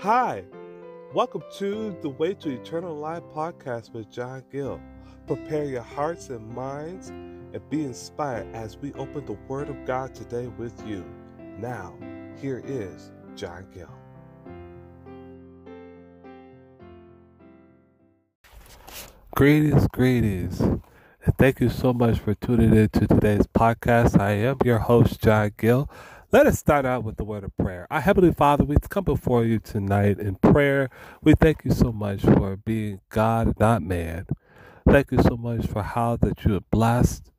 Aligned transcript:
Hi, 0.00 0.44
welcome 1.12 1.42
to 1.56 1.96
the 2.02 2.08
Way 2.08 2.32
to 2.34 2.50
Eternal 2.50 2.94
Life 2.94 3.24
podcast 3.34 3.92
with 3.92 4.08
John 4.08 4.44
Gill. 4.48 4.80
Prepare 5.26 5.64
your 5.64 5.82
hearts 5.82 6.28
and 6.28 6.48
minds 6.54 7.08
and 7.08 7.60
be 7.68 7.82
inspired 7.82 8.46
as 8.54 8.76
we 8.76 8.92
open 8.92 9.26
the 9.26 9.36
Word 9.48 9.68
of 9.68 9.84
God 9.86 10.14
today 10.14 10.46
with 10.46 10.86
you. 10.86 11.04
Now, 11.58 11.96
here 12.40 12.62
is 12.64 13.10
John 13.34 13.66
Gill. 13.74 13.90
Greetings, 19.34 19.88
greetings, 19.88 20.60
and 20.60 21.36
thank 21.38 21.58
you 21.58 21.70
so 21.70 21.92
much 21.92 22.20
for 22.20 22.36
tuning 22.36 22.72
in 22.72 22.88
to 22.90 23.08
today's 23.08 23.48
podcast. 23.48 24.20
I 24.20 24.30
am 24.30 24.58
your 24.64 24.78
host, 24.78 25.20
John 25.20 25.50
Gill. 25.58 25.90
Let 26.30 26.46
us 26.46 26.58
start 26.58 26.84
out 26.84 27.04
with 27.04 27.16
the 27.16 27.24
word 27.24 27.42
of 27.42 27.56
prayer. 27.56 27.86
Our 27.90 28.02
Heavenly 28.02 28.34
Father, 28.34 28.62
we 28.62 28.76
come 28.90 29.04
before 29.04 29.46
you 29.46 29.58
tonight 29.58 30.18
in 30.18 30.34
prayer. 30.34 30.90
We 31.22 31.32
thank 31.32 31.64
you 31.64 31.70
so 31.70 31.90
much 31.90 32.20
for 32.20 32.54
being 32.54 33.00
God, 33.08 33.58
not 33.58 33.80
man. 33.80 34.26
Thank 34.86 35.10
you 35.10 35.22
so 35.22 35.38
much 35.38 35.66
for 35.66 35.82
how 35.82 36.16
that 36.16 36.44
you 36.44 36.52
have 36.52 36.70
blessed 36.70 37.30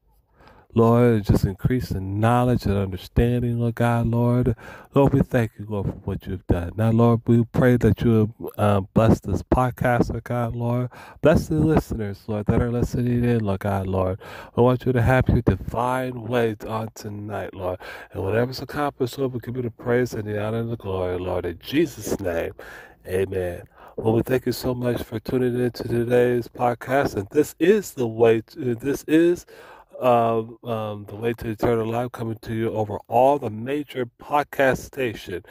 Lord, 0.76 1.24
just 1.24 1.46
increase 1.46 1.90
the 1.90 2.00
knowledge 2.00 2.66
and 2.66 2.78
understanding, 2.78 3.60
Lord 3.60 3.74
God, 3.74 4.06
Lord. 4.06 4.56
Lord, 4.94 5.14
we 5.14 5.22
thank 5.22 5.54
you, 5.58 5.66
Lord, 5.68 5.88
for 5.88 5.94
what 6.04 6.28
you've 6.28 6.46
done. 6.46 6.74
Now, 6.78 6.92
Lord, 6.92 7.22
we 7.26 7.44
pray 7.46 7.78
that 7.78 8.02
you 8.02 8.32
um, 8.58 8.88
bless 8.94 9.20
this 9.20 9.42
podcast, 9.42 10.12
Lord 10.12 10.26
God, 10.26 10.56
Lord. 10.56 10.92
Bless 11.22 11.48
the 11.48 11.56
listeners, 11.56 12.24
Lord, 12.28 12.46
that 12.46 12.62
are 12.62 12.72
listening 12.72 13.24
in, 13.24 13.40
Lord 13.40 13.62
God, 13.62 13.88
Lord. 13.88 14.20
I 14.56 14.62
want 14.62 14.86
you 14.86 14.94
to 14.94 15.02
have 15.02 15.28
your 15.28 15.42
divine 15.42 16.22
ways 16.28 16.58
on 16.68 16.90
tonight, 16.94 17.56
Lord. 17.56 17.80
And 18.12 18.24
whatever's 18.24 18.62
accomplished, 18.62 19.18
Lord, 19.18 19.34
we 19.34 19.40
give 19.40 19.56
you 19.56 19.64
the 19.64 19.72
praise 19.72 20.14
and 20.14 20.26
the 20.26 20.40
honor 20.40 20.60
and 20.60 20.72
the 20.72 20.78
glory, 20.78 21.18
Lord. 21.18 21.48
In 21.48 21.58
Jesus' 21.58 22.20
name, 22.20 22.54
amen. 23.08 23.64
Well, 23.96 24.14
we 24.14 24.22
thank 24.22 24.46
you 24.46 24.52
so 24.52 24.76
much 24.76 25.02
for 25.02 25.20
tuning 25.20 25.60
in 25.60 25.72
to 25.72 25.88
today's 25.88 26.48
podcast. 26.48 27.16
And 27.16 27.28
this 27.32 27.56
is 27.60 27.94
the 27.94 28.08
way, 28.08 28.42
to, 28.42 28.76
this 28.76 29.04
is 29.08 29.48
of 30.00 30.64
um, 30.64 31.06
The 31.06 31.16
Way 31.16 31.34
to 31.34 31.50
Eternal 31.50 31.86
Life 31.86 32.12
coming 32.14 32.38
to 32.44 32.54
you 32.54 32.72
over 32.72 32.98
all 33.08 33.38
the 33.38 33.50
major 33.50 34.08
podcast 34.22 34.80
station. 34.80 35.44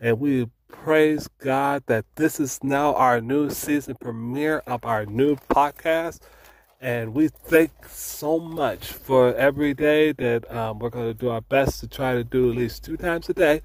And 0.00 0.18
we 0.18 0.48
praise 0.68 1.28
God 1.38 1.82
that 1.86 2.06
this 2.16 2.40
is 2.40 2.58
now 2.62 2.94
our 2.94 3.20
new 3.20 3.50
season 3.50 3.96
premiere 4.00 4.62
of 4.66 4.84
our 4.84 5.04
new 5.04 5.36
podcast. 5.36 6.20
And 6.80 7.12
we 7.12 7.28
thank 7.28 7.70
so 7.86 8.38
much 8.38 8.92
for 8.92 9.34
every 9.34 9.74
day 9.74 10.12
that 10.12 10.50
um, 10.50 10.78
we're 10.78 10.88
going 10.88 11.08
to 11.08 11.14
do 11.14 11.28
our 11.28 11.42
best 11.42 11.80
to 11.80 11.88
try 11.88 12.14
to 12.14 12.24
do 12.24 12.50
at 12.50 12.56
least 12.56 12.82
two 12.82 12.96
times 12.96 13.28
a 13.28 13.34
day. 13.34 13.60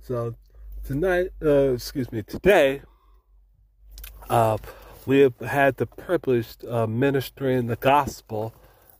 So 0.00 0.36
tonight, 0.84 1.30
uh, 1.42 1.72
excuse 1.72 2.12
me, 2.12 2.22
today, 2.22 2.82
uh, 4.30 4.58
we 5.04 5.20
have 5.20 5.38
had 5.40 5.78
the 5.78 5.86
privilege 5.86 6.56
of 6.64 6.88
ministering 6.88 7.66
the 7.66 7.76
gospel 7.76 8.54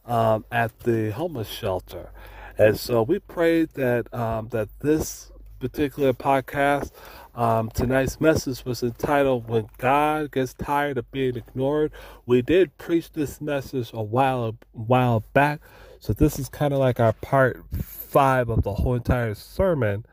um, 0.06 0.44
at 0.50 0.80
the 0.80 1.10
homeless 1.10 1.48
shelter. 1.48 2.10
And 2.56 2.78
so 2.78 3.02
we 3.02 3.18
prayed 3.18 3.70
that 3.70 4.12
um, 4.14 4.48
that 4.48 4.68
this 4.80 5.32
particular 5.58 6.12
podcast, 6.12 6.90
um, 7.34 7.70
tonight's 7.70 8.20
message 8.20 8.64
was 8.64 8.82
entitled 8.82 9.48
"When 9.48 9.66
God 9.78 10.30
Gets 10.30 10.54
Tired 10.54 10.98
of 10.98 11.10
Being 11.10 11.36
Ignored." 11.36 11.90
We 12.26 12.42
did 12.42 12.76
preach 12.78 13.12
this 13.12 13.40
message 13.40 13.90
a 13.92 14.02
while 14.02 14.44
a 14.44 14.52
while 14.72 15.24
back, 15.32 15.60
so 15.98 16.12
this 16.12 16.38
is 16.38 16.48
kind 16.48 16.72
of 16.72 16.78
like 16.78 17.00
our 17.00 17.12
part 17.12 17.64
five 17.72 18.48
of 18.48 18.62
the 18.62 18.74
whole 18.74 18.94
entire 18.94 19.34
sermon. 19.34 20.06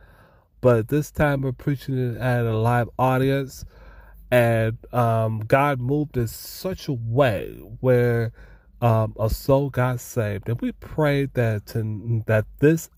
But 0.61 0.87
this 0.87 1.11
time 1.11 1.41
we're 1.41 1.51
preaching 1.51 1.97
it 1.97 2.17
at 2.17 2.45
a 2.45 2.57
live 2.57 2.89
audience, 2.97 3.65
and 4.31 4.77
um, 4.93 5.39
God 5.47 5.79
moved 5.79 6.17
in 6.17 6.27
such 6.27 6.87
a 6.87 6.93
way 6.93 7.59
where 7.81 8.31
um, 8.81 9.15
a 9.19 9.29
soul 9.29 9.69
got 9.69 9.99
saved. 9.99 10.49
And 10.49 10.59
we 10.59 10.71
pray 10.73 11.25
that 11.33 11.67
to, 11.67 12.23
that 12.27 12.45
this 12.59 12.89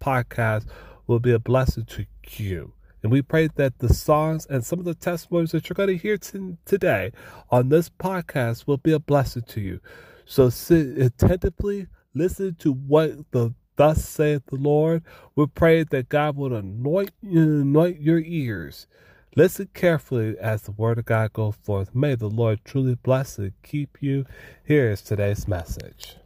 podcast 0.00 0.66
will 1.06 1.20
be 1.20 1.32
a 1.32 1.38
blessing 1.38 1.84
to 1.86 2.06
you. 2.36 2.72
And 3.02 3.12
we 3.12 3.22
pray 3.22 3.48
that 3.54 3.78
the 3.78 3.94
songs 3.94 4.46
and 4.46 4.64
some 4.64 4.80
of 4.80 4.84
the 4.84 4.94
testimonies 4.94 5.52
that 5.52 5.68
you're 5.68 5.74
going 5.74 5.88
to 5.88 5.96
hear 5.96 6.18
t- 6.18 6.56
today 6.64 7.12
on 7.50 7.68
this 7.68 7.88
podcast 7.88 8.66
will 8.66 8.76
be 8.76 8.92
a 8.92 8.98
blessing 8.98 9.42
to 9.42 9.60
you. 9.60 9.80
So 10.24 10.50
sit 10.50 10.98
attentively, 10.98 11.86
listen 12.14 12.56
to 12.56 12.72
what 12.72 13.30
the 13.30 13.54
thus 13.76 14.04
saith 14.04 14.42
the 14.46 14.56
Lord. 14.56 15.04
We 15.36 15.46
pray 15.46 15.84
that 15.84 16.08
God 16.08 16.36
will 16.36 16.54
anoint 16.54 17.12
anoint 17.22 18.00
your 18.00 18.18
ears 18.18 18.88
Listen 19.38 19.68
carefully 19.72 20.36
as 20.36 20.62
the 20.62 20.72
word 20.72 20.98
of 20.98 21.04
God 21.04 21.32
goes 21.32 21.54
forth. 21.54 21.94
May 21.94 22.16
the 22.16 22.28
Lord 22.28 22.64
truly 22.64 22.96
bless 22.96 23.38
and 23.38 23.52
keep 23.62 23.98
you. 24.00 24.26
Here 24.64 24.90
is 24.90 25.00
today's 25.00 25.46
message. 25.46 26.16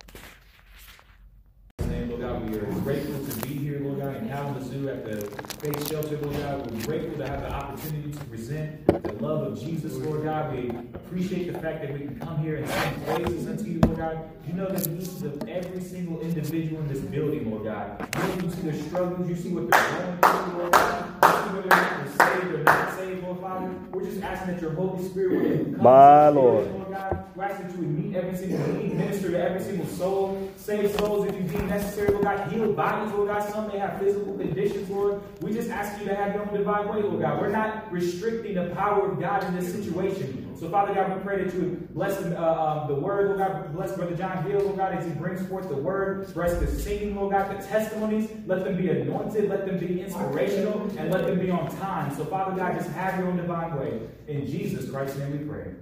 Shelter, 5.86 6.16
Lord 6.22 6.36
God. 6.38 6.70
We're 6.70 6.84
grateful 6.84 7.18
to 7.18 7.28
have 7.28 7.42
the 7.42 7.52
opportunity 7.52 8.12
to 8.12 8.24
present 8.24 8.81
the 9.02 9.12
love 9.14 9.52
of 9.52 9.60
Jesus, 9.60 9.96
Lord 9.96 10.24
God. 10.24 10.54
We 10.54 10.70
appreciate 10.94 11.52
the 11.52 11.58
fact 11.58 11.82
that 11.82 11.92
we 11.92 12.00
can 12.00 12.18
come 12.20 12.38
here 12.38 12.56
and 12.56 12.68
sing 12.68 13.00
praises 13.04 13.48
unto 13.48 13.64
you, 13.64 13.80
Lord 13.84 13.98
God. 13.98 14.30
You 14.46 14.54
know 14.54 14.68
the 14.68 14.88
needs 14.90 15.22
of 15.22 15.48
every 15.48 15.80
single 15.80 16.20
individual 16.20 16.80
in 16.82 16.88
this 16.88 17.00
building, 17.00 17.50
Lord 17.50 17.64
God. 17.64 18.08
You, 18.42 18.50
see 18.50 18.62
their 18.62 18.82
struggles, 18.82 19.28
you 19.28 19.36
see 19.36 19.48
what 19.50 19.70
they're 19.70 20.18
going 20.18 20.18
through, 20.18 20.58
Lord 20.58 20.72
God. 20.72 21.08
You 21.22 21.28
see 21.30 21.56
whether 21.56 21.68
they're 21.68 22.06
saved 22.18 22.54
or 22.54 22.64
not 22.64 22.98
saved, 22.98 23.22
Lord 23.24 23.40
Father. 23.40 23.74
We're 23.90 24.04
just 24.04 24.22
asking 24.22 24.54
that 24.54 24.62
your 24.62 24.72
Holy 24.72 25.08
Spirit 25.08 25.58
would 25.58 25.74
come 25.74 25.82
My 25.82 26.28
Lord. 26.28 26.70
Lord 26.70 26.90
God. 26.90 27.24
We're 27.34 27.44
asking 27.44 27.66
that 27.66 27.74
you 27.74 27.80
would 27.80 27.98
meet 27.98 28.16
every 28.16 28.36
single 28.36 28.74
need, 28.74 28.94
minister 28.94 29.30
to 29.30 29.42
every 29.42 29.62
single 29.62 29.86
soul, 29.86 30.50
save 30.56 30.94
souls 30.96 31.26
if 31.26 31.34
you 31.34 31.42
deem 31.42 31.66
necessary, 31.66 32.10
Lord 32.10 32.24
God. 32.24 32.52
Heal 32.52 32.72
bodies, 32.72 33.12
Lord 33.14 33.28
God. 33.28 33.50
Some 33.50 33.68
may 33.68 33.78
have 33.78 33.98
physical 33.98 34.36
conditions, 34.36 34.90
Lord. 34.90 35.22
We 35.40 35.52
just 35.52 35.70
ask 35.70 35.98
you 36.00 36.08
to 36.08 36.14
have 36.14 36.34
your 36.34 36.46
own 36.46 36.54
divine 36.54 36.88
way, 36.88 37.02
Lord 37.02 37.20
God. 37.20 37.40
We're 37.40 37.48
not 37.50 37.90
restricting 37.90 38.54
the 38.54 38.74
power 38.74 38.91
of 39.00 39.20
God 39.20 39.44
in 39.44 39.56
this 39.56 39.72
situation. 39.72 40.54
So, 40.62 40.68
Father 40.70 40.94
God, 40.94 41.16
we 41.16 41.22
pray 41.24 41.42
that 41.42 41.52
you 41.54 41.60
would 41.60 41.92
bless 41.92 42.22
uh, 42.22 42.36
uh, 42.36 42.86
the 42.86 42.94
word, 42.94 43.26
Lord 43.26 43.38
God. 43.38 43.74
Bless 43.74 43.96
Brother 43.96 44.14
John 44.14 44.46
Gill, 44.46 44.60
Lord 44.60 44.76
God, 44.76 44.94
as 44.94 45.04
he 45.04 45.10
brings 45.10 45.44
forth 45.48 45.68
the 45.68 45.74
word. 45.74 46.32
Bless 46.34 46.56
the 46.60 46.68
singing, 46.68 47.16
Lord 47.16 47.32
God, 47.32 47.50
the 47.50 47.66
testimonies. 47.66 48.30
Let 48.46 48.62
them 48.62 48.76
be 48.76 48.88
anointed. 48.90 49.48
Let 49.48 49.66
them 49.66 49.78
be 49.78 50.02
inspirational. 50.02 50.88
And 50.96 51.10
let 51.10 51.26
them 51.26 51.40
be 51.40 51.50
on 51.50 51.68
time. 51.78 52.14
So, 52.14 52.24
Father 52.26 52.56
God, 52.56 52.76
just 52.76 52.90
have 52.90 53.18
your 53.18 53.28
own 53.28 53.38
divine 53.38 53.76
way. 53.76 54.02
In 54.28 54.46
Jesus 54.46 54.88
Christ's 54.88 55.18
name 55.18 55.32
we 55.32 55.44
pray. 55.48 55.74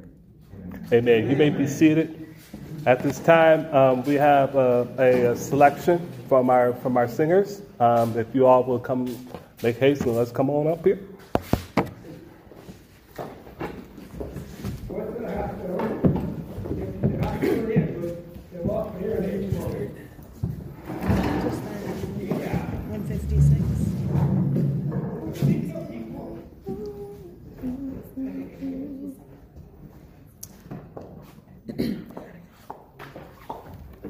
Amen. 0.64 0.88
Amen. 0.92 1.30
You 1.30 1.36
may 1.36 1.50
be 1.50 1.66
seated. 1.66 2.34
At 2.86 3.02
this 3.02 3.18
time, 3.18 3.66
um, 3.74 4.02
we 4.04 4.14
have 4.14 4.56
uh, 4.56 4.86
a, 4.98 5.32
a, 5.32 5.36
selection 5.36 6.10
from 6.26 6.48
our 6.48 6.72
from 6.72 6.96
our 6.96 7.06
singers. 7.06 7.60
Um, 7.78 8.18
if 8.18 8.34
you 8.34 8.46
all 8.46 8.64
will 8.64 8.78
come 8.78 9.28
make 9.62 9.76
haste 9.76 10.02
and 10.02 10.16
let's 10.16 10.32
come 10.32 10.48
on 10.48 10.66
up 10.66 10.82
here. 10.84 10.98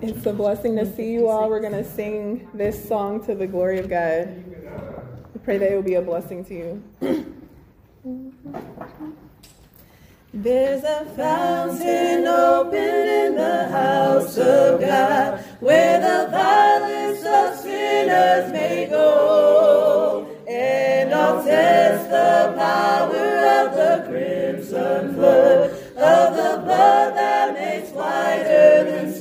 It's 0.02 0.24
a 0.24 0.32
blessing 0.32 0.76
to 0.76 0.86
see 0.96 1.12
you 1.12 1.28
all. 1.28 1.50
We're 1.50 1.60
going 1.60 1.74
to 1.74 1.84
sing 1.84 2.48
this 2.54 2.88
song 2.88 3.22
to 3.26 3.34
the 3.34 3.46
glory 3.46 3.78
of 3.78 3.90
God. 3.90 4.28
We 5.34 5.40
pray 5.44 5.58
that 5.58 5.70
it 5.70 5.74
will 5.74 5.82
be 5.82 5.96
a 5.96 6.00
blessing 6.00 6.42
to 6.46 6.54
you. 6.54 6.82
There's 10.32 10.84
a 10.84 11.04
fountain 11.16 12.26
open 12.26 12.78
in 12.78 13.34
the 13.34 13.68
house 13.68 14.38
of 14.38 14.80
God 14.80 15.44
where 15.60 16.00
the 16.00 16.30
violence 16.30 17.22
of 17.22 17.60
sinners 17.60 18.50
may 18.52 18.86
go. 18.88 20.34
And 20.48 21.12
I'll 21.12 21.44
test 21.44 22.08
the 22.08 22.54
power 22.56 23.66
of 23.66 23.76
the 23.76 24.08
crimson 24.08 25.14
flood 25.14 25.70
of 26.00 26.34
the 26.34 26.62
blood 26.64 27.14
that 27.14 27.52
makes 27.52 27.90
whiter 27.90 28.84
than 28.84 29.12
snow. 29.12 29.19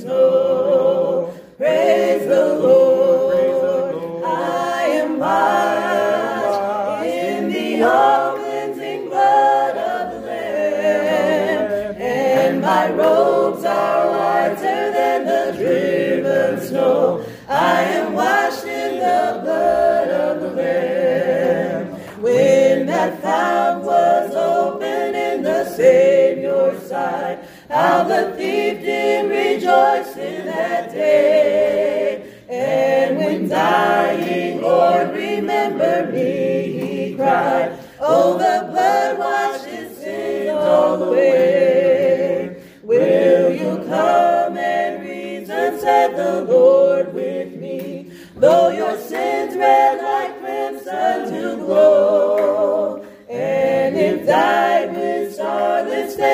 How 28.00 28.08
the 28.08 28.34
thief 28.34 28.80
did 28.80 29.28
rejoice 29.28 30.16
in 30.16 30.46
that 30.46 30.90
day. 30.90 32.32
And 32.48 33.18
when 33.18 33.46
dying, 33.46 34.62
Lord, 34.62 35.10
remember 35.10 36.10
me, 36.10 36.80
he 36.80 37.14
cried. 37.14 37.78
Oh, 38.00 38.38
the 38.38 38.68
blood 38.72 39.18
washes 39.18 39.98
sins 39.98 40.48
all 40.50 41.02
away. 41.02 42.62
Will 42.82 43.50
you 43.50 43.84
come 43.84 44.56
and 44.56 45.02
reason, 45.02 45.78
said 45.78 46.16
the 46.16 46.40
Lord 46.50 47.12
with 47.12 47.54
me, 47.54 48.12
though 48.34 48.70
your 48.70 48.96
sins 48.96 49.54
red 49.54 50.02
like 50.02 50.40
crimson 50.40 51.34
to 51.34 51.56
glow. 51.66 52.19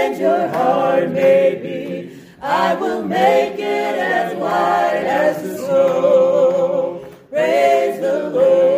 Stains 0.06 0.20
your 0.20 0.48
heart 0.48 1.10
may 1.10 1.58
be, 1.60 2.18
I 2.40 2.74
will 2.74 3.02
make 3.02 3.54
it 3.54 3.98
as 3.98 4.36
white 4.36 5.04
as 5.04 5.42
the 5.42 5.58
snow. 5.58 7.04
Praise 7.30 8.00
the 8.00 8.30
Lord. 8.30 8.75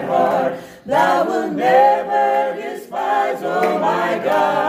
Contrite 0.00 0.08
heart, 0.08 0.60
thou 0.86 1.24
will 1.24 1.50
never 1.50 2.60
despise, 2.60 3.42
oh 3.42 3.78
my 3.78 4.20
God, 4.24 4.63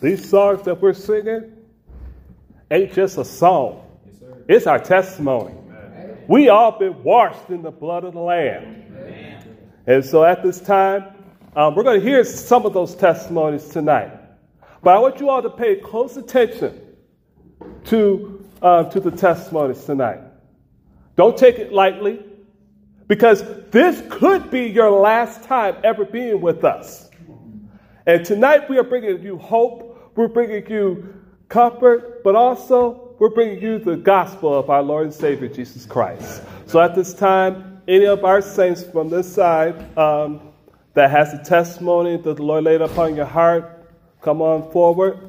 These 0.00 0.28
songs 0.28 0.62
that 0.62 0.80
we're 0.80 0.94
singing 0.94 1.52
ain't 2.70 2.92
just 2.94 3.18
a 3.18 3.24
song, 3.24 3.86
it's 4.48 4.66
our 4.66 4.78
testimony. 4.78 5.54
We 6.26 6.48
all 6.48 6.78
been 6.78 7.02
washed 7.02 7.50
in 7.50 7.62
the 7.62 7.70
blood 7.70 8.04
of 8.04 8.14
the 8.14 8.20
Lamb. 8.20 8.84
And 9.86 10.04
so 10.04 10.24
at 10.24 10.42
this 10.42 10.60
time, 10.60 11.04
um, 11.56 11.74
we're 11.74 11.82
going 11.82 12.00
to 12.00 12.06
hear 12.06 12.22
some 12.24 12.64
of 12.64 12.72
those 12.72 12.94
testimonies 12.94 13.68
tonight. 13.68 14.12
But 14.82 14.96
I 14.96 14.98
want 15.00 15.20
you 15.20 15.28
all 15.28 15.42
to 15.42 15.50
pay 15.50 15.76
close 15.76 16.16
attention 16.16 16.80
to, 17.86 18.48
uh, 18.62 18.84
to 18.84 19.00
the 19.00 19.10
testimonies 19.10 19.84
tonight. 19.84 20.20
Don't 21.16 21.36
take 21.36 21.58
it 21.58 21.72
lightly 21.72 22.24
because 23.08 23.42
this 23.70 24.02
could 24.08 24.50
be 24.50 24.68
your 24.68 24.90
last 24.90 25.42
time 25.42 25.76
ever 25.82 26.04
being 26.04 26.40
with 26.40 26.64
us. 26.64 27.10
And 28.06 28.24
tonight 28.24 28.70
we 28.70 28.78
are 28.78 28.84
bringing 28.84 29.22
you 29.22 29.36
hope, 29.36 29.89
we're 30.20 30.28
bringing 30.28 30.70
you 30.70 31.14
comfort, 31.48 32.22
but 32.22 32.36
also 32.36 33.14
we're 33.18 33.30
bringing 33.30 33.58
you 33.62 33.78
the 33.78 33.96
gospel 33.96 34.52
of 34.52 34.68
our 34.68 34.82
Lord 34.82 35.06
and 35.06 35.14
Savior 35.14 35.48
Jesus 35.48 35.86
Christ. 35.86 36.42
So 36.66 36.78
at 36.78 36.94
this 36.94 37.14
time, 37.14 37.80
any 37.88 38.04
of 38.04 38.22
our 38.22 38.42
saints 38.42 38.84
from 38.84 39.08
this 39.08 39.32
side 39.32 39.96
um, 39.96 40.42
that 40.92 41.10
has 41.10 41.32
a 41.32 41.42
testimony 41.42 42.18
that 42.18 42.36
the 42.36 42.42
Lord 42.42 42.64
laid 42.64 42.82
upon 42.82 43.16
your 43.16 43.24
heart, 43.24 43.90
come 44.20 44.42
on 44.42 44.70
forward. 44.70 45.26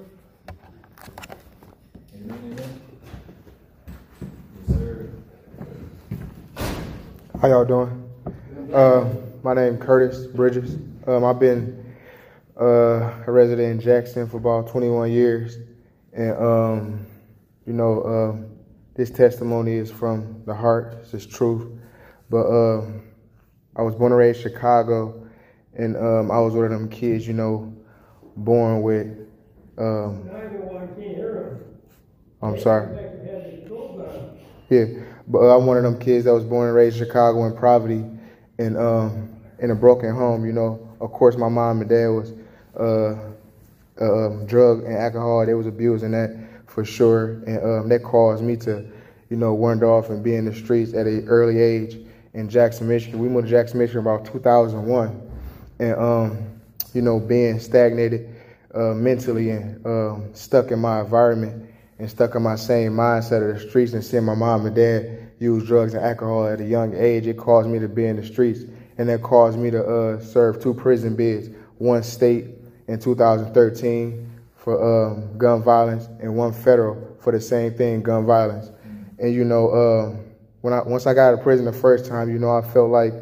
How 7.41 7.47
y'all 7.47 7.63
doing? 7.63 8.09
Uh, 8.73 9.09
my 9.41 9.53
name 9.53 9.77
Curtis 9.77 10.27
Bridges. 10.27 10.75
Um, 11.07 11.23
I've 11.23 11.39
been 11.39 11.80
uh, 12.61 13.23
a 13.25 13.31
resident 13.31 13.71
in 13.71 13.81
Jackson 13.81 14.29
for 14.29 14.37
about 14.37 14.67
21 14.67 15.11
years, 15.11 15.57
and 16.13 16.37
um, 16.37 17.05
you 17.65 17.73
know, 17.73 18.03
um, 18.03 18.45
this 18.93 19.09
testimony 19.09 19.73
is 19.73 19.89
from 19.89 20.43
the 20.45 20.53
heart. 20.53 20.97
It's 21.01 21.11
just 21.11 21.31
truth. 21.31 21.71
But 22.29 22.45
um, 22.47 23.01
I 23.75 23.81
was 23.81 23.95
born 23.95 24.11
and 24.11 24.19
raised 24.19 24.45
in 24.45 24.51
Chicago, 24.51 25.27
and 25.73 25.97
um, 25.97 26.29
I 26.29 26.39
was 26.39 26.53
one 26.53 26.65
of 26.65 26.71
them 26.71 26.87
kids, 26.87 27.27
you 27.27 27.33
know, 27.33 27.75
born 28.37 28.83
with. 28.83 29.07
Um, 29.77 30.29
I'm 32.43 32.59
sorry. 32.59 32.95
Yeah, 34.69 34.85
but 35.27 35.39
uh, 35.39 35.57
I'm 35.57 35.65
one 35.65 35.77
of 35.77 35.83
them 35.83 35.99
kids 35.99 36.25
that 36.25 36.33
was 36.33 36.43
born 36.43 36.67
and 36.67 36.75
raised 36.75 36.99
in 36.99 37.07
Chicago 37.07 37.45
in 37.45 37.57
poverty, 37.57 38.05
and 38.59 38.77
um, 38.77 39.35
in 39.59 39.71
a 39.71 39.75
broken 39.75 40.13
home. 40.13 40.45
You 40.45 40.53
know, 40.53 40.95
of 41.01 41.11
course, 41.11 41.37
my 41.37 41.49
mom 41.49 41.81
and 41.81 41.89
dad 41.89 42.07
was 42.07 42.33
uh, 42.77 43.15
uh, 43.99 44.27
um, 44.27 44.45
drug 44.45 44.83
and 44.83 44.95
alcohol. 44.95 45.45
They 45.45 45.53
was 45.53 45.67
abusing 45.67 46.11
that 46.11 46.35
for 46.67 46.85
sure, 46.85 47.43
and 47.45 47.63
um, 47.63 47.89
that 47.89 48.03
caused 48.03 48.43
me 48.43 48.55
to, 48.57 48.85
you 49.29 49.37
know, 49.37 49.53
wander 49.53 49.85
off 49.85 50.09
and 50.09 50.23
be 50.23 50.35
in 50.35 50.45
the 50.45 50.55
streets 50.55 50.93
at 50.93 51.05
an 51.05 51.27
early 51.27 51.59
age 51.59 51.97
in 52.33 52.49
Jackson, 52.49 52.87
Michigan. 52.87 53.19
We 53.19 53.27
moved 53.27 53.47
to 53.47 53.51
Jackson, 53.51 53.79
Michigan 53.79 54.01
about 54.01 54.25
2001, 54.25 55.31
and 55.79 55.95
um, 55.95 56.61
you 56.93 57.01
know, 57.01 57.19
being 57.19 57.59
stagnated 57.59 58.33
uh, 58.73 58.93
mentally 58.93 59.49
and 59.49 59.85
um, 59.85 60.29
stuck 60.33 60.71
in 60.71 60.79
my 60.79 61.01
environment 61.01 61.69
and 61.99 62.09
stuck 62.09 62.35
in 62.35 62.41
my 62.41 62.55
same 62.55 62.93
mindset 62.93 63.47
of 63.47 63.59
the 63.61 63.69
streets 63.69 63.93
and 63.93 64.03
seeing 64.03 64.23
my 64.23 64.33
mom 64.33 64.65
and 64.65 64.75
dad 64.75 65.31
use 65.39 65.65
drugs 65.65 65.93
and 65.93 66.03
alcohol 66.03 66.47
at 66.47 66.61
a 66.61 66.65
young 66.65 66.95
age, 66.95 67.27
it 67.27 67.37
caused 67.37 67.67
me 67.67 67.79
to 67.79 67.87
be 67.87 68.05
in 68.05 68.15
the 68.15 68.25
streets. 68.25 68.61
And 68.97 69.09
that 69.09 69.23
caused 69.23 69.57
me 69.57 69.71
to 69.71 69.83
uh, 69.83 70.19
serve 70.19 70.61
two 70.61 70.73
prison 70.73 71.15
bids, 71.15 71.49
one 71.79 72.03
state 72.03 72.45
in 72.91 72.99
2013 72.99 74.29
for 74.55 75.07
um, 75.07 75.37
gun 75.37 75.63
violence 75.63 76.07
and 76.19 76.35
one 76.35 76.51
federal 76.51 77.17
for 77.19 77.31
the 77.31 77.39
same 77.39 77.73
thing, 77.73 78.01
gun 78.01 78.25
violence. 78.25 78.69
And 79.17 79.33
you 79.33 79.45
know, 79.45 79.71
um, 79.71 80.25
when 80.61 80.73
I 80.73 80.81
once 80.83 81.07
I 81.07 81.13
got 81.13 81.29
out 81.29 81.33
of 81.35 81.41
prison 81.41 81.65
the 81.65 81.73
first 81.73 82.05
time, 82.05 82.29
you 82.29 82.37
know, 82.37 82.55
I 82.55 82.61
felt 82.61 82.91
like 82.91 83.13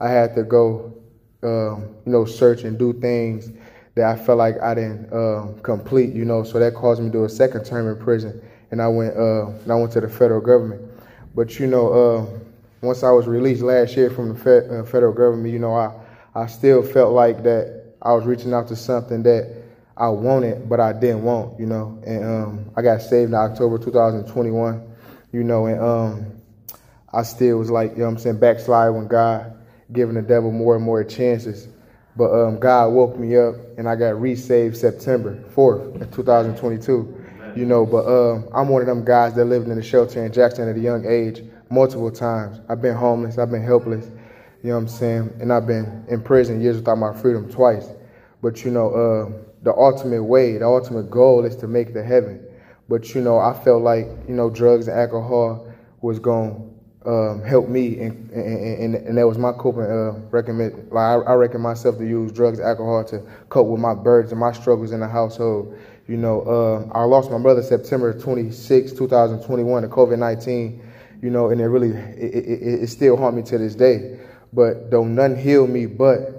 I 0.00 0.08
had 0.08 0.34
to 0.36 0.44
go, 0.44 0.94
um, 1.42 1.94
you 2.04 2.12
know, 2.12 2.24
search 2.24 2.62
and 2.62 2.78
do 2.78 2.92
things 2.92 3.50
that 3.96 4.04
I 4.04 4.16
felt 4.16 4.38
like 4.38 4.60
I 4.62 4.74
didn't 4.74 5.12
uh, 5.12 5.48
complete, 5.62 6.14
you 6.14 6.24
know. 6.24 6.44
So 6.44 6.58
that 6.58 6.74
caused 6.74 7.02
me 7.02 7.08
to 7.08 7.12
do 7.12 7.24
a 7.24 7.28
second 7.28 7.64
term 7.64 7.88
in 7.88 7.96
prison, 7.96 8.40
and 8.70 8.80
I 8.80 8.88
went 8.88 9.16
uh, 9.16 9.48
and 9.48 9.72
I 9.72 9.74
went 9.74 9.92
to 9.92 10.00
the 10.00 10.08
federal 10.08 10.40
government. 10.40 10.82
But 11.34 11.58
you 11.58 11.66
know, 11.66 11.92
uh, 11.92 12.26
once 12.80 13.02
I 13.02 13.10
was 13.10 13.26
released 13.26 13.62
last 13.62 13.96
year 13.96 14.08
from 14.08 14.34
the 14.34 14.80
uh, 14.80 14.84
federal 14.84 15.12
government, 15.12 15.52
you 15.52 15.58
know, 15.58 15.74
I 15.74 15.92
I 16.34 16.46
still 16.46 16.82
felt 16.82 17.12
like 17.12 17.42
that 17.42 17.85
I 18.06 18.12
was 18.12 18.24
reaching 18.24 18.54
out 18.54 18.68
to 18.68 18.76
something 18.76 19.24
that 19.24 19.64
I 19.96 20.08
wanted, 20.08 20.68
but 20.68 20.78
I 20.78 20.92
didn't 20.92 21.24
want, 21.24 21.58
you 21.58 21.66
know. 21.66 22.00
And 22.06 22.24
um, 22.24 22.70
I 22.76 22.82
got 22.82 23.02
saved 23.02 23.30
in 23.30 23.34
October 23.34 23.78
2021, 23.78 24.82
you 25.32 25.42
know, 25.42 25.66
and 25.66 25.80
um, 25.80 26.32
I 27.12 27.24
still 27.24 27.58
was 27.58 27.68
like, 27.68 27.92
you 27.92 27.98
know 27.98 28.06
I'm 28.06 28.16
saying, 28.16 28.38
backslide 28.38 28.94
when 28.94 29.08
God 29.08 29.52
giving 29.92 30.14
the 30.14 30.22
devil 30.22 30.52
more 30.52 30.76
and 30.76 30.84
more 30.84 31.02
chances. 31.02 31.66
But 32.16 32.30
um, 32.32 32.60
God 32.60 32.92
woke 32.92 33.18
me 33.18 33.36
up 33.36 33.56
and 33.76 33.88
I 33.88 33.96
got 33.96 34.20
resaved 34.20 34.76
September 34.76 35.42
4th, 35.54 36.14
2022. 36.14 37.22
You 37.56 37.64
know, 37.64 37.86
but 37.86 38.04
uh, 38.06 38.42
I'm 38.54 38.68
one 38.68 38.82
of 38.82 38.86
them 38.86 39.04
guys 39.04 39.34
that 39.34 39.46
lived 39.46 39.68
in 39.68 39.76
the 39.76 39.82
shelter 39.82 40.24
in 40.24 40.30
Jackson 40.30 40.68
at 40.68 40.76
a 40.76 40.80
young 40.80 41.06
age 41.06 41.42
multiple 41.70 42.10
times. 42.10 42.60
I've 42.68 42.82
been 42.82 42.94
homeless, 42.94 43.38
I've 43.38 43.50
been 43.50 43.64
helpless, 43.64 44.06
you 44.62 44.70
know 44.70 44.76
what 44.76 44.82
I'm 44.82 44.88
saying? 44.88 45.36
And 45.40 45.52
I've 45.52 45.66
been 45.66 46.04
in 46.08 46.22
prison 46.22 46.60
years 46.60 46.76
without 46.76 46.98
my 46.98 47.14
freedom 47.14 47.50
twice. 47.50 47.88
But 48.46 48.64
you 48.64 48.70
know, 48.70 48.90
uh, 48.92 49.42
the 49.64 49.74
ultimate 49.74 50.22
way, 50.22 50.56
the 50.56 50.66
ultimate 50.66 51.10
goal 51.10 51.44
is 51.44 51.56
to 51.56 51.66
make 51.66 51.92
the 51.92 52.04
heaven. 52.04 52.46
But 52.88 53.12
you 53.12 53.20
know, 53.20 53.40
I 53.40 53.52
felt 53.52 53.82
like, 53.82 54.06
you 54.28 54.34
know, 54.34 54.50
drugs 54.50 54.86
and 54.86 54.96
alcohol 54.96 55.66
was 56.00 56.20
going 56.20 56.72
um, 57.04 57.42
help 57.42 57.68
me, 57.68 57.98
and, 57.98 58.30
and, 58.30 58.94
and, 58.94 59.18
that 59.18 59.26
was 59.26 59.36
my 59.36 59.50
coping 59.50 59.82
uh, 59.82 60.12
recommend. 60.30 60.92
Like 60.92 61.26
I, 61.26 61.32
I 61.32 61.34
reckon 61.34 61.60
myself 61.60 61.98
to 61.98 62.06
use 62.06 62.30
drugs, 62.30 62.60
alcohol 62.60 63.02
to 63.06 63.20
cope 63.48 63.66
with 63.66 63.80
my 63.80 63.94
burdens 63.94 64.30
and 64.30 64.40
my 64.40 64.52
struggles 64.52 64.92
in 64.92 65.00
the 65.00 65.08
household. 65.08 65.76
You 66.06 66.16
know, 66.16 66.42
uh, 66.42 66.96
I 66.96 67.02
lost 67.02 67.32
my 67.32 67.38
brother 67.38 67.64
September 67.64 68.16
26, 68.16 68.92
2021 68.92 69.82
to 69.82 69.88
COVID 69.88 70.20
19. 70.20 70.88
You 71.20 71.30
know, 71.30 71.50
and 71.50 71.60
it 71.60 71.64
really 71.64 71.90
it, 71.90 72.32
it, 72.32 72.82
it 72.84 72.86
still 72.90 73.16
haunt 73.16 73.34
me 73.34 73.42
to 73.42 73.58
this 73.58 73.74
day. 73.74 74.20
But 74.52 74.90
don't 74.90 75.16
none 75.16 75.34
heal 75.34 75.66
me 75.66 75.86
but 75.86 76.35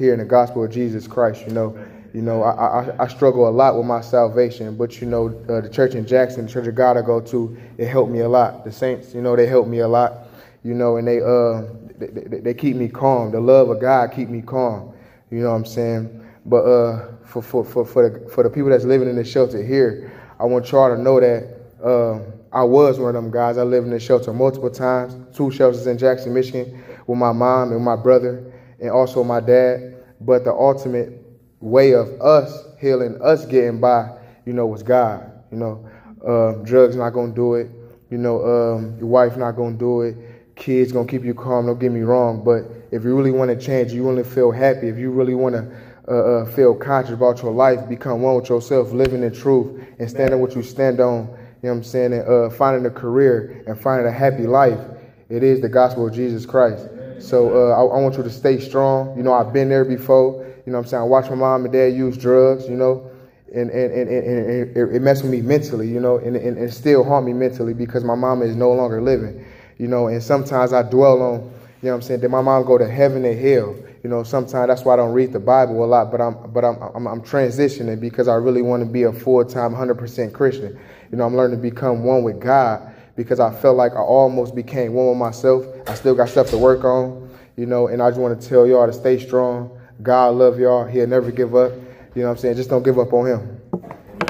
here 0.00 0.14
in 0.14 0.18
the 0.18 0.24
gospel 0.24 0.64
of 0.64 0.70
Jesus 0.70 1.06
Christ. 1.06 1.46
You 1.46 1.52
know, 1.52 1.78
you 2.14 2.22
know, 2.22 2.42
I, 2.42 2.80
I, 2.80 3.04
I, 3.04 3.06
struggle 3.06 3.46
a 3.48 3.50
lot 3.50 3.76
with 3.76 3.86
my 3.86 4.00
salvation, 4.00 4.76
but 4.76 5.00
you 5.00 5.06
know, 5.06 5.28
uh, 5.48 5.60
the 5.60 5.68
church 5.68 5.94
in 5.94 6.06
Jackson, 6.06 6.46
the 6.46 6.50
church 6.50 6.66
of 6.66 6.74
God 6.74 6.96
I 6.96 7.02
go 7.02 7.20
to, 7.20 7.56
it 7.78 7.86
helped 7.86 8.10
me 8.10 8.20
a 8.20 8.28
lot. 8.28 8.64
The 8.64 8.72
saints, 8.72 9.14
you 9.14 9.20
know, 9.20 9.36
they 9.36 9.46
helped 9.46 9.68
me 9.68 9.80
a 9.80 9.86
lot, 9.86 10.26
you 10.64 10.74
know, 10.74 10.96
and 10.96 11.06
they 11.06 11.20
uh 11.20 11.62
they, 11.98 12.06
they, 12.06 12.40
they 12.40 12.54
keep 12.54 12.76
me 12.76 12.88
calm. 12.88 13.30
The 13.30 13.40
love 13.40 13.68
of 13.68 13.80
God 13.80 14.10
keep 14.12 14.28
me 14.28 14.40
calm. 14.40 14.94
You 15.30 15.42
know 15.42 15.50
what 15.50 15.56
I'm 15.56 15.66
saying? 15.66 16.26
But 16.46 16.64
uh, 16.64 17.08
for 17.24 17.42
for 17.42 17.64
for 17.64 17.84
for 17.84 18.08
the 18.08 18.28
for 18.30 18.42
the 18.42 18.50
people 18.50 18.70
that's 18.70 18.84
living 18.84 19.08
in 19.08 19.16
the 19.16 19.24
shelter 19.24 19.62
here, 19.62 20.10
I 20.40 20.44
want 20.44 20.72
y'all 20.72 20.96
to 20.96 21.00
know 21.00 21.20
that 21.20 21.60
uh, 21.84 22.20
I 22.52 22.64
was 22.64 22.98
one 22.98 23.14
of 23.14 23.22
them 23.22 23.30
guys. 23.30 23.58
I 23.58 23.62
lived 23.62 23.86
in 23.86 23.92
the 23.92 24.00
shelter 24.00 24.32
multiple 24.32 24.70
times, 24.70 25.14
two 25.36 25.50
shelters 25.50 25.86
in 25.86 25.98
Jackson, 25.98 26.32
Michigan, 26.34 26.82
with 27.06 27.18
my 27.18 27.32
mom 27.32 27.72
and 27.72 27.84
my 27.84 27.96
brother, 27.96 28.49
and 28.80 28.90
also 28.90 29.22
my 29.24 29.40
dad. 29.40 29.96
But 30.20 30.44
the 30.44 30.52
ultimate 30.52 31.22
way 31.60 31.92
of 31.92 32.08
us 32.20 32.66
healing, 32.80 33.18
us 33.22 33.46
getting 33.46 33.80
by, 33.80 34.10
you 34.46 34.52
know, 34.52 34.66
was 34.66 34.82
God. 34.82 35.30
You 35.50 35.58
know, 35.58 35.90
um, 36.26 36.64
drugs 36.64 36.96
not 36.96 37.10
gonna 37.10 37.32
do 37.32 37.54
it. 37.54 37.70
You 38.10 38.18
know, 38.18 38.44
um, 38.44 38.96
your 38.98 39.06
wife 39.08 39.36
not 39.36 39.52
gonna 39.52 39.76
do 39.76 40.02
it. 40.02 40.16
Kids 40.56 40.92
gonna 40.92 41.06
keep 41.06 41.24
you 41.24 41.34
calm. 41.34 41.66
Don't 41.66 41.78
get 41.78 41.92
me 41.92 42.00
wrong, 42.00 42.42
but 42.44 42.64
if 42.90 43.04
you 43.04 43.16
really 43.16 43.30
want 43.30 43.50
to 43.50 43.56
change, 43.66 43.92
you 43.92 44.02
want 44.02 44.18
to 44.18 44.24
feel 44.24 44.50
happy. 44.50 44.88
If 44.88 44.98
you 44.98 45.10
really 45.10 45.34
want 45.34 45.54
to 45.54 45.70
uh, 46.08 46.12
uh, 46.12 46.44
feel 46.44 46.74
conscious 46.74 47.12
about 47.12 47.40
your 47.42 47.52
life, 47.52 47.88
become 47.88 48.20
one 48.22 48.34
with 48.34 48.48
yourself, 48.48 48.92
living 48.92 49.22
in 49.22 49.32
truth, 49.32 49.80
and 49.98 50.10
standing 50.10 50.40
what 50.40 50.56
you 50.56 50.62
stand 50.62 51.00
on. 51.00 51.28
You 51.62 51.68
know 51.68 51.70
what 51.70 51.70
I'm 51.70 51.84
saying? 51.84 52.12
And 52.14 52.28
uh, 52.28 52.50
finding 52.50 52.84
a 52.86 52.90
career 52.90 53.62
and 53.66 53.80
finding 53.80 54.06
a 54.06 54.12
happy 54.12 54.46
life. 54.46 54.80
It 55.28 55.44
is 55.44 55.60
the 55.60 55.68
gospel 55.68 56.08
of 56.08 56.14
Jesus 56.14 56.44
Christ. 56.44 56.88
So 57.20 57.70
uh, 57.70 57.76
I, 57.76 57.80
I 57.80 58.00
want 58.00 58.16
you 58.16 58.22
to 58.22 58.30
stay 58.30 58.58
strong. 58.58 59.16
You 59.16 59.22
know, 59.22 59.32
I've 59.32 59.52
been 59.52 59.68
there 59.68 59.84
before. 59.84 60.46
You 60.66 60.72
know 60.72 60.78
what 60.78 60.84
I'm 60.84 60.90
saying? 60.90 61.02
I 61.02 61.06
watched 61.06 61.30
my 61.30 61.36
mom 61.36 61.64
and 61.64 61.72
dad 61.72 61.94
use 61.94 62.16
drugs, 62.16 62.68
you 62.68 62.76
know, 62.76 63.10
and, 63.52 63.70
and, 63.70 63.92
and, 63.92 64.08
and, 64.08 64.76
it, 64.76 64.94
it 64.94 65.02
messed 65.02 65.22
with 65.22 65.32
me 65.32 65.40
mentally, 65.40 65.88
you 65.88 66.00
know, 66.00 66.18
and, 66.18 66.36
and, 66.36 66.58
and 66.58 66.72
still 66.72 67.02
haunt 67.02 67.26
me 67.26 67.32
mentally 67.32 67.74
because 67.74 68.04
my 68.04 68.14
mom 68.14 68.42
is 68.42 68.54
no 68.54 68.72
longer 68.72 69.00
living, 69.00 69.44
you 69.78 69.88
know, 69.88 70.08
and 70.08 70.22
sometimes 70.22 70.72
I 70.72 70.82
dwell 70.82 71.22
on, 71.22 71.40
you 71.40 71.88
know 71.88 71.90
what 71.90 71.94
I'm 71.94 72.02
saying, 72.02 72.20
did 72.20 72.30
my 72.30 72.42
mom 72.42 72.64
go 72.64 72.78
to 72.78 72.88
heaven 72.88 73.24
or 73.24 73.34
hell? 73.34 73.74
You 74.04 74.10
know, 74.10 74.22
sometimes 74.22 74.68
that's 74.68 74.84
why 74.84 74.94
I 74.94 74.96
don't 74.96 75.12
read 75.12 75.32
the 75.32 75.40
Bible 75.40 75.84
a 75.84 75.86
lot, 75.86 76.10
but 76.10 76.20
I'm 76.20 76.52
but 76.52 76.64
I'm 76.64 76.80
I'm, 76.94 77.06
I'm 77.06 77.20
transitioning 77.22 78.00
because 78.00 78.28
I 78.28 78.34
really 78.34 78.62
want 78.62 78.82
to 78.82 78.88
be 78.88 79.02
a 79.02 79.12
full 79.12 79.44
time, 79.44 79.74
hundred 79.74 79.96
percent 79.96 80.32
Christian. 80.32 80.78
You 81.10 81.18
know, 81.18 81.24
I'm 81.24 81.36
learning 81.36 81.58
to 81.58 81.62
become 81.62 82.04
one 82.04 82.22
with 82.22 82.40
God 82.40 82.89
because 83.16 83.40
I 83.40 83.50
felt 83.54 83.76
like 83.76 83.92
I 83.92 84.00
almost 84.00 84.54
became 84.54 84.94
one 84.94 85.08
with 85.08 85.18
myself. 85.18 85.66
I 85.88 85.94
still 85.94 86.14
got 86.14 86.28
stuff 86.28 86.48
to 86.50 86.58
work 86.58 86.84
on, 86.84 87.30
you 87.56 87.66
know, 87.66 87.88
and 87.88 88.02
I 88.02 88.10
just 88.10 88.20
want 88.20 88.40
to 88.40 88.48
tell 88.48 88.66
y'all 88.66 88.86
to 88.86 88.92
stay 88.92 89.18
strong. 89.18 89.78
God 90.02 90.34
love 90.34 90.58
y'all. 90.58 90.86
He'll 90.86 91.06
never 91.06 91.30
give 91.30 91.54
up. 91.54 91.72
You 92.14 92.22
know 92.22 92.28
what 92.28 92.32
I'm 92.32 92.38
saying? 92.38 92.56
Just 92.56 92.70
don't 92.70 92.82
give 92.82 92.98
up 92.98 93.12
on 93.12 93.26
him. 93.26 93.60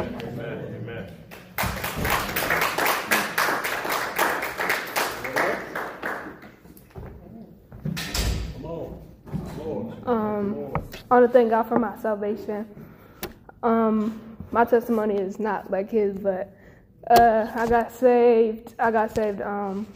Amen. 0.00 0.82
Amen. 0.82 1.14
Um, 10.06 10.72
I 11.10 11.14
want 11.14 11.26
to 11.26 11.32
thank 11.32 11.50
God 11.50 11.62
for 11.64 11.78
my 11.78 11.96
salvation. 11.98 12.66
Um, 13.62 14.20
my 14.50 14.64
testimony 14.64 15.14
is 15.14 15.38
not 15.38 15.70
like 15.70 15.90
his, 15.90 16.18
but 16.18 16.52
uh, 17.08 17.50
I 17.54 17.66
got 17.66 17.92
saved. 17.92 18.74
I 18.78 18.90
got 18.90 19.14
saved 19.14 19.40
um, 19.40 19.86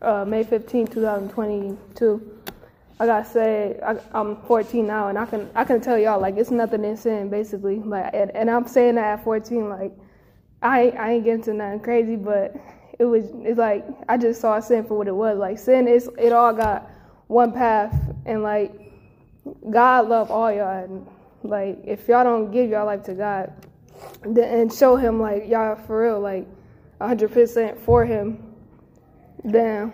uh, 0.00 0.24
May 0.24 0.44
15, 0.44 0.86
2022. 0.86 2.38
I 3.00 3.06
got 3.06 3.26
saved. 3.26 3.80
I, 3.80 3.96
am 4.14 4.36
14 4.42 4.86
now, 4.86 5.08
and 5.08 5.18
I 5.18 5.26
can 5.26 5.48
I 5.54 5.64
can 5.64 5.80
tell 5.80 5.98
y'all 5.98 6.20
like 6.20 6.36
it's 6.36 6.50
nothing 6.50 6.84
in 6.84 6.96
sin 6.96 7.28
basically. 7.28 7.76
Like, 7.76 8.10
and, 8.12 8.30
and 8.34 8.50
I'm 8.50 8.66
saying 8.66 8.96
that 8.96 9.18
at 9.18 9.24
14, 9.24 9.68
like 9.68 9.92
I 10.62 10.90
I 10.90 11.12
ain't 11.12 11.24
getting 11.24 11.42
to 11.44 11.54
nothing 11.54 11.80
crazy, 11.80 12.16
but 12.16 12.56
it 12.98 13.04
was 13.04 13.26
it's 13.44 13.58
like 13.58 13.86
I 14.08 14.16
just 14.16 14.40
saw 14.40 14.58
sin 14.60 14.84
for 14.84 14.98
what 14.98 15.06
it 15.06 15.14
was. 15.14 15.38
Like 15.38 15.58
sin 15.58 15.86
is 15.86 16.10
it 16.18 16.32
all 16.32 16.52
got 16.52 16.90
one 17.28 17.52
path, 17.52 17.94
and 18.26 18.42
like 18.42 18.72
God 19.70 20.08
love 20.08 20.30
all 20.30 20.50
y'all. 20.52 20.84
And 20.84 21.06
like 21.44 21.78
if 21.84 22.08
y'all 22.08 22.24
don't 22.24 22.50
give 22.50 22.70
y'all 22.70 22.86
life 22.86 23.04
to 23.04 23.14
God, 23.14 23.52
and 24.24 24.72
show 24.72 24.96
Him 24.96 25.20
like 25.20 25.48
y'all 25.48 25.76
for 25.76 26.02
real, 26.02 26.20
like 26.20 26.46
100% 27.00 27.78
for 27.80 28.04
Him, 28.04 28.54
then 29.44 29.92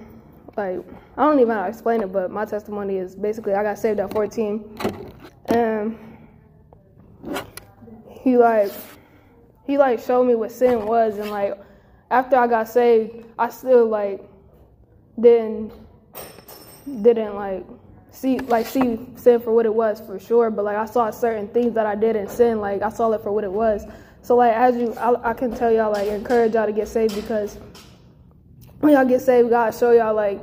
like 0.56 0.80
I 1.16 1.22
don't 1.22 1.38
even 1.38 1.48
know 1.48 1.54
how 1.54 1.62
to 1.64 1.68
explain 1.68 2.02
it, 2.02 2.12
but 2.12 2.30
my 2.30 2.44
testimony 2.44 2.96
is 2.96 3.14
basically 3.14 3.54
I 3.54 3.62
got 3.62 3.78
saved 3.78 4.00
at 4.00 4.12
14, 4.12 5.12
and 5.46 5.98
he 8.08 8.36
like 8.36 8.72
he 9.66 9.78
like 9.78 10.00
showed 10.00 10.24
me 10.24 10.34
what 10.34 10.52
sin 10.52 10.86
was, 10.86 11.18
and 11.18 11.30
like 11.30 11.58
after 12.10 12.36
I 12.36 12.46
got 12.46 12.68
saved, 12.68 13.26
I 13.38 13.48
still 13.48 13.86
like 13.86 14.22
didn't 15.20 15.72
didn't 17.02 17.34
like 17.34 17.64
see 18.14 18.38
like 18.38 18.66
see 18.66 18.98
sin 19.16 19.40
for 19.40 19.52
what 19.52 19.66
it 19.66 19.74
was 19.74 20.00
for 20.00 20.18
sure, 20.18 20.50
but 20.50 20.64
like 20.64 20.76
I 20.76 20.86
saw 20.86 21.10
certain 21.10 21.48
things 21.48 21.74
that 21.74 21.84
I 21.84 21.94
did 21.94 22.16
in 22.16 22.28
sin, 22.28 22.60
like 22.60 22.80
I 22.82 22.88
saw 22.88 23.10
it 23.12 23.22
for 23.22 23.32
what 23.32 23.44
it 23.44 23.52
was. 23.52 23.84
So 24.22 24.36
like 24.36 24.54
as 24.54 24.76
you, 24.76 24.94
I, 24.94 25.30
I 25.30 25.34
can 25.34 25.54
tell 25.54 25.72
y'all 25.72 25.92
like 25.92 26.08
encourage 26.08 26.54
y'all 26.54 26.66
to 26.66 26.72
get 26.72 26.88
saved 26.88 27.14
because 27.14 27.58
when 28.80 28.92
y'all 28.92 29.04
get 29.04 29.20
saved, 29.20 29.50
God 29.50 29.74
show 29.74 29.90
y'all 29.90 30.14
like 30.14 30.40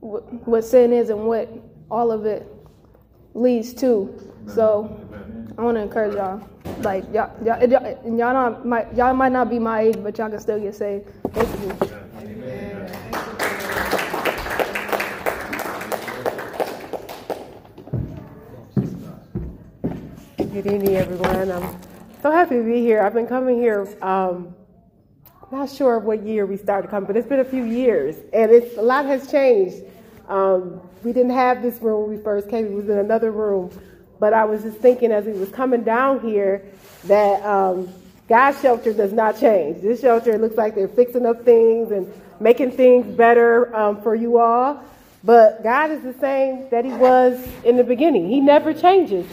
what 0.00 0.64
sin 0.64 0.92
is 0.92 1.10
and 1.10 1.26
what 1.26 1.48
all 1.90 2.10
of 2.10 2.26
it 2.26 2.46
leads 3.34 3.72
to. 3.74 4.32
So 4.46 5.00
I 5.56 5.62
want 5.62 5.76
to 5.76 5.82
encourage 5.82 6.14
y'all. 6.14 6.46
Like 6.80 7.04
y'all, 7.12 7.30
y'all, 7.44 7.62
y'all, 7.68 7.86
y'all 8.04 8.32
not 8.32 8.66
might, 8.66 8.94
y'all 8.94 9.14
might 9.14 9.32
not 9.32 9.50
be 9.50 9.58
my 9.58 9.82
age, 9.82 9.96
but 10.02 10.16
y'all 10.16 10.30
can 10.30 10.40
still 10.40 10.58
get 10.58 10.74
saved. 10.74 11.06
Thank 11.32 11.90
Good 20.52 20.66
evening, 20.66 20.96
everyone. 20.96 21.52
I'm 21.52 21.80
So 22.22 22.32
happy 22.32 22.56
to 22.56 22.64
be 22.64 22.80
here. 22.80 23.02
I've 23.02 23.14
been 23.14 23.28
coming 23.28 23.60
here. 23.60 23.86
Um, 24.02 24.52
not 25.52 25.70
sure 25.70 26.00
what 26.00 26.24
year 26.24 26.44
we 26.44 26.56
started 26.56 26.90
coming, 26.90 27.06
but 27.06 27.16
it's 27.16 27.28
been 27.28 27.38
a 27.38 27.44
few 27.44 27.62
years, 27.62 28.16
and 28.32 28.50
it's 28.50 28.76
a 28.76 28.82
lot 28.82 29.04
has 29.06 29.30
changed. 29.30 29.84
Um, 30.28 30.80
we 31.04 31.12
didn't 31.12 31.34
have 31.34 31.62
this 31.62 31.80
room 31.80 32.08
when 32.08 32.16
we 32.16 32.24
first 32.24 32.48
came; 32.48 32.66
it 32.66 32.72
was 32.72 32.88
in 32.88 32.98
another 32.98 33.30
room. 33.30 33.70
But 34.18 34.32
I 34.32 34.44
was 34.44 34.62
just 34.64 34.78
thinking 34.78 35.12
as 35.12 35.24
we 35.24 35.34
was 35.34 35.50
coming 35.50 35.84
down 35.84 36.18
here 36.18 36.64
that 37.04 37.44
um, 37.44 37.88
God's 38.28 38.60
shelter 38.60 38.92
does 38.92 39.12
not 39.12 39.38
change. 39.38 39.80
This 39.82 40.00
shelter 40.00 40.36
looks 40.36 40.56
like 40.56 40.74
they're 40.74 40.88
fixing 40.88 41.26
up 41.26 41.44
things 41.44 41.92
and 41.92 42.12
making 42.40 42.72
things 42.72 43.06
better 43.06 43.72
um, 43.76 44.02
for 44.02 44.16
you 44.16 44.38
all. 44.38 44.82
But 45.22 45.62
God 45.62 45.92
is 45.92 46.02
the 46.02 46.14
same 46.14 46.68
that 46.70 46.84
He 46.84 46.92
was 46.92 47.40
in 47.64 47.76
the 47.76 47.84
beginning. 47.84 48.28
He 48.28 48.40
never 48.40 48.74
changes. 48.74 49.26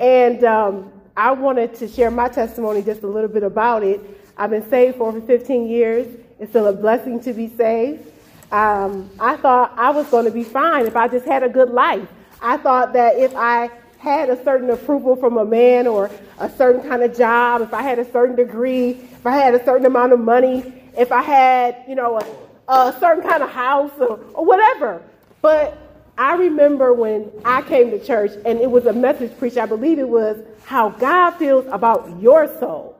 And 0.00 0.42
um, 0.44 0.90
I 1.14 1.30
wanted 1.32 1.74
to 1.76 1.86
share 1.86 2.10
my 2.10 2.28
testimony 2.28 2.82
just 2.82 3.02
a 3.02 3.06
little 3.06 3.28
bit 3.28 3.42
about 3.42 3.82
it. 3.82 4.00
I've 4.36 4.48
been 4.48 4.68
saved 4.70 4.96
for 4.96 5.08
over 5.08 5.20
15 5.20 5.68
years. 5.68 6.06
It's 6.38 6.50
still 6.50 6.66
a 6.66 6.72
blessing 6.72 7.20
to 7.20 7.34
be 7.34 7.48
saved. 7.48 8.10
Um, 8.50 9.10
I 9.20 9.36
thought 9.36 9.74
I 9.76 9.90
was 9.90 10.06
going 10.06 10.24
to 10.24 10.30
be 10.30 10.42
fine 10.42 10.86
if 10.86 10.96
I 10.96 11.06
just 11.06 11.26
had 11.26 11.42
a 11.42 11.48
good 11.50 11.68
life. 11.68 12.08
I 12.40 12.56
thought 12.56 12.94
that 12.94 13.18
if 13.18 13.36
I 13.36 13.70
had 13.98 14.30
a 14.30 14.42
certain 14.42 14.70
approval 14.70 15.14
from 15.14 15.36
a 15.36 15.44
man 15.44 15.86
or 15.86 16.10
a 16.38 16.48
certain 16.48 16.82
kind 16.88 17.02
of 17.02 17.14
job, 17.14 17.60
if 17.60 17.74
I 17.74 17.82
had 17.82 17.98
a 17.98 18.10
certain 18.10 18.34
degree, 18.34 18.92
if 18.92 19.26
I 19.26 19.36
had 19.36 19.54
a 19.54 19.62
certain 19.62 19.84
amount 19.84 20.14
of 20.14 20.20
money, 20.20 20.82
if 20.96 21.12
I 21.12 21.20
had, 21.20 21.84
you 21.86 21.94
know, 21.94 22.18
a, 22.18 22.72
a 22.72 22.96
certain 22.98 23.22
kind 23.28 23.42
of 23.42 23.50
house 23.50 23.92
or, 24.00 24.18
or 24.32 24.46
whatever. 24.46 25.02
But 25.42 25.76
I 26.20 26.34
remember 26.34 26.92
when 26.92 27.32
I 27.46 27.62
came 27.62 27.90
to 27.92 27.98
church 27.98 28.32
and 28.44 28.60
it 28.60 28.70
was 28.70 28.84
a 28.84 28.92
message 28.92 29.32
preached, 29.38 29.56
I 29.56 29.64
believe 29.64 29.98
it 29.98 30.06
was 30.06 30.36
how 30.66 30.90
God 30.90 31.30
feels 31.38 31.64
about 31.72 32.20
your 32.20 32.46
soul. 32.58 32.94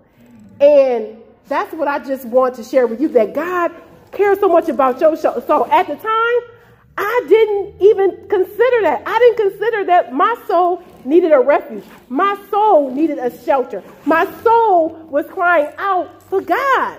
And 0.59 1.19
that's 1.47 1.71
what 1.75 1.87
I 1.87 1.99
just 1.99 2.25
want 2.25 2.55
to 2.55 2.65
share 2.65 2.87
with 2.87 2.99
you 2.99 3.09
that 3.09 3.35
God 3.35 3.73
cares 4.11 4.41
so 4.41 4.49
much 4.49 4.71
about 4.71 5.03
your 5.03 5.19
soul. 5.19 5.39
So 5.47 5.71
at 5.71 5.87
the 5.87 5.97
time, 5.97 6.57
I 6.97 7.27
didn't 7.29 7.83
even 7.83 8.27
consider 8.27 8.81
that. 8.85 9.03
I 9.05 9.19
didn't 9.19 9.51
consider 9.51 9.85
that 9.85 10.15
my 10.15 10.35
soul 10.49 10.83
needed 11.05 11.33
a 11.33 11.41
refuge. 11.41 11.85
My 12.09 12.39
soul 12.51 12.91
needed 12.91 13.19
a 13.19 13.31
shelter. 13.45 13.83
My 14.07 14.25
soul 14.43 14.95
was 15.11 15.27
crying 15.27 15.71
out 15.77 16.23
for 16.23 16.41
God. 16.41 16.99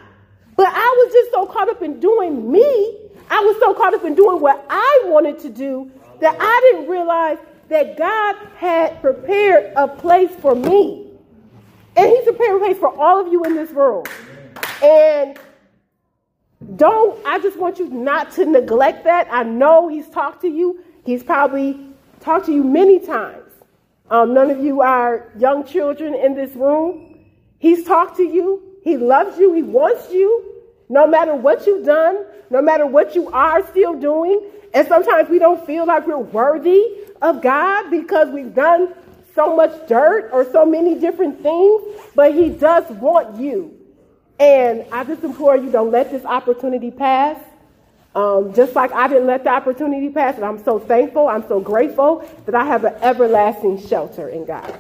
But 0.56 0.68
I 0.68 1.04
was 1.04 1.14
just 1.14 1.32
so 1.32 1.48
caught 1.48 1.70
up 1.70 1.82
in 1.82 2.00
doing 2.00 2.52
me. 2.52 2.98
I 3.32 3.40
was 3.40 3.58
so 3.60 3.74
caught 3.74 3.96
up 3.96 4.04
in 4.04 4.14
doing 4.14 4.40
what 4.40 4.64
I 4.70 5.02
wanted 5.06 5.40
to 5.40 5.50
do 5.50 5.90
that 6.22 6.38
I 6.40 6.72
didn't 6.72 6.90
realize 6.90 7.38
that 7.70 7.98
God 7.98 8.36
had 8.56 9.02
prepared 9.02 9.74
a 9.76 9.88
place 9.88 10.34
for 10.36 10.56
me. 10.56 11.08
And 11.96 12.10
He's 12.10 12.24
prepared 12.24 12.56
a 12.56 12.60
place 12.60 12.78
for 12.78 12.98
all 13.00 13.26
of 13.26 13.32
you 13.32 13.44
in 13.44 13.56
this 13.56 13.72
room. 13.72 14.06
And 14.84 15.38
don't, 16.76 17.26
I 17.26 17.40
just 17.40 17.58
want 17.58 17.80
you 17.80 17.90
not 17.90 18.32
to 18.34 18.46
neglect 18.46 19.04
that. 19.04 19.28
I 19.32 19.44
know 19.44 19.88
He's 19.88 20.08
talked 20.10 20.42
to 20.42 20.48
you, 20.48 20.84
He's 21.06 21.24
probably 21.24 21.80
talked 22.20 22.46
to 22.46 22.54
you 22.54 22.64
many 22.64 23.00
times. 23.00 23.38
Um, 24.10 24.34
none 24.34 24.52
of 24.52 24.60
you 24.60 24.82
are 24.82 25.32
young 25.38 25.66
children 25.66 26.14
in 26.14 26.36
this 26.36 26.54
room. 26.56 27.20
He's 27.60 27.86
talked 27.86 28.18
to 28.18 28.24
you, 28.24 28.62
He 28.84 28.98
loves 28.98 29.38
you, 29.38 29.54
He 29.54 29.64
wants 29.64 30.12
you. 30.12 30.48
No 30.90 31.08
matter 31.08 31.34
what 31.34 31.66
you've 31.66 31.86
done, 31.86 32.26
no 32.50 32.62
matter 32.62 32.86
what 32.86 33.16
you 33.16 33.30
are 33.32 33.66
still 33.68 33.98
doing, 33.98 34.52
and 34.74 34.88
sometimes 34.88 35.30
we 35.30 35.40
don't 35.40 35.66
feel 35.66 35.86
like 35.86 36.08
we're 36.08 36.18
worthy 36.18 36.84
of 37.22 37.42
God 37.42 37.90
because 37.90 38.30
we've 38.30 38.54
done 38.54 38.94
so 39.36 39.56
much 39.56 39.88
dirt 39.88 40.30
or 40.34 40.50
so 40.52 40.66
many 40.66 41.00
different 41.00 41.42
things, 41.42 41.82
but 42.16 42.34
He 42.34 42.50
does 42.50 42.90
want 42.90 43.40
you. 43.40 43.78
And 44.40 44.86
I 44.92 45.04
just 45.04 45.24
implore 45.24 45.56
you 45.56 45.70
don't 45.72 45.92
let 45.92 46.12
this 46.12 46.26
opportunity 46.26 46.92
pass. 46.92 47.38
Um, 48.14 48.54
just 48.54 48.76
like 48.76 48.92
I 48.92 49.08
didn't 49.08 49.28
let 49.28 49.46
the 49.46 49.52
opportunity 49.52 50.10
pass, 50.10 50.36
and 50.36 50.44
I'm 50.44 50.62
so 50.64 50.80
thankful, 50.80 51.30
I'm 51.30 51.48
so 51.48 51.62
grateful 51.62 52.28
that 52.46 52.56
I 52.56 52.66
have 52.66 52.84
an 52.84 52.96
everlasting 53.02 53.88
shelter 53.88 54.28
in 54.28 54.46
God. 54.46 54.78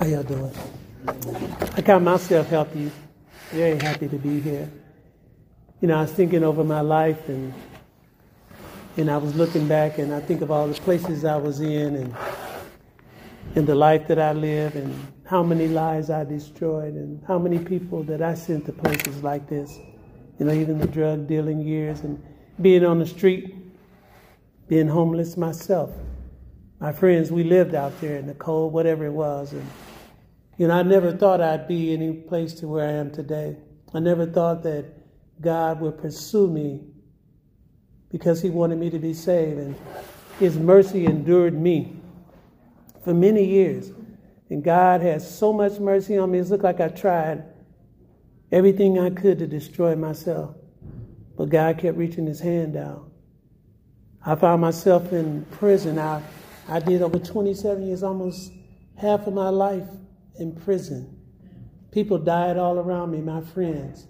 How 0.00 0.06
y'all 0.06 0.22
doing? 0.22 0.50
I 1.76 1.82
count 1.82 2.04
myself 2.04 2.48
healthy, 2.48 2.90
very 3.50 3.78
happy 3.78 4.08
to 4.08 4.16
be 4.16 4.40
here. 4.40 4.66
You 5.82 5.88
know, 5.88 5.98
I 5.98 6.00
was 6.00 6.12
thinking 6.12 6.42
over 6.42 6.64
my 6.64 6.80
life 6.80 7.28
and 7.28 7.52
and 8.96 9.10
I 9.10 9.18
was 9.18 9.34
looking 9.34 9.68
back 9.68 9.98
and 9.98 10.14
I 10.14 10.20
think 10.20 10.40
of 10.40 10.50
all 10.50 10.66
the 10.68 10.80
places 10.80 11.26
I 11.26 11.36
was 11.36 11.60
in 11.60 11.96
and 11.96 12.16
and 13.54 13.66
the 13.66 13.74
life 13.74 14.08
that 14.08 14.18
I 14.18 14.32
live 14.32 14.74
and 14.74 14.90
how 15.26 15.42
many 15.42 15.68
lives 15.68 16.08
I 16.08 16.24
destroyed 16.24 16.94
and 16.94 17.22
how 17.28 17.38
many 17.38 17.58
people 17.58 18.02
that 18.04 18.22
I 18.22 18.32
sent 18.32 18.64
to 18.66 18.72
places 18.72 19.22
like 19.22 19.50
this. 19.50 19.78
You 20.38 20.46
know, 20.46 20.54
even 20.54 20.78
the 20.78 20.86
drug 20.86 21.26
dealing 21.26 21.60
years 21.60 22.00
and 22.00 22.24
being 22.62 22.86
on 22.86 23.00
the 23.00 23.06
street, 23.06 23.54
being 24.66 24.88
homeless 24.88 25.36
myself. 25.36 25.90
My 26.78 26.94
friends, 26.94 27.30
we 27.30 27.44
lived 27.44 27.74
out 27.74 28.00
there 28.00 28.16
in 28.16 28.26
the 28.26 28.32
cold, 28.32 28.72
whatever 28.72 29.04
it 29.04 29.12
was, 29.12 29.52
and 29.52 29.70
you 30.60 30.68
know, 30.68 30.74
I 30.74 30.82
never 30.82 31.10
thought 31.10 31.40
I'd 31.40 31.66
be 31.66 31.94
any 31.94 32.12
place 32.12 32.52
to 32.56 32.68
where 32.68 32.86
I 32.86 32.92
am 32.92 33.10
today. 33.10 33.56
I 33.94 33.98
never 33.98 34.26
thought 34.26 34.62
that 34.64 34.92
God 35.40 35.80
would 35.80 35.96
pursue 35.96 36.48
me 36.48 36.82
because 38.10 38.42
He 38.42 38.50
wanted 38.50 38.76
me 38.76 38.90
to 38.90 38.98
be 38.98 39.14
saved. 39.14 39.58
And 39.58 39.74
His 40.38 40.58
mercy 40.58 41.06
endured 41.06 41.54
me 41.54 41.96
for 43.02 43.14
many 43.14 43.42
years. 43.42 43.90
And 44.50 44.62
God 44.62 45.00
has 45.00 45.34
so 45.34 45.50
much 45.50 45.78
mercy 45.78 46.18
on 46.18 46.30
me. 46.30 46.40
It 46.40 46.48
looked 46.48 46.62
like 46.62 46.78
I 46.78 46.88
tried 46.88 47.42
everything 48.52 48.98
I 48.98 49.08
could 49.08 49.38
to 49.38 49.46
destroy 49.46 49.96
myself. 49.96 50.56
But 51.38 51.48
God 51.48 51.78
kept 51.78 51.96
reaching 51.96 52.26
His 52.26 52.40
hand 52.40 52.76
out. 52.76 53.10
I 54.26 54.34
found 54.34 54.60
myself 54.60 55.10
in 55.14 55.46
prison. 55.52 55.98
I, 55.98 56.22
I 56.68 56.80
did 56.80 57.00
over 57.00 57.18
27 57.18 57.86
years, 57.86 58.02
almost 58.02 58.52
half 58.98 59.26
of 59.26 59.32
my 59.32 59.48
life 59.48 59.88
in 60.40 60.54
prison. 60.54 61.16
People 61.92 62.18
died 62.18 62.56
all 62.56 62.78
around 62.78 63.10
me, 63.10 63.20
my 63.20 63.40
friends. 63.40 64.06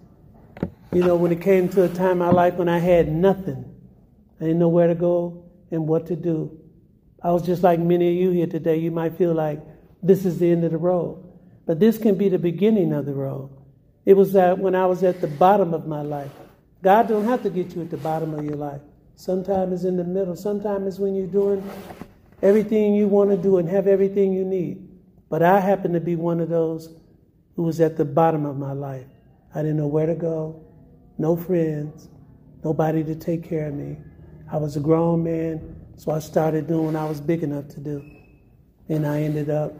You 0.93 1.05
know, 1.05 1.17
when 1.17 1.33
it 1.33 1.41
came 1.41 1.69
to 1.71 1.85
a 1.85 1.89
time 1.89 2.13
in 2.13 2.19
my 2.19 2.31
life 2.31 2.55
when 2.55 2.69
I 2.69 2.79
had 2.79 3.11
nothing, 3.11 3.65
I 4.41 4.45
didn't 4.45 4.59
know 4.59 4.69
where 4.69 4.89
to 4.89 4.95
go 4.95 5.45
and 5.71 5.87
what 5.87 6.07
to 6.07 6.17
do. 6.17 6.59
I 7.23 7.31
was 7.31 7.45
just 7.45 7.63
like 7.63 7.79
many 7.79 8.09
of 8.09 8.15
you 8.15 8.31
here 8.31 8.47
today. 8.47 8.77
You 8.77 8.91
might 8.91 9.17
feel 9.17 9.35
like 9.35 9.61
this 10.03 10.25
is 10.25 10.39
the 10.39 10.51
end 10.51 10.65
of 10.65 10.73
the 10.73 10.79
road. 10.79 11.25
But 11.67 11.79
this 11.79 11.99
can 11.99 12.17
be 12.17 12.29
the 12.29 12.39
beginning 12.39 12.93
of 12.93 13.07
the 13.07 13.15
road. 13.15 13.51
It 14.05 14.15
was 14.15 14.33
that 14.33 14.59
when 14.59 14.75
I 14.75 14.87
was 14.87 15.03
at 15.05 15.21
the 15.21 15.29
bottom 15.29 15.75
of 15.75 15.87
my 15.87 16.03
life. 16.03 16.33
God 16.83 17.09
don't 17.09 17.27
have 17.27 17.43
to 17.43 17.51
get 17.51 17.77
you 17.77 17.83
at 17.83 17.91
the 17.91 17.99
bottom 17.99 18.35
of 18.35 18.45
your 18.45 18.57
life. 18.57 18.81
Sometimes 19.15 19.73
it's 19.75 19.85
in 19.85 19.97
the 19.97 20.05
middle. 20.05 20.35
Sometimes 20.35 20.87
it's 20.87 20.99
when 20.99 21.15
you're 21.15 21.27
doing 21.27 21.63
everything 22.43 22.95
you 22.95 23.07
want 23.07 23.31
to 23.31 23.37
do 23.37 23.59
and 23.59 23.69
have 23.69 23.87
everything 23.87 24.33
you 24.33 24.45
need. 24.45 24.90
But 25.31 25.43
I 25.43 25.61
happened 25.61 25.95
to 25.95 26.01
be 26.01 26.17
one 26.17 26.41
of 26.41 26.51
those 26.51 26.93
who 27.57 27.63
was 27.63 27.81
at 27.81 27.97
the 27.97 28.05
bottom 28.05 28.45
of 28.45 28.59
my 28.59 28.73
life. 28.73 29.07
I 29.55 29.63
didn't 29.63 29.79
know 29.79 29.87
where 29.87 30.07
to 30.07 30.15
go, 30.15 30.63
no 31.17 31.37
friends, 31.37 32.09
nobody 32.63 33.03
to 33.05 33.15
take 33.15 33.49
care 33.49 33.69
of 33.69 33.75
me. 33.75 33.97
I 34.53 34.57
was 34.57 34.77
a 34.77 34.81
grown 34.81 35.23
man, 35.23 35.77
so 35.97 36.11
I 36.11 36.19
started 36.19 36.67
doing 36.67 36.87
what 36.87 36.97
I 36.97 37.05
was 37.05 37.21
big 37.21 37.43
enough 37.43 37.69
to 37.69 37.81
do. 37.81 38.05
And 38.89 39.07
I 39.07 39.23
ended 39.23 39.49
up 39.49 39.73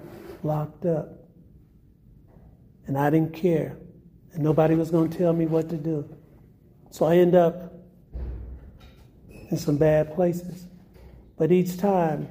locked 0.45 0.87
up. 0.87 1.09
And 2.87 2.97
I 2.97 3.11
didn't 3.11 3.35
care. 3.35 3.77
And 4.33 4.45
nobody 4.45 4.77
was 4.77 4.91
going 4.91 5.11
to 5.11 5.19
tell 5.19 5.33
me 5.33 5.47
what 5.47 5.69
to 5.71 5.77
do. 5.77 6.09
So 6.91 7.07
I 7.07 7.17
end 7.17 7.35
up 7.35 7.73
in 9.51 9.57
some 9.57 9.77
bad 9.77 10.15
places. 10.15 10.67
But 11.37 11.51
each 11.51 11.77
time, 11.77 12.29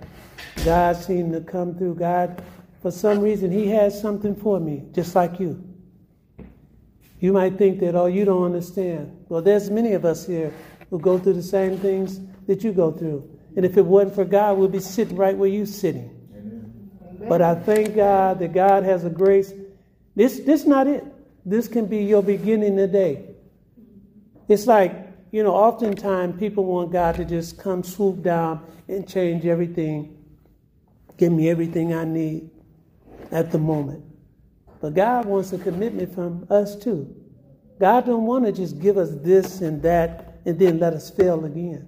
God 0.63 0.95
seemed 0.95 1.33
to 1.33 1.41
come 1.41 1.75
through. 1.75 1.95
God 1.95 2.41
for 2.81 2.91
some 2.91 3.19
reason, 3.19 3.51
He 3.51 3.67
has 3.69 3.99
something 3.99 4.35
for 4.35 4.59
me, 4.59 4.83
just 4.93 5.15
like 5.15 5.39
you. 5.39 5.63
You 7.19 7.33
might 7.33 7.57
think 7.57 7.79
that, 7.81 7.95
oh, 7.95 8.05
you 8.05 8.23
don't 8.23 8.43
understand. 8.43 9.25
Well, 9.27 9.41
there's 9.41 9.69
many 9.69 9.93
of 9.93 10.05
us 10.05 10.25
here 10.25 10.53
who 10.89 10.99
go 10.99 11.19
through 11.19 11.33
the 11.33 11.43
same 11.43 11.77
things 11.77 12.19
that 12.47 12.63
you 12.63 12.71
go 12.71 12.91
through. 12.91 13.29
And 13.55 13.65
if 13.65 13.77
it 13.77 13.85
wasn't 13.85 14.15
for 14.15 14.25
God, 14.25 14.57
we'd 14.57 14.71
be 14.71 14.79
sitting 14.79 15.17
right 15.17 15.35
where 15.35 15.49
you're 15.49 15.65
sitting. 15.65 16.09
Amen. 16.33 17.27
But 17.27 17.41
I 17.41 17.55
thank 17.55 17.95
God 17.95 18.39
that 18.39 18.53
God 18.53 18.83
has 18.83 19.03
a 19.03 19.09
grace. 19.09 19.53
This 20.15 20.39
this 20.39 20.65
not 20.65 20.87
it. 20.87 21.03
This 21.45 21.67
can 21.67 21.85
be 21.85 22.03
your 22.03 22.23
beginning 22.23 22.77
today. 22.77 23.25
It's 24.47 24.65
like, 24.65 24.93
you 25.31 25.43
know, 25.43 25.53
oftentimes 25.53 26.39
people 26.39 26.65
want 26.65 26.91
God 26.91 27.15
to 27.15 27.25
just 27.25 27.57
come 27.57 27.83
swoop 27.83 28.23
down 28.23 28.65
and 28.87 29.07
change 29.07 29.45
everything, 29.45 30.17
give 31.17 31.31
me 31.31 31.49
everything 31.49 31.93
I 31.93 32.03
need. 32.03 32.49
At 33.31 33.51
the 33.51 33.57
moment. 33.57 34.03
But 34.81 34.93
God 34.93 35.25
wants 35.25 35.51
a 35.53 35.57
commitment 35.57 36.13
from 36.13 36.47
us 36.49 36.75
too. 36.75 37.15
God 37.79 38.05
don't 38.05 38.25
want 38.25 38.45
to 38.45 38.51
just 38.51 38.79
give 38.79 38.97
us 38.97 39.09
this 39.11 39.61
and 39.61 39.81
that 39.83 40.41
and 40.45 40.57
then 40.57 40.79
let 40.79 40.93
us 40.93 41.09
fail 41.09 41.45
again. 41.45 41.87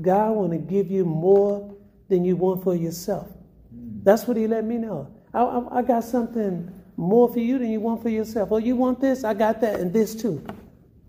God 0.00 0.32
want 0.32 0.52
to 0.52 0.58
give 0.58 0.90
you 0.90 1.04
more 1.04 1.74
than 2.08 2.24
you 2.24 2.36
want 2.36 2.62
for 2.62 2.74
yourself. 2.74 3.28
Mm. 3.74 4.02
That's 4.02 4.26
what 4.26 4.36
he 4.36 4.46
let 4.46 4.64
me 4.64 4.76
know. 4.76 5.14
I, 5.34 5.42
I, 5.42 5.78
I 5.78 5.82
got 5.82 6.04
something 6.04 6.72
more 6.96 7.32
for 7.32 7.40
you 7.40 7.58
than 7.58 7.70
you 7.70 7.80
want 7.80 8.02
for 8.02 8.08
yourself. 8.08 8.50
Oh, 8.52 8.58
you 8.58 8.76
want 8.76 9.00
this? 9.00 9.24
I 9.24 9.34
got 9.34 9.60
that 9.60 9.80
and 9.80 9.92
this 9.92 10.14
too. 10.14 10.44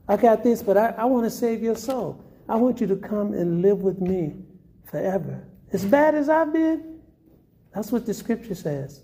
I 0.07 0.17
got 0.17 0.43
this, 0.43 0.61
but 0.61 0.77
I, 0.77 0.89
I 0.97 1.05
want 1.05 1.25
to 1.25 1.29
save 1.29 1.61
your 1.61 1.75
soul. 1.75 2.23
I 2.49 2.55
want 2.55 2.81
you 2.81 2.87
to 2.87 2.95
come 2.95 3.33
and 3.33 3.61
live 3.61 3.79
with 3.79 4.01
me 4.01 4.35
forever. 4.85 5.43
As 5.71 5.85
bad 5.85 6.15
as 6.15 6.27
I've 6.27 6.51
been, 6.51 6.99
that's 7.73 7.91
what 7.91 8.05
the 8.05 8.13
scripture 8.13 8.55
says. 8.55 9.03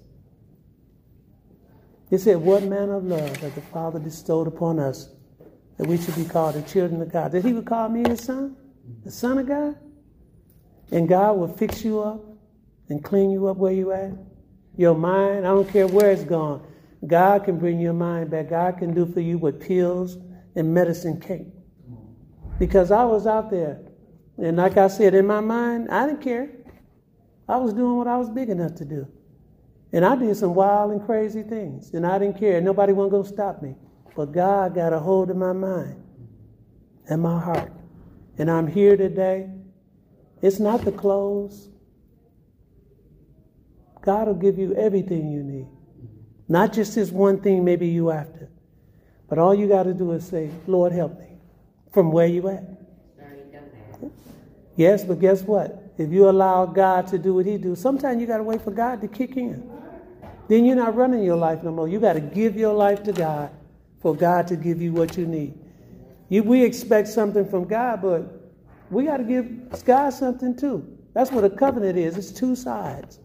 It 2.09 2.19
said, 2.19 2.37
What 2.37 2.63
manner 2.63 2.95
of 2.95 3.05
love 3.05 3.39
that 3.41 3.55
the 3.55 3.61
Father 3.61 3.99
bestowed 3.99 4.47
upon 4.47 4.79
us 4.79 5.09
that 5.77 5.87
we 5.87 5.97
should 5.97 6.15
be 6.15 6.25
called 6.25 6.55
the 6.55 6.61
children 6.63 7.01
of 7.01 7.11
God. 7.11 7.31
That 7.31 7.45
He 7.45 7.53
would 7.53 7.65
call 7.65 7.89
me 7.89 8.07
His 8.07 8.21
son, 8.21 8.55
the 9.03 9.11
Son 9.11 9.37
of 9.37 9.47
God? 9.47 9.75
And 10.91 11.07
God 11.07 11.37
will 11.37 11.49
fix 11.49 11.83
you 11.83 12.01
up 12.01 12.23
and 12.89 13.03
clean 13.03 13.29
you 13.29 13.47
up 13.47 13.57
where 13.57 13.73
you 13.73 13.91
at. 13.91 14.11
Your 14.75 14.95
mind, 14.95 15.45
I 15.45 15.49
don't 15.49 15.69
care 15.69 15.87
where 15.87 16.11
it's 16.11 16.23
gone. 16.23 16.65
God 17.05 17.43
can 17.43 17.57
bring 17.57 17.79
your 17.79 17.93
mind 17.93 18.29
back. 18.29 18.49
God 18.49 18.77
can 18.77 18.93
do 18.93 19.05
for 19.05 19.19
you 19.19 19.37
what 19.37 19.59
pills 19.59 20.17
and 20.55 20.73
medicine 20.73 21.19
can't. 21.19 21.47
Because 22.57 22.89
I 22.89 23.03
was 23.03 23.27
out 23.27 23.51
there, 23.51 23.81
and 24.37 24.57
like 24.57 24.77
I 24.77 24.87
said, 24.87 25.13
in 25.13 25.27
my 25.27 25.41
mind, 25.41 25.89
I 25.91 26.07
didn't 26.07 26.21
care. 26.21 26.49
I 27.47 27.57
was 27.57 27.73
doing 27.73 27.97
what 27.97 28.07
I 28.07 28.17
was 28.17 28.29
big 28.29 28.49
enough 28.49 28.75
to 28.75 28.85
do. 28.85 29.07
And 29.93 30.05
I 30.05 30.15
did 30.15 30.35
some 30.35 30.53
wild 30.53 30.91
and 30.91 31.05
crazy 31.05 31.43
things, 31.43 31.93
and 31.93 32.05
I 32.05 32.19
didn't 32.19 32.37
care. 32.37 32.59
Nobody 32.59 32.93
wasn't 32.93 33.11
going 33.11 33.23
to 33.23 33.29
stop 33.29 33.61
me. 33.61 33.75
But 34.15 34.31
God 34.31 34.75
got 34.75 34.93
a 34.93 34.99
hold 34.99 35.29
of 35.29 35.37
my 35.37 35.53
mind 35.53 36.03
and 37.07 37.21
my 37.21 37.39
heart. 37.39 37.71
And 38.37 38.51
I'm 38.51 38.67
here 38.67 38.97
today. 38.97 39.49
It's 40.41 40.59
not 40.59 40.83
the 40.83 40.91
clothes. 40.91 41.69
God 44.01 44.27
will 44.27 44.35
give 44.35 44.57
you 44.57 44.73
everything 44.75 45.29
you 45.31 45.43
need. 45.43 45.67
Not 46.47 46.73
just 46.73 46.95
this 46.95 47.11
one 47.11 47.41
thing 47.41 47.63
maybe 47.63 47.87
you 47.87 48.11
after. 48.11 48.49
But 49.29 49.37
all 49.37 49.53
you 49.53 49.67
got 49.67 49.83
to 49.83 49.93
do 49.93 50.11
is 50.13 50.25
say, 50.25 50.49
Lord, 50.65 50.93
help 50.93 51.19
me 51.19 51.37
from 51.91 52.11
where 52.11 52.27
you 52.27 52.47
at. 52.49 52.63
Yes, 54.75 55.03
but 55.03 55.19
guess 55.19 55.41
what? 55.41 55.93
If 55.97 56.11
you 56.11 56.29
allow 56.29 56.65
God 56.65 57.07
to 57.07 57.17
do 57.17 57.33
what 57.33 57.45
he 57.45 57.57
do, 57.57 57.75
sometimes 57.75 58.21
you 58.21 58.27
got 58.27 58.37
to 58.37 58.43
wait 58.43 58.61
for 58.61 58.71
God 58.71 59.01
to 59.01 59.07
kick 59.07 59.35
in. 59.35 59.76
Then 60.47 60.65
you're 60.65 60.75
not 60.75 60.95
running 60.95 61.23
your 61.23 61.35
life 61.35 61.63
no 61.63 61.71
more. 61.71 61.87
You 61.87 61.99
got 61.99 62.13
to 62.13 62.21
give 62.21 62.55
your 62.55 62.73
life 62.73 63.03
to 63.03 63.13
God 63.13 63.51
for 64.01 64.15
God 64.15 64.47
to 64.47 64.55
give 64.55 64.81
you 64.81 64.93
what 64.93 65.17
you 65.17 65.25
need. 65.25 65.53
You, 66.29 66.43
we 66.43 66.63
expect 66.63 67.07
something 67.07 67.47
from 67.47 67.65
God, 67.65 68.01
but 68.01 68.53
we 68.89 69.05
got 69.05 69.17
to 69.17 69.23
give 69.23 69.83
God 69.85 70.11
something 70.11 70.55
too. 70.55 70.97
That's 71.13 71.31
what 71.31 71.43
a 71.43 71.49
covenant 71.49 71.97
is. 71.97 72.17
It's 72.17 72.31
two 72.31 72.55
sides. 72.55 73.19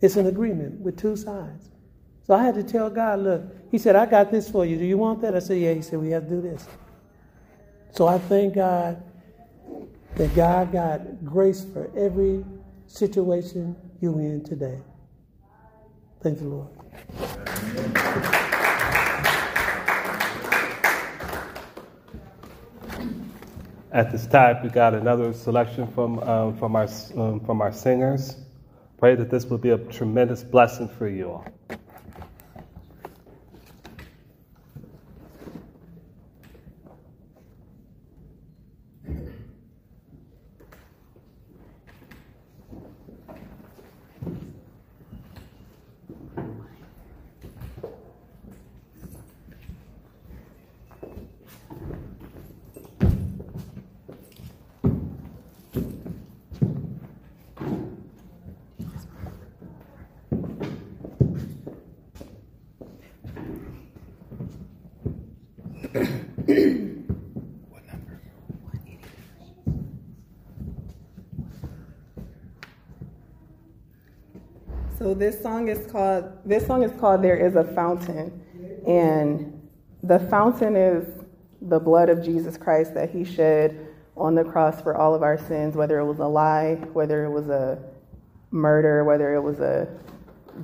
It's 0.00 0.16
an 0.16 0.26
agreement 0.26 0.80
with 0.80 0.96
two 0.96 1.16
sides. 1.16 1.70
So 2.26 2.34
I 2.34 2.42
had 2.44 2.54
to 2.54 2.62
tell 2.62 2.88
God, 2.88 3.20
look, 3.20 3.42
he 3.70 3.78
said, 3.78 3.96
I 3.96 4.06
got 4.06 4.30
this 4.30 4.48
for 4.50 4.64
you. 4.64 4.76
Do 4.76 4.84
you 4.84 4.96
want 4.96 5.20
that? 5.22 5.34
I 5.34 5.40
said, 5.40 5.58
yeah. 5.58 5.74
He 5.74 5.82
said, 5.82 5.98
we 5.98 6.10
have 6.10 6.24
to 6.24 6.30
do 6.30 6.40
this. 6.40 6.66
So 7.92 8.06
I 8.06 8.18
thank 8.18 8.54
God 8.54 9.02
that 10.16 10.34
God 10.34 10.72
got 10.72 11.24
grace 11.24 11.64
for 11.72 11.90
every 11.96 12.44
situation 12.86 13.76
you're 14.00 14.20
in 14.20 14.42
today. 14.44 14.80
Thank 16.22 16.40
you, 16.40 16.48
Lord. 16.48 16.68
At 23.92 24.12
this 24.12 24.26
time, 24.26 24.62
we 24.62 24.68
got 24.68 24.94
another 24.94 25.32
selection 25.32 25.86
from 25.92 26.20
um, 26.20 26.56
from 26.58 26.76
our 26.76 26.88
um, 27.16 27.40
from 27.40 27.60
our 27.60 27.72
singers. 27.72 28.36
Pray 28.98 29.14
that 29.16 29.30
this 29.30 29.46
will 29.46 29.58
be 29.58 29.70
a 29.70 29.78
tremendous 29.78 30.44
blessing 30.44 30.88
for 30.88 31.08
you 31.08 31.30
all. 31.30 31.46
This 75.20 75.40
song 75.42 75.68
is 75.68 75.86
called 75.92 76.24
this 76.46 76.66
song 76.66 76.82
is 76.82 76.92
called 76.98 77.22
There 77.22 77.36
is 77.36 77.54
a 77.54 77.64
Fountain. 77.64 78.42
And 78.86 79.68
the 80.02 80.18
fountain 80.18 80.74
is 80.74 81.06
the 81.60 81.78
blood 81.78 82.08
of 82.08 82.24
Jesus 82.24 82.56
Christ 82.56 82.94
that 82.94 83.10
he 83.10 83.24
shed 83.24 83.86
on 84.16 84.34
the 84.34 84.44
cross 84.44 84.80
for 84.80 84.96
all 84.96 85.14
of 85.14 85.22
our 85.22 85.36
sins, 85.36 85.76
whether 85.76 85.98
it 85.98 86.06
was 86.06 86.18
a 86.18 86.26
lie, 86.26 86.76
whether 86.94 87.24
it 87.26 87.30
was 87.30 87.48
a 87.50 87.78
murder, 88.50 89.04
whether 89.04 89.34
it 89.34 89.42
was 89.42 89.60
a 89.60 89.86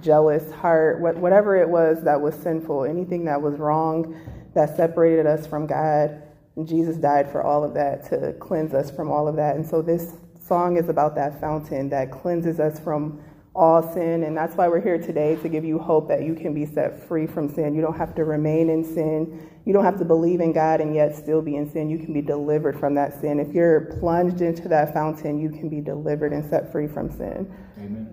jealous 0.00 0.50
heart, 0.52 1.00
whatever 1.00 1.56
it 1.56 1.68
was 1.68 2.02
that 2.04 2.18
was 2.18 2.34
sinful, 2.34 2.84
anything 2.84 3.26
that 3.26 3.40
was 3.40 3.58
wrong 3.58 4.18
that 4.54 4.74
separated 4.74 5.26
us 5.26 5.46
from 5.46 5.66
God. 5.66 6.22
Jesus 6.64 6.96
died 6.96 7.30
for 7.30 7.42
all 7.42 7.62
of 7.62 7.74
that 7.74 8.08
to 8.08 8.32
cleanse 8.40 8.72
us 8.72 8.90
from 8.90 9.10
all 9.10 9.28
of 9.28 9.36
that. 9.36 9.56
And 9.56 9.66
so 9.66 9.82
this 9.82 10.14
song 10.40 10.78
is 10.78 10.88
about 10.88 11.14
that 11.16 11.38
fountain 11.38 11.90
that 11.90 12.10
cleanses 12.10 12.58
us 12.58 12.80
from 12.80 13.20
all 13.56 13.82
sin. 13.94 14.22
And 14.24 14.36
that's 14.36 14.54
why 14.56 14.68
we're 14.68 14.80
here 14.80 14.98
today 14.98 15.36
to 15.36 15.48
give 15.48 15.64
you 15.64 15.78
hope 15.78 16.08
that 16.08 16.22
you 16.22 16.34
can 16.34 16.54
be 16.54 16.66
set 16.66 17.08
free 17.08 17.26
from 17.26 17.52
sin. 17.52 17.74
You 17.74 17.80
don't 17.80 17.96
have 17.96 18.14
to 18.16 18.24
remain 18.24 18.68
in 18.68 18.84
sin. 18.84 19.48
You 19.64 19.72
don't 19.72 19.84
have 19.84 19.98
to 19.98 20.04
believe 20.04 20.40
in 20.40 20.52
God 20.52 20.80
and 20.80 20.94
yet 20.94 21.16
still 21.16 21.42
be 21.42 21.56
in 21.56 21.70
sin. 21.70 21.90
You 21.90 21.98
can 21.98 22.12
be 22.12 22.22
delivered 22.22 22.78
from 22.78 22.94
that 22.94 23.20
sin. 23.20 23.40
If 23.40 23.54
you're 23.54 23.96
plunged 23.98 24.42
into 24.42 24.68
that 24.68 24.92
fountain, 24.92 25.40
you 25.40 25.50
can 25.50 25.68
be 25.68 25.80
delivered 25.80 26.32
and 26.32 26.48
set 26.48 26.70
free 26.70 26.86
from 26.86 27.10
sin. 27.10 27.52
Amen. 27.78 28.12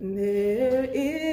There 0.00 0.84
is 0.92 1.23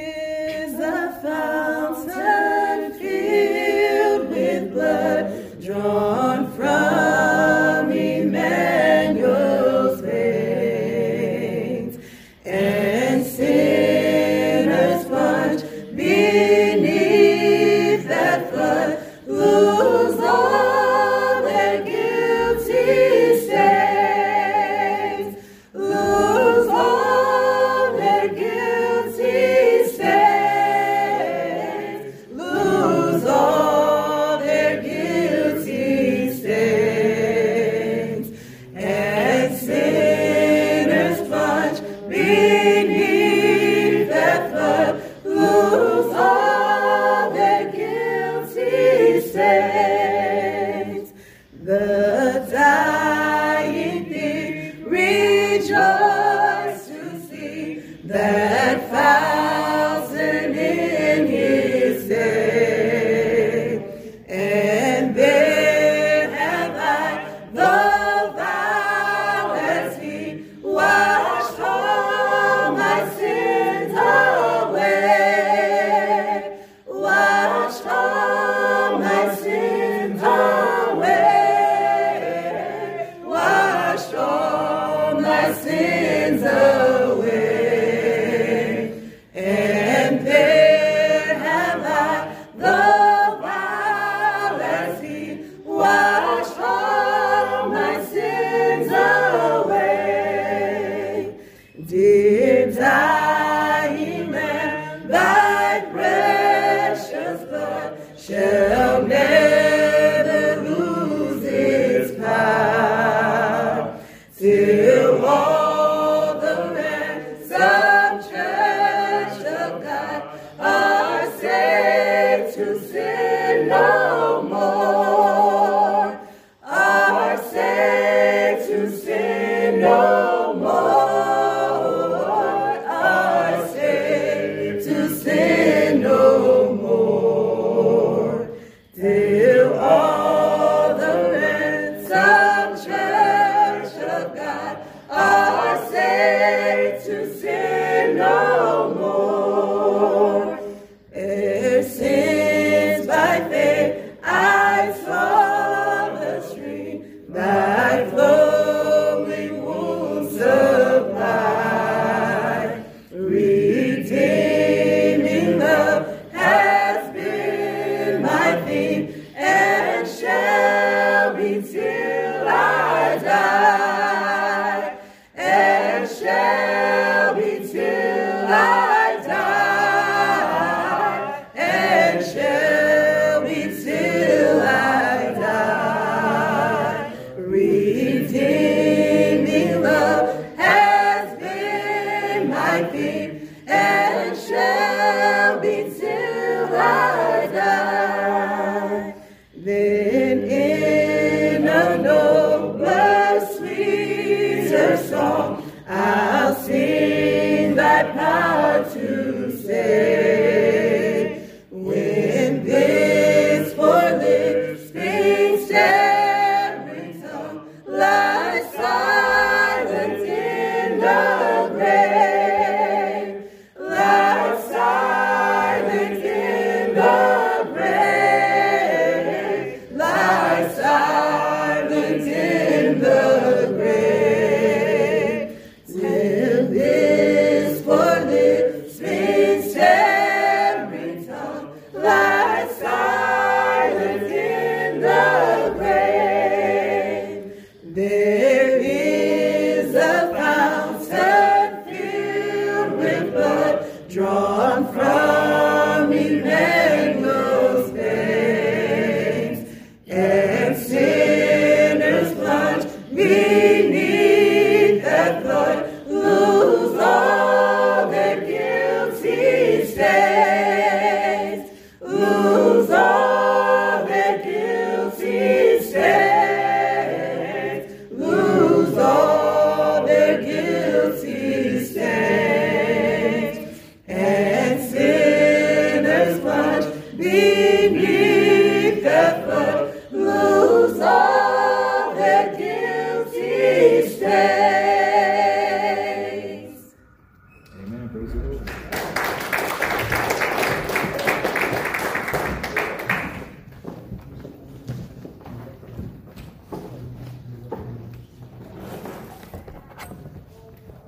him 168.72 169.26
and 169.36 170.08
share. 170.08 170.61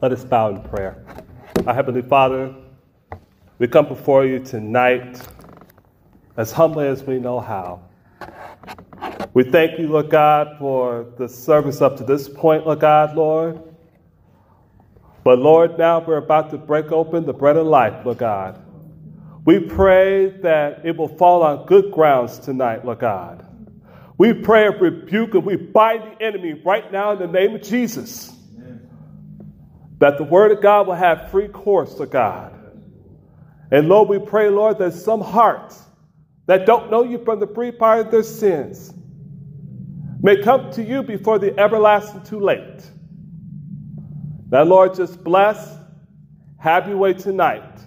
Let 0.03 0.11
us 0.11 0.25
bow 0.25 0.49
in 0.49 0.61
prayer. 0.63 1.01
Our 1.65 1.73
Heavenly 1.73 2.01
Father, 2.01 2.53
we 3.57 3.69
come 3.69 3.87
before 3.87 4.25
you 4.25 4.39
tonight 4.39 5.25
as 6.35 6.51
humbly 6.51 6.89
as 6.89 7.03
we 7.03 7.19
know 7.19 7.39
how. 7.39 7.79
We 9.33 9.45
thank 9.45 9.79
you, 9.79 9.87
Lord 9.87 10.09
God, 10.09 10.57
for 10.59 11.05
the 11.17 11.29
service 11.29 11.81
up 11.81 11.95
to 11.95 12.03
this 12.03 12.27
point, 12.27 12.65
Lord 12.65 12.81
God, 12.81 13.15
Lord. 13.15 13.63
But 15.23 15.39
Lord, 15.39 15.77
now 15.77 16.03
we're 16.05 16.17
about 16.17 16.49
to 16.49 16.57
break 16.57 16.91
open 16.91 17.25
the 17.25 17.31
bread 17.31 17.55
of 17.55 17.65
life, 17.65 18.05
Lord 18.05 18.17
God. 18.17 18.61
We 19.45 19.59
pray 19.61 20.31
that 20.41 20.85
it 20.85 20.97
will 20.97 21.15
fall 21.15 21.43
on 21.43 21.65
good 21.65 21.93
grounds 21.93 22.39
tonight, 22.39 22.83
Lord 22.83 22.99
God. 22.99 23.47
We 24.17 24.33
pray 24.33 24.67
and 24.67 24.81
rebuke 24.81 25.33
and 25.33 25.45
we 25.45 25.55
bind 25.55 26.03
the 26.03 26.25
enemy 26.25 26.61
right 26.65 26.91
now 26.91 27.13
in 27.13 27.19
the 27.19 27.27
name 27.27 27.55
of 27.55 27.61
Jesus 27.61 28.32
that 30.03 30.17
the 30.17 30.23
word 30.25 30.51
of 30.51 30.61
God 30.61 30.87
will 30.87 30.95
have 30.95 31.31
free 31.31 31.47
course 31.47 31.93
to 31.93 32.05
God. 32.05 32.51
And 33.71 33.87
Lord, 33.87 34.09
we 34.09 34.19
pray, 34.19 34.49
Lord, 34.49 34.77
that 34.79 34.91
some 34.91 35.21
hearts 35.21 35.81
that 36.45 36.65
don't 36.65 36.91
know 36.91 37.05
you 37.05 37.23
from 37.23 37.39
the 37.39 37.47
free 37.47 37.71
part 37.71 38.05
of 38.05 38.11
their 38.11 38.21
sins 38.21 38.93
may 40.21 40.43
come 40.43 40.69
to 40.73 40.83
you 40.83 41.03
before 41.03 41.39
the 41.39 41.57
everlasting 41.57 42.21
too 42.23 42.41
late. 42.41 42.83
Now, 44.51 44.63
Lord, 44.63 44.93
just 44.93 45.23
bless, 45.23 45.73
have 46.59 46.85
your 46.89 46.97
way 46.97 47.13
tonight. 47.13 47.79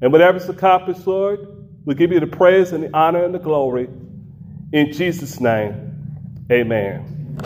And 0.00 0.10
whatever's 0.12 0.48
accomplished, 0.48 1.06
Lord, 1.06 1.46
we 1.84 1.94
give 1.94 2.10
you 2.10 2.20
the 2.20 2.26
praise 2.26 2.72
and 2.72 2.84
the 2.84 2.96
honor 2.96 3.22
and 3.22 3.34
the 3.34 3.38
glory. 3.38 3.90
In 4.72 4.94
Jesus' 4.94 5.40
name, 5.40 6.46
amen. 6.50 7.36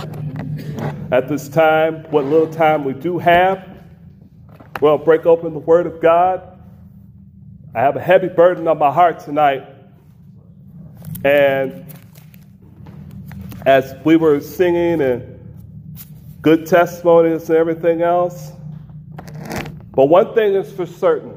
At 1.10 1.28
this 1.28 1.48
time, 1.48 2.04
what 2.12 2.26
little 2.26 2.46
time 2.46 2.84
we 2.84 2.92
do 2.92 3.18
have, 3.18 3.77
We'll 4.80 4.98
break 4.98 5.26
open 5.26 5.52
the 5.52 5.58
Word 5.58 5.86
of 5.86 6.00
God. 6.00 6.58
I 7.74 7.80
have 7.80 7.96
a 7.96 8.00
heavy 8.00 8.28
burden 8.28 8.68
on 8.68 8.78
my 8.78 8.92
heart 8.92 9.20
tonight. 9.20 9.64
And 11.24 11.84
as 13.66 13.94
we 14.04 14.16
were 14.16 14.40
singing 14.40 15.00
and 15.00 15.38
good 16.42 16.66
testimonies 16.66 17.50
and 17.50 17.58
everything 17.58 18.02
else, 18.02 18.52
but 19.90 20.06
one 20.06 20.34
thing 20.34 20.54
is 20.54 20.72
for 20.72 20.86
certain 20.86 21.34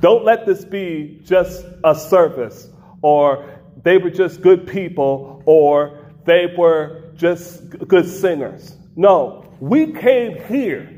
don't 0.00 0.22
let 0.22 0.44
this 0.44 0.66
be 0.66 1.18
just 1.24 1.64
a 1.82 1.94
service 1.94 2.68
or 3.00 3.58
they 3.84 3.96
were 3.96 4.10
just 4.10 4.42
good 4.42 4.66
people 4.66 5.42
or 5.46 6.12
they 6.26 6.52
were 6.58 7.04
just 7.16 7.70
good 7.88 8.06
singers. 8.06 8.76
No, 8.96 9.43
we 9.60 9.92
came 9.92 10.42
here 10.44 10.90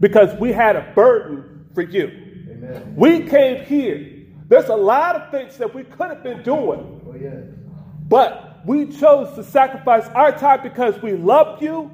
because 0.00 0.38
we 0.38 0.52
had 0.52 0.76
a 0.76 0.92
burden 0.94 1.66
for 1.74 1.82
you. 1.82 2.08
Amen. 2.50 2.94
We 2.96 3.28
came 3.28 3.64
here. 3.64 4.26
There's 4.48 4.68
a 4.68 4.76
lot 4.76 5.16
of 5.16 5.30
things 5.30 5.56
that 5.58 5.74
we 5.74 5.84
could 5.84 6.08
have 6.08 6.22
been 6.22 6.42
doing. 6.42 7.00
Oh, 7.06 7.14
yeah. 7.14 7.40
But 8.08 8.60
we 8.66 8.86
chose 8.86 9.34
to 9.36 9.44
sacrifice 9.44 10.06
our 10.08 10.32
time 10.32 10.62
because 10.62 11.00
we 11.02 11.12
love 11.12 11.62
you. 11.62 11.90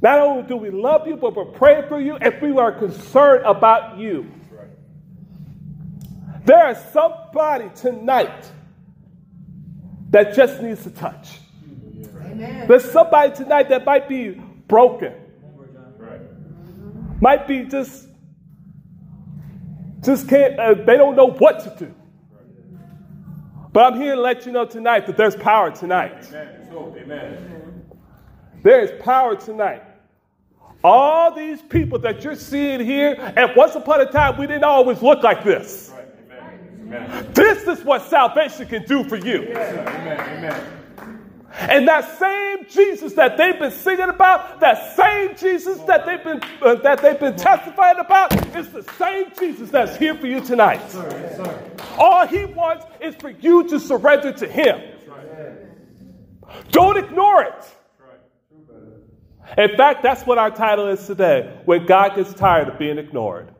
Not 0.00 0.20
only 0.20 0.42
do 0.44 0.56
we 0.56 0.70
love 0.70 1.06
you, 1.06 1.16
but 1.16 1.34
we're 1.34 1.44
praying 1.46 1.88
for 1.88 2.00
you 2.00 2.16
and 2.16 2.34
we 2.40 2.58
are 2.58 2.72
concerned 2.72 3.44
about 3.44 3.98
you. 3.98 4.30
Right. 4.50 4.68
There 6.44 6.70
is 6.70 6.78
somebody 6.92 7.70
tonight 7.74 8.50
that 10.10 10.34
just 10.34 10.62
needs 10.62 10.86
a 10.86 10.90
touch. 10.90 11.40
Amen. 12.34 12.68
There's 12.68 12.90
somebody 12.90 13.34
tonight 13.34 13.68
that 13.68 13.84
might 13.84 14.08
be 14.08 14.40
broken. 14.68 15.12
Might 17.20 17.46
be 17.46 17.64
just, 17.64 18.08
just 20.04 20.28
can't, 20.28 20.58
uh, 20.58 20.74
they 20.74 20.96
don't 20.96 21.16
know 21.16 21.30
what 21.30 21.60
to 21.60 21.86
do. 21.86 21.94
But 23.72 23.92
I'm 23.92 24.00
here 24.00 24.14
to 24.14 24.20
let 24.20 24.46
you 24.46 24.52
know 24.52 24.66
tonight 24.66 25.06
that 25.06 25.16
there's 25.16 25.34
power 25.34 25.70
tonight. 25.70 26.28
Amen. 26.32 27.82
There 28.62 28.80
is 28.80 29.02
power 29.02 29.36
tonight. 29.36 29.82
All 30.82 31.34
these 31.34 31.62
people 31.62 31.98
that 32.00 32.22
you're 32.22 32.36
seeing 32.36 32.80
here, 32.80 33.16
and 33.36 33.50
once 33.56 33.74
upon 33.74 34.00
a 34.00 34.06
time, 34.06 34.38
we 34.38 34.46
didn't 34.46 34.64
always 34.64 35.02
look 35.02 35.22
like 35.22 35.42
this. 35.42 35.92
Amen. 36.82 37.30
This 37.32 37.66
is 37.66 37.82
what 37.84 38.02
salvation 38.02 38.68
can 38.68 38.84
do 38.84 39.02
for 39.04 39.16
you. 39.16 39.42
Amen. 39.42 40.20
Amen. 40.20 40.83
And 41.56 41.86
that 41.86 42.18
same 42.18 42.66
Jesus 42.68 43.12
that 43.12 43.36
they've 43.36 43.58
been 43.58 43.70
singing 43.70 44.08
about, 44.08 44.58
that 44.60 44.96
same 44.96 45.36
Jesus 45.36 45.78
that 45.82 46.04
they've 46.04 46.22
been 46.24 46.42
uh, 46.60 46.74
that 46.76 47.00
they've 47.00 47.18
been 47.18 47.36
testifying 47.36 47.98
about, 47.98 48.56
is 48.56 48.70
the 48.70 48.82
same 48.98 49.26
Jesus 49.38 49.70
that's 49.70 49.96
here 49.96 50.16
for 50.16 50.26
you 50.26 50.40
tonight. 50.40 50.82
All 51.96 52.26
he 52.26 52.44
wants 52.44 52.86
is 53.00 53.14
for 53.16 53.30
you 53.30 53.68
to 53.68 53.78
surrender 53.78 54.32
to 54.32 54.48
him. 54.48 54.80
Don't 56.70 56.96
ignore 56.96 57.44
it. 57.44 57.64
In 59.56 59.76
fact, 59.76 60.02
that's 60.02 60.26
what 60.26 60.38
our 60.38 60.50
title 60.50 60.88
is 60.88 61.06
today 61.06 61.56
when 61.64 61.86
God 61.86 62.16
gets 62.16 62.32
tired 62.34 62.68
of 62.68 62.78
being 62.78 62.98
ignored. 62.98 63.50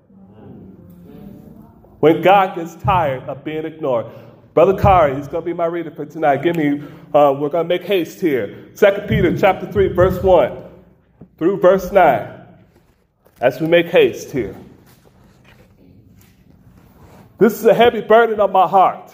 When 2.00 2.22
God 2.22 2.56
gets 2.56 2.74
tired 2.74 3.22
of 3.24 3.44
being 3.44 3.64
ignored. 3.64 4.06
Brother 4.54 4.80
Kari, 4.80 5.16
he's 5.16 5.26
going 5.26 5.42
to 5.42 5.46
be 5.46 5.52
my 5.52 5.66
reader 5.66 5.90
for 5.90 6.06
tonight. 6.06 6.42
Give 6.44 6.54
me, 6.54 6.80
uh, 7.12 7.34
we're 7.36 7.48
going 7.48 7.64
to 7.64 7.68
make 7.68 7.82
haste 7.82 8.20
here. 8.20 8.70
2 8.76 8.86
Peter 9.08 9.36
chapter 9.36 9.70
3, 9.70 9.88
verse 9.88 10.22
1 10.22 10.62
through 11.36 11.58
verse 11.58 11.90
9. 11.90 12.40
As 13.40 13.60
we 13.60 13.66
make 13.66 13.86
haste 13.86 14.30
here. 14.30 14.54
This 17.38 17.54
is 17.54 17.66
a 17.66 17.74
heavy 17.74 18.00
burden 18.00 18.38
on 18.38 18.52
my 18.52 18.68
heart. 18.68 19.12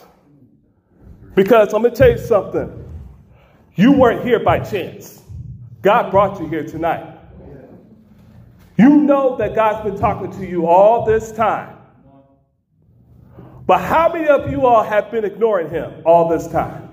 Because 1.35 1.73
I'm 1.73 1.81
going 1.81 1.95
to 1.95 1.99
tell 1.99 2.11
you 2.11 2.19
something. 2.19 2.77
You 3.77 3.93
weren't 3.93 4.23
here 4.23 4.41
by 4.41 4.59
chance. 4.61 5.23
God 5.81 6.11
brought 6.11 6.39
you 6.39 6.49
here 6.49 6.65
tonight. 6.65 7.19
You 8.77 8.91
know 8.91 9.37
that 9.37 9.55
God's 9.55 9.89
been 9.89 9.99
talking 9.99 10.31
to 10.33 10.47
you 10.47 10.67
all 10.67 11.07
this 11.07 11.33
time. 11.33 11.80
But 13.71 13.83
how 13.83 14.13
many 14.13 14.27
of 14.27 14.51
you 14.51 14.67
all 14.67 14.83
have 14.83 15.13
been 15.13 15.25
ignoring 15.25 15.71
him 15.71 16.03
all 16.05 16.29
this 16.29 16.49
time? 16.49 16.91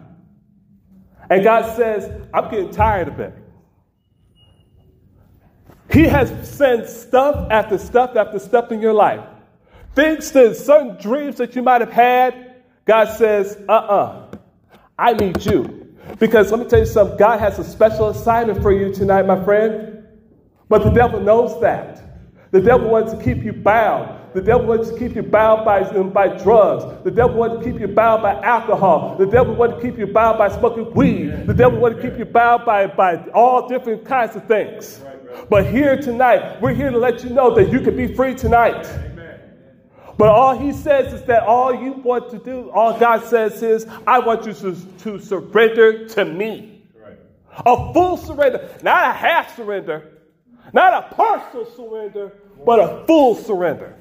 And 1.28 1.44
God 1.44 1.76
says, 1.76 2.08
I'm 2.32 2.52
getting 2.52 2.70
tired 2.70 3.08
of 3.08 3.20
it. 3.20 3.34
He 5.92 6.04
has 6.04 6.30
sent 6.48 6.88
stuff 6.88 7.50
after 7.50 7.80
stuff 7.80 8.16
after 8.16 8.38
stuff 8.38 8.72
in 8.72 8.80
your 8.80 8.94
life. 8.94 9.28
Things 9.96 10.32
that 10.34 10.56
certain 10.56 11.02
dreams 11.02 11.38
that 11.38 11.56
you 11.56 11.64
might 11.64 11.82
have 11.82 11.92
had, 11.92 12.62
God 12.86 13.06
says, 13.18 13.58
uh 13.68 13.72
uh-uh, 13.72 13.96
uh, 13.96 14.38
I 15.00 15.14
need 15.14 15.44
you. 15.48 15.96
Because 16.20 16.52
let 16.52 16.60
me 16.60 16.68
tell 16.68 16.82
you 16.82 16.86
something, 16.86 17.18
God 17.18 17.40
has 17.40 17.58
a 17.58 17.64
special 17.64 18.10
assignment 18.10 18.62
for 18.62 18.72
you 18.72 18.94
tonight, 18.94 19.26
my 19.26 19.44
friend. 19.44 20.06
But 20.70 20.84
the 20.84 20.92
devil 20.92 21.22
knows 21.22 21.60
that. 21.62 22.07
The 22.58 22.64
devil 22.64 22.90
wants 22.90 23.14
to 23.14 23.24
keep 23.24 23.44
you 23.44 23.54
bound. 23.54 24.34
The 24.34 24.42
devil 24.42 24.66
wants 24.66 24.90
to 24.90 24.98
keep 24.98 25.16
you 25.16 25.22
bound 25.22 25.64
by, 25.64 25.84
by 25.84 26.30
drugs. 26.38 27.04
The 27.04 27.12
devil 27.12 27.38
wants 27.38 27.64
to 27.64 27.72
keep 27.72 27.80
you 27.80 27.88
bound 27.88 28.24
by 28.24 28.34
alcohol. 28.42 29.16
The 29.16 29.28
devil 29.28 29.54
wants 29.54 29.76
to 29.76 29.82
keep 29.84 30.00
you 30.00 30.08
bound 30.08 30.40
by 30.40 30.50
smoking 30.50 30.92
weed. 30.96 31.46
The 31.46 31.54
devil 31.54 31.78
wants 31.78 32.02
to 32.02 32.10
keep 32.10 32.18
you 32.18 32.26
bound 32.26 32.66
by, 32.66 32.88
by 32.88 33.18
all 33.30 33.70
different 33.70 34.06
kinds 34.06 34.36
of 34.36 34.48
things. 34.48 35.00
But 35.52 35.68
here 35.68 36.02
tonight, 36.02 36.60
we're 36.60 36.74
here 36.74 36.90
to 36.90 36.98
let 36.98 37.24
you 37.24 37.30
know 37.30 37.54
that 37.54 37.72
you 37.72 37.80
can 37.80 37.96
be 37.96 38.16
free 38.16 38.34
tonight. 38.34 38.88
But 40.18 40.30
all 40.30 40.58
he 40.58 40.74
says 40.74 41.14
is 41.14 41.22
that 41.26 41.44
all 41.44 41.72
you 41.72 41.92
want 41.92 42.32
to 42.32 42.40
do, 42.40 42.72
all 42.72 42.98
God 42.98 43.24
says 43.24 43.62
is, 43.62 43.86
I 44.08 44.18
want 44.18 44.48
you 44.48 44.54
to, 44.54 44.76
to 45.04 45.20
surrender 45.20 46.08
to 46.08 46.26
me. 46.26 46.82
A 47.56 47.94
full 47.94 48.18
surrender, 48.18 48.68
not 48.82 49.12
a 49.12 49.14
half 49.14 49.56
surrender, 49.56 50.18
not 50.74 50.94
a 50.94 51.16
partial 51.16 51.66
surrender, 51.66 52.34
but 52.66 52.80
a 52.80 53.06
full 53.06 53.36
surrender. 53.36 53.96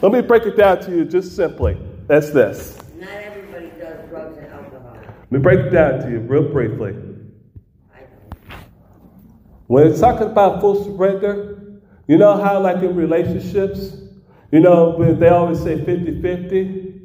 Let 0.00 0.12
me 0.12 0.20
break 0.20 0.44
it 0.44 0.56
down 0.56 0.80
to 0.82 0.90
you 0.90 1.04
just 1.04 1.36
simply. 1.36 1.78
That's 2.08 2.30
this. 2.30 2.76
Not 2.98 3.08
everybody 3.08 3.68
does 3.78 4.08
drugs 4.08 4.36
and 4.36 4.46
alcohol. 4.48 4.96
Let 4.96 5.32
me 5.32 5.38
break 5.38 5.60
it 5.60 5.70
down 5.70 6.00
to 6.00 6.10
you 6.10 6.18
real 6.18 6.48
briefly. 6.50 6.94
When 9.68 9.86
it's 9.86 10.00
talking 10.00 10.26
about 10.26 10.60
full 10.60 10.84
surrender, 10.84 11.80
you 12.06 12.18
know 12.18 12.36
how, 12.42 12.60
like 12.60 12.82
in 12.82 12.94
relationships, 12.94 13.96
you 14.50 14.60
know, 14.60 15.14
they 15.14 15.28
always 15.28 15.62
say 15.62 15.82
50 15.82 16.20
50. 16.20 17.00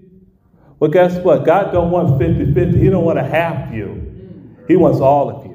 Well, 0.79 0.91
guess 0.91 1.15
what? 1.23 1.45
God 1.45 1.71
don't 1.71 1.91
want 1.91 2.19
50 2.19 2.53
50. 2.53 2.77
He 2.77 2.89
don't 2.89 3.05
want 3.05 3.19
to 3.19 3.23
half 3.23 3.73
you, 3.73 4.57
He 4.67 4.75
wants 4.75 4.99
all 4.99 5.29
of 5.29 5.45
you. 5.45 5.46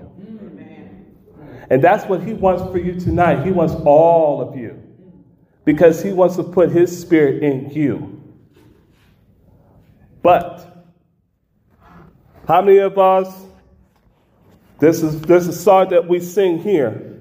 And 1.73 1.83
that's 1.83 2.05
what 2.05 2.23
He 2.23 2.35
wants 2.35 2.63
for 2.71 2.79
you 2.79 3.01
tonight. 3.01 3.45
He 3.45 3.51
wants 3.51 3.75
all 3.75 4.41
of 4.41 4.57
you 4.57 4.83
because 5.65 6.03
he 6.03 6.13
wants 6.13 6.37
to 6.37 6.43
put 6.43 6.71
his 6.71 7.01
spirit 7.01 7.43
in 7.43 7.71
you. 7.71 8.21
But 10.23 10.87
how 12.47 12.63
many 12.63 12.79
of 12.79 12.99
us 12.99 13.33
this 14.79 15.01
is 15.03 15.21
this 15.23 15.47
is 15.47 15.57
a 15.57 15.61
song 15.61 15.91
that 15.91 16.09
we 16.09 16.19
sing 16.19 16.59
here. 16.59 17.21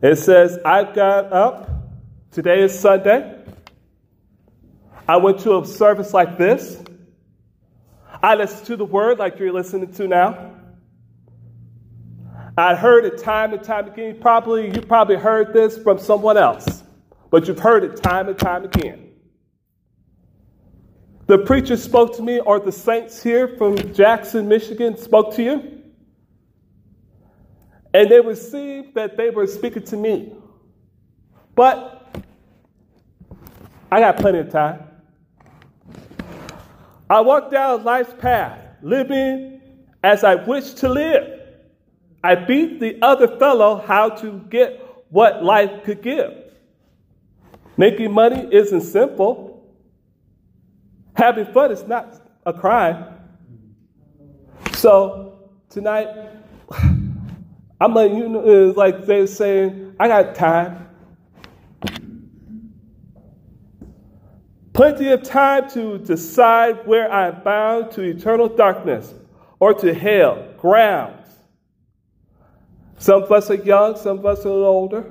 It 0.00 0.16
says, 0.16 0.58
I 0.64 0.84
got 0.84 1.32
up. 1.32 1.68
Today 2.30 2.62
is 2.62 2.78
Sunday. 2.78 3.40
I 5.08 5.16
went 5.16 5.40
to 5.40 5.58
a 5.58 5.66
service 5.66 6.14
like 6.14 6.38
this. 6.38 6.80
I 8.22 8.36
listened 8.36 8.66
to 8.66 8.76
the 8.76 8.84
word 8.84 9.18
like 9.18 9.40
you're 9.40 9.52
listening 9.52 9.92
to 9.94 10.06
now. 10.06 10.51
I 12.56 12.74
heard 12.74 13.04
it 13.04 13.18
time 13.18 13.52
and 13.52 13.62
time 13.62 13.88
again. 13.88 14.18
Probably 14.20 14.72
you 14.74 14.80
probably 14.80 15.16
heard 15.16 15.52
this 15.52 15.78
from 15.78 15.98
someone 15.98 16.36
else 16.36 16.82
but 17.32 17.48
you've 17.48 17.58
heard 17.58 17.82
it 17.82 17.96
time 17.96 18.28
and 18.28 18.38
time 18.38 18.62
again. 18.62 19.08
The 21.26 21.38
preacher 21.38 21.78
spoke 21.78 22.14
to 22.16 22.22
me, 22.22 22.40
or 22.40 22.60
the 22.60 22.70
saints 22.70 23.22
here 23.22 23.56
from 23.56 23.94
Jackson, 23.94 24.46
Michigan 24.46 24.98
spoke 24.98 25.34
to 25.36 25.42
you. 25.42 25.82
And 27.94 28.10
they 28.10 28.20
received 28.20 28.94
that 28.96 29.16
they 29.16 29.30
were 29.30 29.46
speaking 29.46 29.82
to 29.84 29.96
me. 29.96 30.34
But 31.54 32.14
I 33.90 34.00
got 34.00 34.18
plenty 34.18 34.40
of 34.40 34.50
time. 34.50 34.80
I 37.08 37.20
walked 37.20 37.50
down 37.50 37.82
life's 37.82 38.12
path, 38.18 38.58
living 38.82 39.60
as 40.02 40.22
I 40.22 40.34
wish 40.34 40.74
to 40.74 40.88
live. 40.90 41.40
I 42.24 42.34
beat 42.36 42.80
the 42.80 42.98
other 43.02 43.28
fellow 43.38 43.84
how 43.84 44.10
to 44.10 44.38
get 44.48 45.04
what 45.10 45.42
life 45.42 45.84
could 45.84 46.02
give. 46.02 46.32
Making 47.76 48.12
money 48.12 48.48
isn't 48.52 48.82
simple. 48.82 49.64
Having 51.14 51.52
fun 51.52 51.72
is 51.72 51.82
not 51.84 52.20
a 52.46 52.52
crime. 52.52 53.06
So 54.74 55.50
tonight, 55.68 56.08
I'm 57.80 57.94
letting 57.94 58.16
you 58.16 58.28
know, 58.28 58.70
uh, 58.70 58.72
like 58.74 59.06
they're 59.06 59.26
saying, 59.26 59.96
I 59.98 60.08
got 60.08 60.34
time. 60.34 60.88
Plenty 64.72 65.08
of 65.08 65.22
time 65.22 65.68
to 65.70 65.98
decide 65.98 66.86
where 66.86 67.12
I'm 67.12 67.42
bound 67.42 67.90
to 67.92 68.02
eternal 68.02 68.48
darkness 68.48 69.12
or 69.60 69.74
to 69.74 69.92
hell, 69.92 70.46
grounds. 70.56 71.21
Some 73.02 73.24
of 73.24 73.32
us 73.32 73.50
are 73.50 73.54
young, 73.54 73.96
some 73.96 74.20
of 74.20 74.26
us 74.26 74.46
are 74.46 74.50
older. 74.50 75.04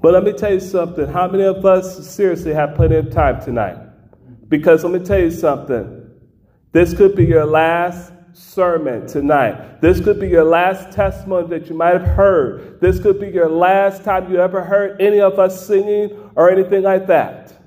But 0.00 0.14
let 0.14 0.24
me 0.24 0.32
tell 0.32 0.54
you 0.54 0.60
something. 0.60 1.06
How 1.06 1.28
many 1.28 1.44
of 1.44 1.62
us 1.66 2.08
seriously 2.08 2.54
have 2.54 2.74
plenty 2.74 2.96
of 2.96 3.10
time 3.10 3.42
tonight? 3.42 3.76
Because 4.48 4.82
let 4.82 4.98
me 4.98 5.06
tell 5.06 5.18
you 5.18 5.30
something. 5.30 6.10
This 6.72 6.94
could 6.94 7.14
be 7.14 7.26
your 7.26 7.44
last 7.44 8.14
sermon 8.32 9.06
tonight. 9.06 9.82
This 9.82 10.00
could 10.00 10.18
be 10.18 10.28
your 10.28 10.44
last 10.44 10.90
testimony 10.90 11.48
that 11.48 11.68
you 11.68 11.76
might 11.76 12.00
have 12.00 12.16
heard. 12.16 12.80
This 12.80 12.98
could 12.98 13.20
be 13.20 13.28
your 13.28 13.50
last 13.50 14.04
time 14.04 14.32
you 14.32 14.40
ever 14.40 14.64
heard 14.64 14.98
any 15.02 15.20
of 15.20 15.38
us 15.38 15.66
singing 15.66 16.30
or 16.34 16.50
anything 16.50 16.82
like 16.82 17.06
that. 17.08 17.57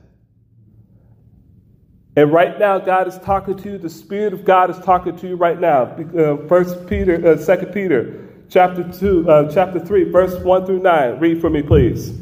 And 2.16 2.32
right 2.34 2.60
now, 2.60 2.78
God 2.78 3.08
is 3.08 3.18
talking 3.20 3.56
to 3.58 3.72
you. 3.72 3.78
The 3.78 3.90
Spirit 3.90 4.34
of 4.34 4.44
God 4.44 4.70
is 4.70 4.78
talking 4.80 5.16
to 5.18 5.28
you 5.30 5.36
right 5.38 5.60
now. 5.60 5.84
Uh, 5.84 6.46
First 6.48 6.86
Peter, 6.88 7.26
uh, 7.26 7.38
Second 7.38 7.72
Peter, 7.72 8.28
chapter 8.50 8.84
two, 8.92 9.30
uh, 9.30 9.50
chapter 9.52 9.80
three, 9.80 10.04
verse 10.04 10.38
one 10.44 10.66
through 10.66 10.80
nine. 10.80 11.20
Read 11.20 11.40
for 11.40 11.50
me, 11.50 11.62
please. 11.62 12.20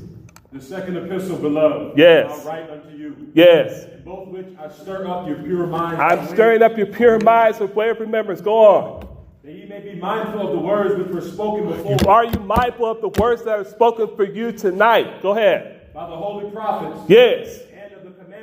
The 0.51 0.61
second 0.61 0.97
epistle, 0.97 1.37
beloved. 1.37 1.97
Yes. 1.97 2.45
I 2.45 2.49
write 2.49 2.69
unto 2.69 2.89
you. 2.95 3.31
Yes. 3.33 3.85
both 4.05 4.27
which 4.29 4.47
I 4.59 4.69
stir 4.69 5.07
up 5.07 5.27
your 5.27 5.37
pure 5.37 5.67
minds. 5.67 5.99
I'm 5.99 6.27
stirring 6.27 6.61
up 6.61 6.77
your 6.77 6.87
pure 6.87 7.19
minds 7.19 7.59
with 7.59 7.73
way 7.75 7.89
of 7.89 7.99
remembrance. 7.99 8.41
Go 8.41 8.57
on. 8.57 9.07
That 9.43 9.53
ye 9.53 9.65
may 9.65 9.79
be 9.79 9.95
mindful 9.95 10.47
of 10.47 10.51
the 10.53 10.59
words 10.59 10.95
which 10.95 11.07
were 11.07 11.21
spoken 11.21 11.67
before. 11.67 12.09
Are 12.11 12.25
you 12.25 12.39
mindful 12.41 12.85
of 12.85 13.01
the 13.01 13.09
words 13.21 13.43
that 13.45 13.57
are 13.59 13.65
spoken 13.65 14.15
for 14.15 14.23
you 14.23 14.51
tonight? 14.51 15.21
Go 15.21 15.31
ahead. 15.31 15.93
By 15.93 16.09
the 16.09 16.15
holy 16.15 16.51
prophets. 16.51 16.99
Yes. 17.07 17.59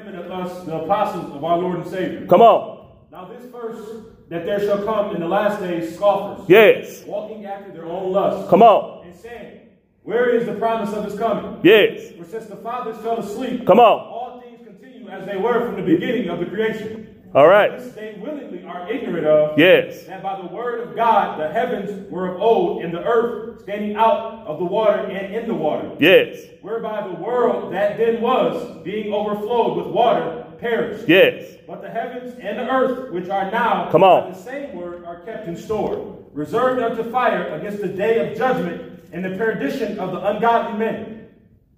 Commandment 0.07 0.33
of 0.33 0.47
us, 0.47 0.65
the 0.65 0.77
apostles 0.77 1.35
of 1.35 1.43
our 1.43 1.59
Lord 1.59 1.81
and 1.81 1.91
Savior. 1.91 2.27
Come 2.27 2.41
on. 2.41 2.95
Now 3.11 3.25
this 3.25 3.45
verse 3.51 4.05
that 4.29 4.47
there 4.47 4.61
shall 4.61 4.85
come 4.85 5.17
in 5.17 5.21
the 5.21 5.27
last 5.27 5.61
days 5.61 5.97
scoffers. 5.97 6.49
Yes. 6.49 7.03
Walking 7.05 7.45
after 7.45 7.73
their 7.73 7.87
own 7.87 8.13
lusts. 8.13 8.49
Come 8.49 8.63
on. 8.63 9.05
And 9.05 9.17
saying, 9.17 9.63
where 10.05 10.31
is 10.31 10.47
the 10.47 10.55
promise 10.55 10.93
of 10.95 11.05
his 11.07 11.19
coming? 11.19 11.61
Yes. 11.65 12.13
For 12.13 12.25
since 12.25 12.47
the 12.47 12.55
fathers 12.55 12.99
fell 12.99 13.19
asleep, 13.19 13.67
come 13.67 13.81
on. 13.81 14.07
All 14.07 14.41
things 14.41 14.65
continue 14.65 15.09
as 15.09 15.27
they 15.27 15.37
were 15.37 15.67
from 15.67 15.75
the 15.75 15.83
beginning 15.83 16.29
of 16.29 16.39
the 16.39 16.47
creation. 16.47 17.06
All 17.37 17.47
right. 17.47 17.79
This 17.79 17.93
they 17.93 18.17
willingly 18.19 18.65
are 18.65 18.91
ignorant 18.91 19.27
of. 19.27 19.59
Yes. 19.59 20.05
That 20.05 20.23
by 20.23 20.41
the 20.41 20.47
word 20.47 20.89
of 20.89 20.97
God 20.97 21.39
the 21.39 21.53
heavens 21.53 22.11
were 22.11 22.35
of 22.35 22.41
old, 22.41 22.83
and 22.83 22.95
the 22.95 23.05
earth 23.05 23.61
standing 23.61 23.95
out 23.95 24.47
of 24.47 24.59
the 24.59 24.65
water 24.65 25.01
and 25.01 25.35
in 25.35 25.47
the 25.47 25.53
water. 25.53 25.93
Yes. 26.01 26.47
Whereby 26.63 27.07
the 27.07 27.15
world 27.23 27.75
that 27.75 27.99
then 27.99 28.23
was, 28.23 28.83
being 28.83 29.13
overflowed 29.13 29.77
with 29.77 29.89
water, 29.89 30.47
perished. 30.59 31.07
Yes. 31.07 31.59
But 31.67 31.83
the 31.83 31.91
heavens 31.91 32.39
and 32.41 32.59
the 32.59 32.71
earth, 32.73 33.13
which 33.13 33.29
are 33.29 33.51
now, 33.51 33.91
Come 33.91 34.03
on. 34.03 34.31
by 34.31 34.39
the 34.39 34.43
same 34.43 34.75
word, 34.75 35.05
are 35.05 35.21
kept 35.21 35.47
in 35.47 35.59
store, 35.59 36.17
reserved 36.33 36.81
unto 36.81 37.03
fire 37.11 37.49
against 37.49 37.83
the 37.83 37.89
day 37.89 38.27
of 38.31 38.39
judgment 38.39 39.05
and 39.13 39.23
the 39.23 39.37
perdition 39.37 39.99
of 39.99 40.13
the 40.13 40.27
ungodly 40.27 40.79
men. 40.79 41.16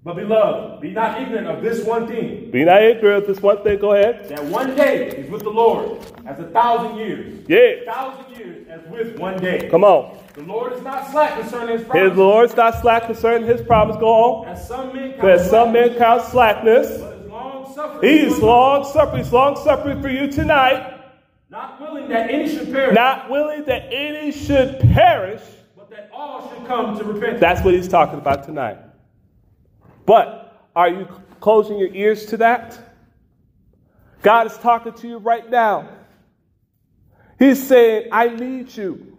But 0.04 0.14
beloved, 0.16 0.80
be 0.80 0.92
not 0.92 1.20
ignorant 1.20 1.48
of 1.48 1.62
this 1.62 1.84
one 1.84 2.06
thing, 2.06 2.50
Be 2.50 2.64
not 2.64 2.82
ignorant 2.82 3.22
of 3.24 3.26
this 3.26 3.42
one 3.42 3.62
thing. 3.64 3.78
Go 3.78 3.92
ahead. 3.92 4.28
that 4.28 4.42
one 4.44 4.74
day 4.76 5.08
is 5.08 5.30
with 5.30 5.42
the 5.42 5.50
Lord 5.50 5.98
as 6.24 6.38
a 6.38 6.44
thousand 6.44 6.96
years. 6.96 7.44
Yeah. 7.48 7.58
A 7.58 7.84
thousand 7.84 8.36
years 8.36 8.66
as 8.68 8.80
with 8.90 9.18
one 9.18 9.38
day. 9.38 9.68
Come 9.68 9.82
on. 9.84 10.16
The 10.34 10.42
Lord 10.44 10.72
is 10.72 10.82
not 10.82 11.10
slack 11.10 11.38
concerning 11.40 11.78
his 11.78 11.86
promise. 11.86 12.08
His 12.10 12.16
Lord 12.18 12.50
is 12.50 12.56
not 12.56 12.80
slack 12.80 13.06
concerning 13.06 13.48
his 13.48 13.60
promise. 13.60 13.96
Go 13.96 14.06
on. 14.08 14.48
As 14.48 14.66
some 14.68 14.94
men 14.94 15.10
count 15.10 15.20
But 15.22 15.40
some 15.40 15.72
men 15.72 15.88
slackness, 15.96 15.98
count 15.98 16.22
slackness. 16.30 17.00
but 17.00 17.14
is 17.18 17.28
long 17.30 17.74
suffering. 17.74 18.08
He's 18.18 18.38
long 18.38 18.84
suffering. 18.84 19.22
He's 19.24 19.32
long 19.32 19.56
suffering 19.56 20.00
for 20.00 20.08
you 20.08 20.30
tonight. 20.30 20.94
Not 21.50 21.80
willing 21.80 22.08
that 22.08 22.30
any 22.30 22.48
should 22.48 22.70
perish, 22.72 22.94
Not 22.94 23.30
willing 23.30 23.64
that 23.64 23.88
any 23.92 24.30
should 24.30 24.78
perish. 24.78 25.42
but 25.76 25.90
that 25.90 26.08
all 26.14 26.48
should 26.54 26.66
come 26.68 26.96
to 26.98 27.04
repentance. 27.04 27.40
That's 27.40 27.64
what 27.64 27.74
he's 27.74 27.88
talking 27.88 28.18
about 28.20 28.44
tonight. 28.44 28.78
But 30.08 30.70
are 30.74 30.88
you 30.88 31.06
closing 31.38 31.78
your 31.78 31.94
ears 31.94 32.24
to 32.26 32.38
that? 32.38 32.78
God 34.22 34.46
is 34.46 34.56
talking 34.56 34.94
to 34.94 35.06
you 35.06 35.18
right 35.18 35.48
now. 35.50 35.86
He's 37.38 37.68
saying, 37.68 38.08
I 38.10 38.28
need 38.28 38.74
you. 38.74 39.18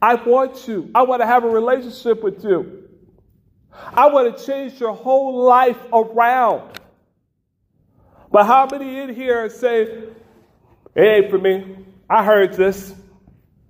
I 0.00 0.14
want 0.14 0.68
you. 0.68 0.92
I 0.94 1.02
want 1.02 1.22
to 1.22 1.26
have 1.26 1.42
a 1.42 1.48
relationship 1.48 2.22
with 2.22 2.44
you. 2.44 2.84
I 3.72 4.06
want 4.06 4.38
to 4.38 4.46
change 4.46 4.78
your 4.78 4.92
whole 4.92 5.42
life 5.42 5.78
around. 5.92 6.78
But 8.30 8.44
how 8.46 8.68
many 8.70 9.00
in 9.00 9.12
here 9.12 9.50
say, 9.50 9.82
it 10.94 11.00
ain't 11.00 11.30
for 11.32 11.38
me? 11.38 11.78
I 12.08 12.24
heard 12.24 12.52
this. 12.52 12.94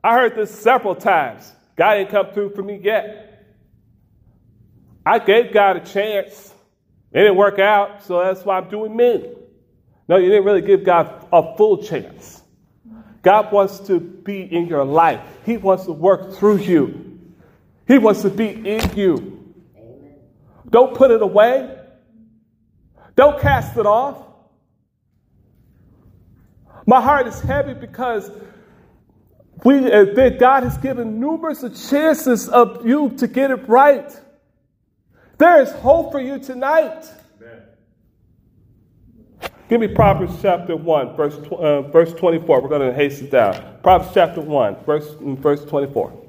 I 0.05 0.13
heard 0.13 0.37
this 0.37 0.51
several 0.51 0.97
times. 0.97 1.51
God 1.77 1.93
ain't 1.93 2.11
come 2.11 2.27
through 2.35 2.51
for 2.51 2.63
me 2.63 2.79
yet. 2.83 3.26
I 5.07 5.21
gave 5.21 5.53
God 5.53 5.77
a 5.77 5.81
chance. 5.81 6.53
It 7.13 7.21
didn't 7.21 7.37
work 7.37 7.61
out, 7.61 8.03
so 8.03 8.25
that's 8.25 8.45
why 8.45 8.59
I'm 8.59 8.69
doing 8.69 8.97
men. 8.97 9.37
No, 10.09 10.17
you 10.17 10.29
didn't 10.29 10.45
really 10.45 10.63
give 10.63 10.85
God 10.85 11.29
a 11.33 11.57
full 11.57 11.85
chance. 11.85 12.43
God 13.23 13.53
wants 13.53 13.79
to 13.87 14.01
be 14.01 14.43
in 14.43 14.67
your 14.67 14.85
life. 14.85 15.21
He 15.45 15.57
wants 15.57 15.85
to 15.85 15.93
work 15.93 16.35
through 16.35 16.59
you. 16.59 17.21
He 17.87 17.99
wants 17.99 18.23
to 18.23 18.31
be 18.31 18.49
in 18.49 18.97
you. 18.97 19.55
Don't 20.69 20.97
put 20.97 21.13
it 21.13 21.23
away. 21.23 21.79
Don't 23.15 23.41
cast 23.41 23.77
it 23.77 23.87
off. 23.87 24.25
My 26.85 27.01
heart 27.01 27.29
is 27.29 27.41
heavy 27.41 27.75
because 27.75 28.31
we, 29.65 29.91
uh, 29.91 30.05
God 30.39 30.65
has 30.65 30.77
given 30.79 31.21
numerous 31.21 31.65
chances 31.89 32.49
of 32.49 32.87
you 32.87 33.11
to 33.19 33.27
get 33.27 33.51
it 33.51 33.69
right. 33.69 34.13
There 35.39 35.61
is 35.61 35.71
hope 35.73 36.13
for 36.13 36.21
you 36.21 36.39
tonight. 36.39 37.11
Give 39.69 39.81
me 39.81 39.89
Proverbs 39.89 40.33
chapter 40.41 40.77
1, 40.77 41.17
verse, 41.17 41.35
uh, 41.51 41.83
verse 41.83 42.13
24. 42.15 42.63
We're 42.63 42.69
going 42.69 42.89
to 42.89 42.95
hasten 42.95 43.29
down. 43.29 43.79
Proverbs 43.83 44.13
chapter 44.15 44.41
1, 44.41 44.77
verse, 44.85 45.17
verse 45.21 45.65
24 45.65 46.23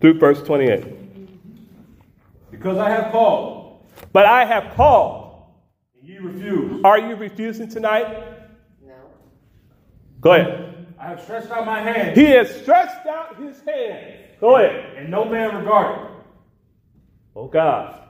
through 0.00 0.18
verse 0.18 0.40
28. 0.42 2.50
Because 2.52 2.78
I 2.78 2.90
have 2.90 3.10
called, 3.10 3.80
But 4.12 4.26
I 4.26 4.44
have 4.44 4.74
called. 4.74 5.42
and 5.98 6.08
ye 6.08 6.18
refuse. 6.18 6.84
Are 6.84 6.98
you 6.98 7.16
refusing 7.16 7.68
tonight? 7.68 8.06
No. 8.86 8.94
Go 10.20 10.32
ahead. 10.34 10.86
I 11.00 11.08
have 11.08 11.22
stretched 11.22 11.50
out 11.50 11.66
my 11.66 11.80
hand, 11.82 12.16
He 12.16 12.26
has 12.26 12.48
stretched 12.62 13.06
out 13.06 13.36
his 13.38 13.60
hand. 13.62 14.14
Go 14.40 14.56
ahead. 14.56 14.96
and 14.98 15.10
no 15.10 15.24
man 15.24 15.56
regarded. 15.56 16.12
Oh, 17.36 17.46
God. 17.46 18.00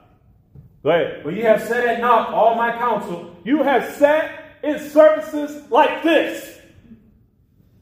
Go 0.83 0.89
ahead. 0.89 1.21
But 1.23 1.33
you 1.33 1.43
have 1.43 1.61
set 1.61 1.85
at 1.85 1.99
naught 1.99 2.33
all 2.33 2.55
my 2.55 2.71
counsel, 2.71 3.35
You 3.43 3.61
have 3.63 3.93
sat 3.95 4.45
in 4.63 4.79
services 4.79 5.69
like 5.69 6.01
this, 6.01 6.59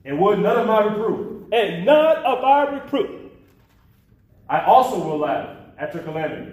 and 0.04 0.20
would 0.20 0.40
none 0.40 0.58
of 0.58 0.68
my 0.68 0.84
reproof. 0.84 1.44
and 1.52 1.86
none 1.86 2.18
of 2.18 2.40
our 2.44 2.74
reproof. 2.74 3.32
I 4.50 4.62
also 4.66 5.00
will 5.04 5.20
laugh 5.20 5.56
at 5.78 5.94
your 5.94 6.04
calamity. 6.04 6.52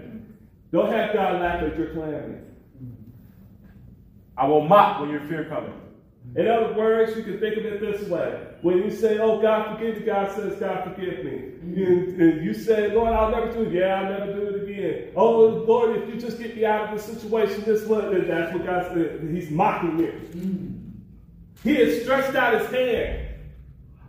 Don't 0.70 0.90
have 0.92 1.12
God 1.12 1.40
laugh 1.40 1.62
at 1.62 1.76
your 1.76 1.88
calamity. 1.88 2.38
I 4.36 4.46
will 4.46 4.66
mock 4.66 5.00
when 5.00 5.10
your 5.10 5.20
fear 5.22 5.44
cometh. 5.46 5.74
Mm-hmm. 6.28 6.40
In 6.40 6.48
other 6.48 6.74
words, 6.74 7.16
you 7.16 7.22
can 7.22 7.38
think 7.40 7.56
of 7.56 7.64
it 7.64 7.80
this 7.80 8.08
way. 8.08 8.46
When 8.62 8.78
you 8.78 8.90
say, 8.90 9.18
Oh, 9.18 9.40
God, 9.40 9.76
forgive 9.76 10.00
me, 10.00 10.06
God 10.06 10.34
says, 10.34 10.58
God, 10.58 10.84
forgive 10.84 11.24
me. 11.24 11.30
Mm-hmm. 11.32 11.82
And, 11.82 12.22
and 12.22 12.44
you 12.44 12.54
say, 12.54 12.94
Lord, 12.94 13.12
I'll 13.12 13.30
never 13.30 13.52
do 13.52 13.62
it. 13.62 13.72
Yeah, 13.72 14.00
I'll 14.00 14.18
never 14.18 14.32
do 14.32 14.46
it 14.48 14.62
again. 14.62 15.12
Oh, 15.16 15.46
Lord, 15.46 15.96
if 15.96 16.08
you 16.08 16.20
just 16.20 16.38
get 16.38 16.56
me 16.56 16.64
out 16.64 16.88
of 16.88 16.96
this 16.96 17.18
situation, 17.18 17.62
this 17.64 17.84
one, 17.84 18.26
that's 18.26 18.52
what 18.52 18.64
God 18.64 18.92
said. 18.92 19.28
He's 19.32 19.50
mocking 19.50 19.98
you. 19.98 20.12
Mm-hmm. 20.12 20.72
He 21.62 21.76
has 21.76 22.02
stretched 22.02 22.34
out 22.34 22.60
his 22.60 22.70
hand. 22.70 23.28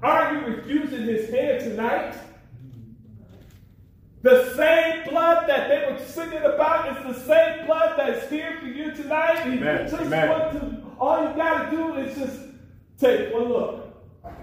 Are 0.01 0.33
you 0.33 0.55
refusing 0.55 1.03
his 1.03 1.29
hand 1.29 1.61
tonight? 1.61 2.15
The 4.21 4.53
same 4.55 5.09
blood 5.09 5.49
that 5.49 5.67
they 5.67 5.91
were 5.91 5.99
singing 5.99 6.43
about 6.43 6.97
is 6.97 7.15
the 7.15 7.25
same 7.25 7.65
blood 7.65 7.95
that's 7.97 8.29
here 8.29 8.57
for 8.59 8.67
you 8.67 8.91
tonight. 8.91 9.39
And 9.45 9.53
you 9.53 9.59
Amen. 9.59 9.89
just 9.89 10.01
Amen. 10.01 10.29
want 10.29 10.51
to, 10.53 10.92
all 11.03 11.29
you 11.29 11.35
got 11.35 11.69
to 11.69 11.75
do 11.75 11.95
is 11.95 12.17
just 12.17 12.39
take 12.97 13.33
one 13.33 13.49
look. 13.49 13.79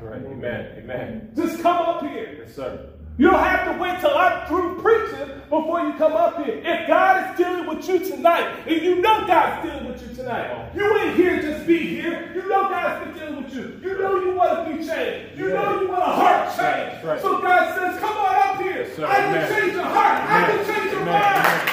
Right. 0.02 0.22
Amen. 0.22 0.74
Amen. 0.78 1.32
Just 1.34 1.62
come 1.62 1.76
up 1.76 2.02
here. 2.02 2.42
Yes, 2.42 2.54
sir. 2.54 2.90
You 3.16 3.30
don't 3.30 3.40
have 3.40 3.72
to 3.72 3.82
wait 3.82 4.00
till 4.00 4.16
I'm 4.16 4.46
through 4.46 4.80
preaching 4.80 5.40
before 5.50 5.80
you 5.80 5.92
come 5.94 6.12
up 6.12 6.44
here. 6.44 6.60
If 6.64 6.88
God 6.88 7.30
is 7.30 7.38
dealing 7.38 7.66
with 7.66 7.86
you 7.88 7.98
tonight, 7.98 8.66
and 8.66 8.82
you 8.82 8.96
know 8.96 9.26
God's 9.26 9.68
dealing 9.68 9.86
with 9.88 10.02
you 10.06 10.14
tonight, 10.14 10.74
you 10.74 10.98
ain't 10.98 11.16
here 11.16 11.40
just 11.42 11.66
be 11.66 11.78
here. 11.78 12.30
You 12.34 12.48
know 12.48 12.68
God's 12.68 13.06
been 13.06 13.18
dealing 13.18 13.44
with 13.44 13.54
you. 13.54 13.80
You 13.82 13.98
know 13.98 14.20
you 14.20 14.34
want 14.34 14.66
to 14.66 14.76
be 14.76 14.86
changed. 14.86 15.38
You 15.38 15.48
know 15.48 15.80
you 15.82 15.88
want 15.88 16.02
a 16.02 16.06
heart 16.06 16.56
change. 16.56 17.04
Right. 17.04 17.20
So 17.20 17.40
God 17.40 17.74
says, 17.74 18.00
come 18.00 18.16
on 18.16 18.36
up 18.36 18.62
here. 18.62 18.84
Yes, 18.86 18.96
sir. 18.96 19.06
I 19.06 19.16
can 19.16 19.34
Amen. 19.34 19.60
change 19.60 19.72
your 19.74 19.84
heart. 19.84 20.30
I 20.30 20.44
Amen. 20.44 20.64
can 20.64 20.74
change 20.74 20.92
your 20.92 21.02
Amen. 21.02 21.22
mind. 21.22 21.70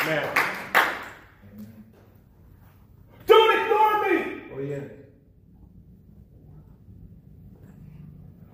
Amen. 0.00 0.46
Don't 3.26 3.60
ignore 3.60 3.90
yeah. 4.60 4.80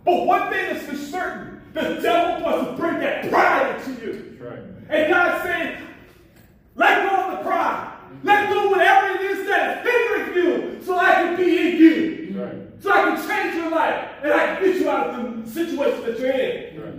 But 0.05 0.25
one 0.25 0.51
thing 0.51 0.77
is 0.77 0.83
for 0.85 0.97
certain, 0.97 1.63
the 1.73 2.01
devil 2.01 2.45
wants 2.45 2.71
to 2.71 2.77
bring 2.77 3.01
that 3.01 3.29
pride 3.29 3.81
into 3.81 4.01
you. 4.01 4.39
Right. 4.41 4.61
And 4.89 5.13
God's 5.13 5.43
saying, 5.43 5.83
let 6.77 7.09
go 7.09 7.17
of 7.17 7.39
the 7.39 7.45
pride. 7.45 7.93
Let 8.23 8.49
go 8.51 8.67
of 8.67 8.71
whatever 8.71 9.19
it 9.19 9.21
is 9.23 9.47
that 9.49 9.85
is 9.85 9.93
hindering 9.93 10.35
you 10.37 10.83
so 10.85 10.97
I 10.97 11.13
can 11.15 11.37
be 11.37 11.59
in 11.59 11.77
you. 11.77 12.41
Right. 12.41 12.83
So 12.83 12.93
I 12.93 13.03
can 13.03 13.29
change 13.29 13.57
your 13.57 13.71
life 13.71 14.09
and 14.23 14.33
I 14.33 14.47
can 14.47 14.65
get 14.65 14.81
you 14.81 14.91
out 14.91 15.19
of 15.19 15.45
the 15.45 15.51
situation 15.51 16.05
that 16.05 16.19
you're 16.21 16.31
in. 16.31 16.83
Right. 16.83 16.96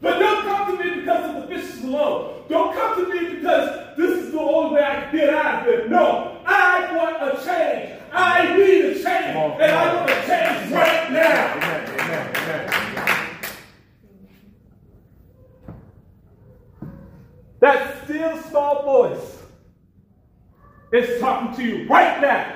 But 0.00 0.18
don't 0.18 0.44
come 0.44 0.76
to 0.76 0.84
me 0.84 1.00
because 1.00 1.34
of 1.36 1.42
the 1.42 1.54
fishes 1.54 1.84
alone. 1.84 2.44
Don't 2.48 2.74
come 2.74 3.04
to 3.04 3.12
me 3.12 3.34
because 3.36 3.96
this 3.96 4.24
is 4.24 4.32
the 4.32 4.40
only 4.40 4.76
way 4.76 4.84
I 4.84 5.00
can 5.02 5.16
get 5.16 5.30
out 5.30 5.68
of 5.68 5.74
it. 5.74 5.90
No, 5.90 6.40
I 6.46 6.96
want 6.96 7.22
a 7.22 7.44
change. 7.44 8.00
I 8.12 8.56
need 8.56 8.84
a 8.84 8.94
change. 8.94 9.36
On, 9.36 9.60
and 9.60 9.72
I 9.72 9.94
want 9.94 10.10
a 10.10 10.14
change 10.14 10.72
right 10.72 11.12
now. 11.12 11.54
Amen. 11.56 11.90
Amen. 12.00 12.34
Amen. 12.36 12.74
That 17.60 18.04
still 18.04 18.38
small 18.42 18.82
voice 18.84 19.42
is 20.92 21.20
talking 21.20 21.56
to 21.56 21.62
you 21.62 21.88
right 21.88 22.20
now. 22.20 22.54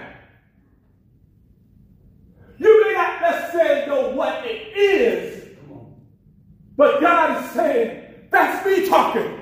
You 2.59 2.85
may 2.85 2.93
not 2.95 3.21
necessarily 3.21 3.87
know 3.87 4.11
what 4.11 4.47
it 4.47 4.77
is, 4.77 5.42
but 6.77 7.01
God 7.01 7.45
is 7.45 7.51
saying, 7.51 8.05
that's 8.31 8.65
me 8.67 8.89
talking. 8.89 9.39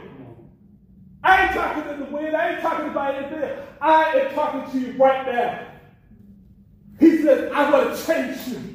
I 1.23 1.45
ain't 1.45 1.53
talking 1.53 1.93
in 1.93 2.01
the 2.01 2.07
wind. 2.07 2.37
I 2.37 2.53
ain't 2.53 2.63
talking 2.63 2.89
about 2.89 3.15
anything. 3.15 3.59
I 3.81 4.05
am 4.05 4.35
talking 4.35 4.73
to 4.73 4.87
you 4.87 4.93
right 4.99 5.27
now. 5.27 5.67
He 6.99 7.23
says, 7.23 7.51
I 7.53 7.71
want 7.71 7.97
to 7.97 8.07
change 8.07 8.49
you. 8.49 8.75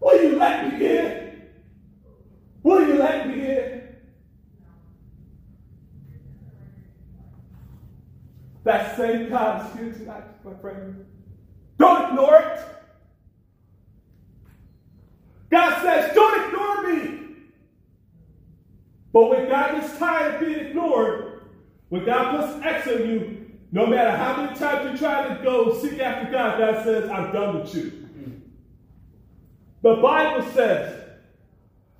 Will 0.00 0.22
you 0.22 0.38
let 0.38 0.72
me 0.72 0.86
in? 0.86 1.42
Will 2.62 2.86
you 2.86 2.94
let 2.94 3.28
me 3.28 3.34
in? 3.34 3.82
That 8.64 8.96
same 8.96 9.28
God 9.28 9.66
is 9.66 9.80
here 9.80 9.92
tonight, 9.92 10.44
my 10.44 10.54
friend. 10.60 11.04
Don't 11.78 12.10
ignore 12.10 12.36
it. 12.36 12.60
God 15.50 15.82
says, 15.82 16.14
don't 16.14 16.46
ignore 16.46 16.82
me. 16.92 17.11
But 19.12 19.28
when 19.30 19.48
God 19.48 19.80
gets 19.80 19.98
tired 19.98 20.34
of 20.34 20.40
being 20.40 20.66
ignored, 20.66 21.42
when 21.90 22.04
God 22.04 22.36
puts 22.36 22.64
X 22.64 22.88
on 22.88 23.08
you, 23.08 23.42
No 23.74 23.86
matter 23.86 24.14
how 24.14 24.36
many 24.36 24.54
times 24.58 24.92
you 24.92 24.98
try 24.98 25.34
to 25.34 25.42
go 25.42 25.78
seek 25.78 25.98
after 25.98 26.30
God, 26.30 26.58
God 26.58 26.84
says, 26.84 27.08
I'm 27.08 27.32
done 27.32 27.58
with 27.58 27.74
you. 27.74 28.06
The 29.82 29.94
Bible 29.96 30.46
says, 30.52 31.08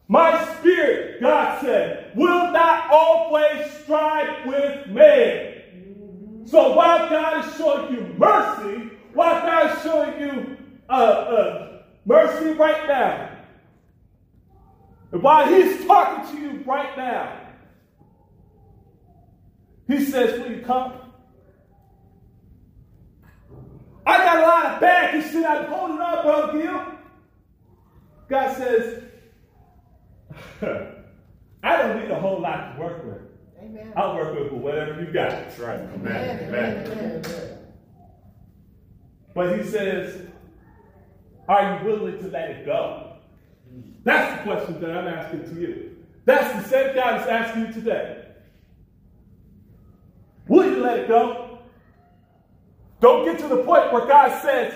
My 0.06 0.44
spirit, 0.58 1.22
God 1.22 1.62
said, 1.62 2.12
will 2.14 2.52
not 2.52 2.90
always 2.90 3.70
strive 3.82 4.46
with 4.46 4.86
man. 4.88 6.42
So 6.44 6.76
while 6.76 7.08
God 7.08 7.46
is 7.48 7.56
showing 7.56 7.94
you 7.94 8.02
mercy, 8.18 8.90
while 9.14 9.40
God 9.40 9.74
is 9.74 9.82
showing 9.82 10.20
you 10.20 10.56
uh, 10.90 10.92
uh, 10.92 11.82
mercy 12.04 12.50
right 12.52 12.86
now, 12.86 13.31
and 15.12 15.22
while 15.22 15.46
He's 15.46 15.84
talking 15.86 16.34
to 16.34 16.42
you 16.42 16.64
right 16.64 16.96
now, 16.96 17.38
He 19.86 20.04
says, 20.04 20.40
Will 20.40 20.50
you 20.52 20.62
come? 20.62 20.94
I 24.04 24.18
got 24.18 24.38
a 24.38 24.42
lot 24.42 24.66
of 24.66 24.80
baggage 24.80 25.32
that 25.32 25.64
I'm 25.64 25.72
holding 25.72 26.00
up, 26.00 26.24
Brother 26.24 26.60
Gill. 26.60 26.84
God 28.28 28.56
says, 28.56 29.02
I 31.62 31.76
don't 31.76 32.00
need 32.00 32.10
a 32.10 32.18
whole 32.18 32.40
lot 32.40 32.74
to 32.74 32.80
work 32.80 33.04
with. 33.04 33.22
Amen. 33.62 33.92
I'll 33.94 34.16
work 34.16 34.34
with 34.34 34.52
whatever 34.52 35.00
you 35.00 35.12
got. 35.12 35.30
That's 35.30 35.58
right. 35.58 35.78
Amen. 35.78 36.48
Amen. 36.48 36.86
Amen. 36.90 37.58
But 39.34 39.58
he 39.58 39.64
says, 39.64 40.26
Are 41.48 41.78
you 41.78 41.86
willing 41.86 42.18
to 42.18 42.28
let 42.28 42.50
it 42.50 42.66
go? 42.66 43.11
That's 44.04 44.38
the 44.38 44.42
question 44.50 44.80
that 44.80 44.90
I'm 44.90 45.08
asking 45.08 45.54
to 45.54 45.60
you. 45.60 45.96
That's 46.24 46.62
the 46.62 46.68
same 46.68 46.94
God 46.94 47.20
is 47.20 47.26
asking 47.26 47.66
you 47.66 47.72
today. 47.72 48.24
Will 50.48 50.70
you 50.70 50.82
let 50.82 51.00
it 51.00 51.08
go? 51.08 51.58
Don't 53.00 53.24
get 53.24 53.38
to 53.40 53.48
the 53.48 53.64
point 53.64 53.92
where 53.92 54.06
God 54.06 54.40
says, 54.42 54.72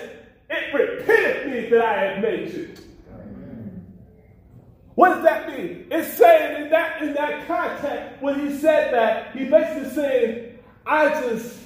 It 0.49 0.73
repenteth 0.73 1.45
me 1.47 1.69
that 1.69 1.81
I 1.81 2.03
have 2.03 2.21
made 2.21 2.53
you. 2.53 2.73
What 4.95 5.09
does 5.09 5.23
that 5.23 5.49
mean? 5.49 5.87
It's 5.91 6.17
saying 6.17 6.63
in 6.63 6.69
that 6.71 7.01
in 7.01 7.13
that 7.13 7.45
context, 7.47 8.21
when 8.21 8.39
he 8.39 8.57
said 8.57 8.93
that, 8.93 9.35
he 9.35 9.45
basically 9.45 9.91
saying, 9.91 10.59
I 10.85 11.09
just, 11.21 11.59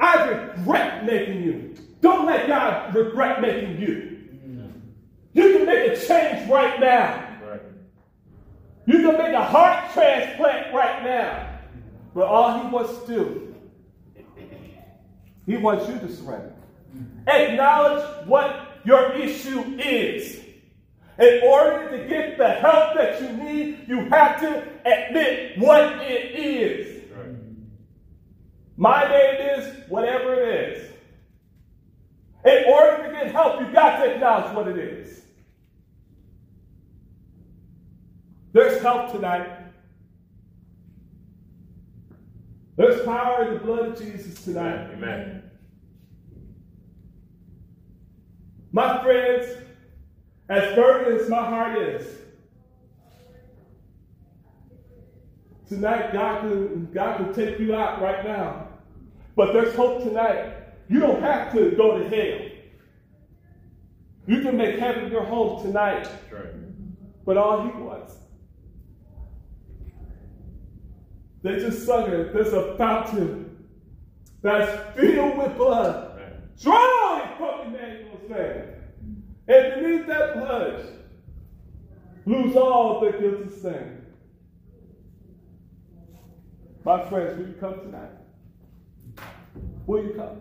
I 0.00 0.24
regret 0.24 1.04
making 1.04 1.42
you. 1.42 1.76
Don't 2.00 2.26
let 2.26 2.46
God 2.46 2.94
regret 2.94 3.42
making 3.42 3.78
you. 3.78 4.13
You 5.34 5.58
can 5.58 5.66
make 5.66 5.92
a 5.92 6.06
change 6.06 6.48
right 6.48 6.80
now. 6.80 7.38
Right. 7.44 7.60
You 8.86 9.02
can 9.02 9.18
make 9.18 9.34
a 9.34 9.44
heart 9.44 9.92
transplant 9.92 10.72
right 10.72 11.04
now. 11.04 11.58
But 12.14 12.26
all 12.28 12.62
he 12.62 12.68
wants 12.68 12.96
to 13.00 13.06
do, 13.06 13.54
he 15.44 15.56
wants 15.56 15.88
you 15.88 15.98
to 15.98 16.14
surrender. 16.14 16.54
Acknowledge 17.26 18.26
what 18.26 18.80
your 18.84 19.12
issue 19.12 19.60
is. 19.78 20.40
In 21.18 21.40
order 21.44 21.96
to 21.96 22.08
get 22.08 22.38
the 22.38 22.48
help 22.48 22.94
that 22.94 23.20
you 23.20 23.28
need, 23.32 23.88
you 23.88 24.08
have 24.10 24.40
to 24.40 24.62
admit 24.84 25.58
what 25.58 26.00
it 26.00 26.34
is. 26.38 27.10
Right. 27.12 27.36
My 28.76 29.08
name 29.08 29.58
is 29.58 29.88
whatever 29.88 30.34
it 30.34 30.48
is. 30.48 30.90
In 32.44 32.64
order 32.72 33.04
to 33.04 33.12
get 33.12 33.32
help, 33.32 33.60
you've 33.60 33.72
got 33.72 33.98
to 33.98 34.12
acknowledge 34.12 34.54
what 34.54 34.68
it 34.68 34.78
is. 34.78 35.23
There's 38.54 38.80
help 38.80 39.10
tonight. 39.10 39.48
There's 42.76 43.04
power 43.04 43.48
in 43.48 43.54
the 43.54 43.60
blood 43.60 43.88
of 43.88 43.98
Jesus 43.98 44.44
tonight. 44.44 44.92
Amen. 44.92 45.42
My 48.70 49.02
friends, 49.02 49.48
as 50.48 50.74
burdened 50.76 51.20
as 51.20 51.28
my 51.28 51.44
heart 51.44 51.78
is, 51.78 52.06
tonight 55.68 56.12
God 56.12 56.42
can, 56.42 56.92
God 56.92 57.16
can 57.18 57.34
take 57.34 57.58
you 57.58 57.74
out 57.74 58.00
right 58.00 58.24
now. 58.24 58.68
But 59.34 59.52
there's 59.52 59.74
hope 59.74 60.04
tonight. 60.04 60.54
You 60.88 61.00
don't 61.00 61.20
have 61.20 61.52
to 61.54 61.72
go 61.72 61.98
to 61.98 62.08
hell. 62.08 62.48
You 64.28 64.42
can 64.42 64.56
make 64.56 64.78
heaven 64.78 65.10
your 65.10 65.24
home 65.24 65.60
tonight. 65.60 66.08
Right. 66.30 66.54
But 67.24 67.36
all 67.36 67.64
he 67.64 67.70
wants. 67.70 68.14
They 71.44 71.58
just 71.58 71.84
sung 71.84 72.10
it. 72.10 72.32
There's 72.32 72.54
a 72.54 72.74
fountain 72.78 73.66
that's 74.40 74.96
filled 74.98 75.36
with 75.36 75.54
blood, 75.58 76.12
Amen. 76.12 76.32
drawing 76.58 77.36
from 77.36 77.74
Emmanuel's 77.74 78.30
vein. 78.30 78.62
And 79.46 79.74
beneath 79.82 80.06
that 80.06 80.38
blood, 80.38 80.86
lose 82.24 82.56
all 82.56 83.00
the 83.00 83.12
guilty 83.12 83.50
sin. 83.60 84.06
My 86.82 87.06
friends, 87.10 87.38
will 87.38 87.48
you 87.48 87.54
come 87.60 87.74
tonight? 87.80 88.10
Will 89.86 90.02
you 90.02 90.14
come? 90.14 90.40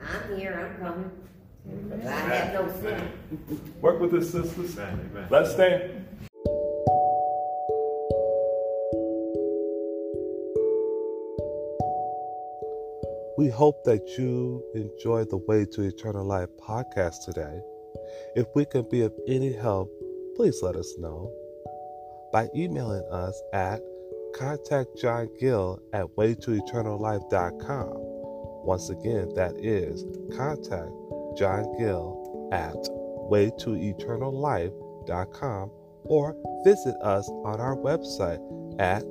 I'm 0.00 0.38
here, 0.38 0.76
I'm 0.76 0.84
coming. 0.84 2.02
I 2.04 2.10
have 2.10 2.52
no 2.52 2.80
sin. 2.80 3.70
Work 3.80 4.00
with 4.00 4.12
us, 4.14 4.30
sisters. 4.30 4.76
Amen. 4.76 5.10
Amen. 5.12 5.28
Let's 5.30 5.52
stand. 5.52 6.04
We 13.38 13.48
hope 13.48 13.84
that 13.84 14.18
you 14.18 14.62
enjoyed 14.74 15.30
the 15.30 15.36
Way 15.36 15.64
to 15.66 15.82
Eternal 15.82 16.26
Life 16.26 16.48
podcast 16.60 17.24
today. 17.24 17.60
If 18.34 18.48
we 18.56 18.64
can 18.64 18.82
be 18.90 19.02
of 19.02 19.14
any 19.28 19.52
help, 19.52 19.88
please 20.34 20.60
let 20.60 20.74
us 20.74 20.92
know 20.98 21.32
by 22.32 22.48
emailing 22.56 23.04
us 23.12 23.40
at 23.52 23.80
contactjohngill 24.34 25.78
at 25.92 26.06
waytoeternallife.com. 26.16 27.92
Once 28.66 28.90
again, 28.90 29.32
that 29.36 29.54
is 29.56 30.04
contact 30.36 30.90
John 31.36 31.78
Gill 31.78 32.50
at 32.52 32.74
waytoeternallife.com 33.30 35.70
or 36.02 36.36
visit 36.64 36.96
us 37.02 37.28
on 37.28 37.60
our 37.60 37.76
website 37.76 38.40
at 38.80 39.04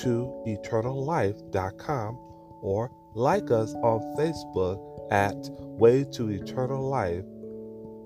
www.waytoeternallife.com 0.00 2.18
or 2.62 2.90
like 3.14 3.50
us 3.50 3.74
on 3.74 4.00
Facebook 4.18 4.78
at 5.10 5.36
Way 5.60 6.04
to 6.12 6.30
Eternal 6.30 6.88
Life 6.88 7.24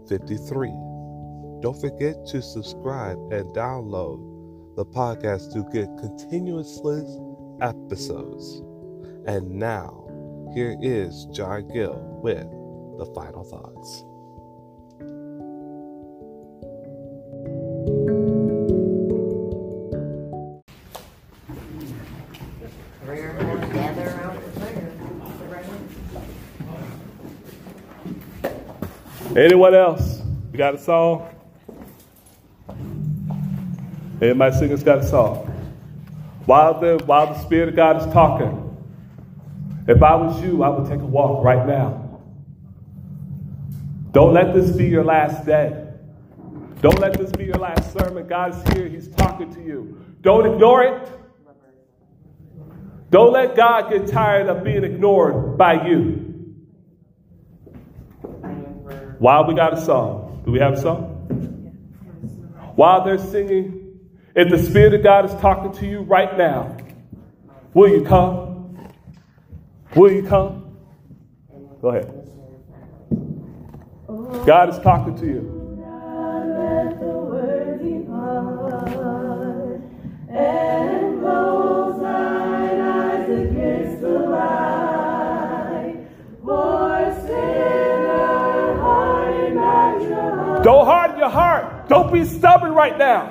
53. 0.09 0.71
Don't 1.61 1.81
forget 1.81 2.27
to 2.27 2.43
subscribe 2.43 3.17
and 3.33 3.45
download 3.55 4.19
the 4.77 4.85
podcast 4.85 5.53
to 5.53 5.65
get 5.73 5.89
continuously 5.99 7.05
episodes. 7.61 8.63
And 9.27 9.51
now, 9.51 10.05
here 10.55 10.77
is 10.81 11.27
John 11.33 11.69
Gill 11.69 11.99
with 12.23 12.47
the 12.99 13.07
final 13.15 13.45
thoughts. 13.45 14.05
Anyone 29.37 29.75
else? 29.75 30.23
You 30.53 30.59
got 30.59 30.75
a 30.75 30.79
song? 30.79 31.29
Anybody 34.23 34.57
singers 34.57 34.85
got 34.85 34.99
a 34.99 35.07
song? 35.07 35.51
While 36.47 36.79
the 36.79 37.03
while 37.05 37.35
the 37.35 37.41
Spirit 37.41 37.71
of 37.71 37.75
God 37.75 37.97
is 38.01 38.13
talking, 38.13 38.61
if 39.89 40.01
I 40.05 40.15
was 40.15 40.41
you, 40.41 40.63
I 40.63 40.69
would 40.69 40.89
take 40.89 41.01
a 41.01 41.05
walk 41.05 41.45
right 41.45 41.67
now. 41.67 42.21
Don't 44.13 44.33
let 44.33 44.55
this 44.55 44.71
be 44.71 44.87
your 44.87 45.03
last 45.03 45.45
day. 45.45 45.85
Don't 46.81 47.01
let 47.01 47.19
this 47.19 47.33
be 47.33 47.47
your 47.47 47.57
last 47.57 47.93
sermon. 47.93 48.29
God's 48.29 48.73
here. 48.73 48.87
He's 48.87 49.09
talking 49.09 49.53
to 49.53 49.61
you. 49.61 50.01
Don't 50.21 50.47
ignore 50.47 50.85
it. 50.85 51.09
Don't 53.11 53.33
let 53.33 53.57
God 53.57 53.91
get 53.91 54.07
tired 54.07 54.47
of 54.47 54.63
being 54.63 54.85
ignored 54.85 55.59
by 55.59 55.89
you. 55.89 56.24
While 59.19 59.47
we 59.47 59.55
got 59.55 59.75
a 59.75 59.81
song, 59.81 60.43
do 60.45 60.53
we 60.53 60.59
have 60.59 60.75
a 60.75 60.81
song? 60.81 61.11
While 62.75 63.05
they're 63.05 63.19
singing, 63.19 64.01
if 64.35 64.51
the 64.51 64.59
Spirit 64.59 64.95
of 64.95 65.03
God 65.03 65.25
is 65.25 65.35
talking 65.41 65.73
to 65.81 65.87
you 65.87 66.01
right 66.01 66.37
now, 66.37 66.77
will 67.73 67.89
you 67.89 68.05
come? 68.05 68.91
Will 69.95 70.11
you 70.11 70.25
come? 70.25 70.77
Go 71.81 71.89
ahead. 71.91 72.25
God 74.45 74.71
is 74.71 74.79
talking 74.81 75.17
to 75.17 75.27
you. 75.27 75.64
Don't 90.65 90.87
harden 90.87 91.19
your 91.19 91.29
heart. 91.29 91.91
Don't 91.91 92.11
be 92.11 92.25
stubborn 92.25 92.73
right 92.73 92.97
now. 92.97 93.31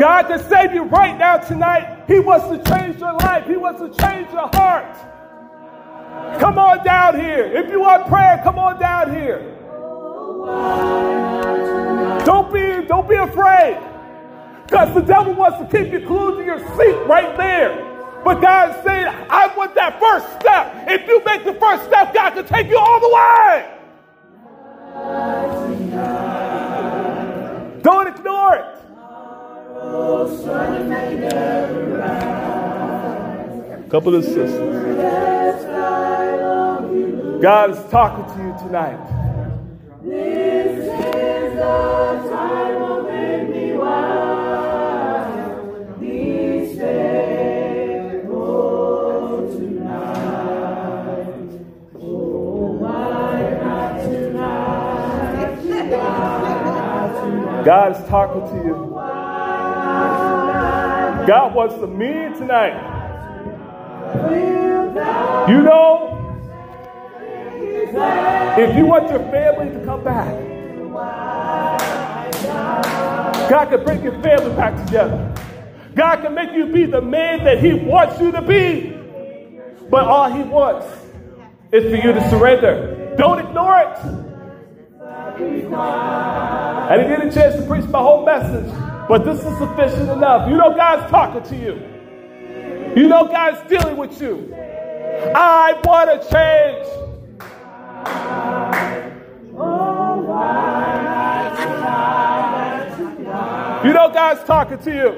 God 0.00 0.22
can 0.26 0.42
save 0.48 0.72
you 0.72 0.84
right 0.84 1.18
now 1.18 1.36
tonight. 1.36 2.04
He 2.08 2.18
wants 2.18 2.48
to 2.48 2.56
change 2.72 2.98
your 2.98 3.12
life. 3.12 3.46
He 3.46 3.56
wants 3.56 3.82
to 3.82 3.88
change 4.02 4.32
your 4.32 4.48
heart. 4.54 4.96
Come 6.40 6.58
on 6.58 6.82
down 6.82 7.20
here. 7.20 7.44
If 7.44 7.70
you 7.70 7.80
want 7.80 8.06
prayer, 8.06 8.40
come 8.42 8.58
on 8.58 8.80
down 8.80 9.14
here. 9.14 9.52
Don't 12.24 12.50
be, 12.50 12.86
don't 12.88 13.06
be 13.06 13.16
afraid. 13.16 13.78
Because 14.64 14.94
the 14.94 15.02
devil 15.02 15.34
wants 15.34 15.58
to 15.58 15.64
keep 15.66 15.92
you 15.92 16.00
glued 16.06 16.38
to 16.38 16.44
your 16.44 16.58
seat 16.58 17.06
right 17.06 17.36
there. 17.36 18.22
But 18.24 18.40
God 18.40 18.82
saying, 18.82 19.08
I 19.28 19.54
want 19.54 19.74
that 19.74 20.00
first 20.00 20.40
step. 20.40 20.88
If 20.88 21.06
you 21.06 21.22
make 21.22 21.44
the 21.44 21.52
first 21.52 21.84
step, 21.84 22.14
God 22.14 22.32
can 22.32 22.46
take 22.46 22.68
you 22.68 22.78
all 22.78 22.98
the 22.98 23.14
way. 23.14 23.75
Don't 27.86 28.08
ignore 28.08 28.56
it. 28.56 28.64
A 33.70 33.88
Couple 33.88 34.16
of 34.16 34.24
sisters. 34.24 35.00
God 37.40 37.70
is 37.70 37.78
talking 37.88 38.24
to 38.34 38.42
you 38.42 38.52
tonight. 38.66 39.25
God 57.66 58.00
is 58.00 58.08
talking 58.08 58.42
to 58.42 58.64
you. 58.64 58.74
God 61.26 61.52
wants 61.52 61.74
to 61.74 61.88
meet 61.88 62.36
tonight. 62.36 62.76
You 65.48 65.62
know, 65.62 66.12
if 68.56 68.76
you 68.76 68.86
want 68.86 69.10
your 69.10 69.18
family 69.18 69.76
to 69.76 69.84
come 69.84 70.04
back, 70.04 70.32
God 73.50 73.68
can 73.68 73.84
bring 73.84 74.04
your 74.04 74.22
family 74.22 74.54
back 74.54 74.86
together. 74.86 75.34
God 75.96 76.22
can 76.22 76.34
make 76.34 76.52
you 76.52 76.66
be 76.66 76.84
the 76.84 77.02
man 77.02 77.42
that 77.42 77.58
He 77.58 77.74
wants 77.74 78.20
you 78.20 78.30
to 78.30 78.42
be. 78.42 78.96
But 79.90 80.04
all 80.04 80.32
He 80.32 80.44
wants 80.44 80.86
is 81.72 81.82
for 81.82 81.96
you 81.96 82.12
to 82.12 82.30
surrender. 82.30 83.16
Don't 83.18 83.40
ignore 83.40 83.80
it. 83.80 84.25
I 85.38 86.96
didn't 86.96 87.10
get 87.10 87.26
a 87.26 87.30
chance 87.32 87.56
to 87.56 87.66
preach 87.66 87.84
my 87.86 87.98
whole 87.98 88.24
message, 88.24 88.72
but 89.06 89.24
this 89.24 89.38
is 89.38 89.58
sufficient 89.58 90.08
enough. 90.08 90.48
You 90.48 90.56
know 90.56 90.74
God's 90.74 91.10
talking 91.10 91.42
to 91.42 91.56
you. 91.56 91.74
You 92.96 93.08
know 93.08 93.26
God's 93.26 93.68
dealing 93.68 93.98
with 93.98 94.18
you. 94.18 94.54
I 95.34 95.78
want 95.84 96.10
to 96.10 96.18
change. 96.30 96.86
You 103.84 103.92
know 103.92 104.10
God's 104.10 104.42
talking 104.44 104.78
to 104.78 104.90
you. 104.90 105.10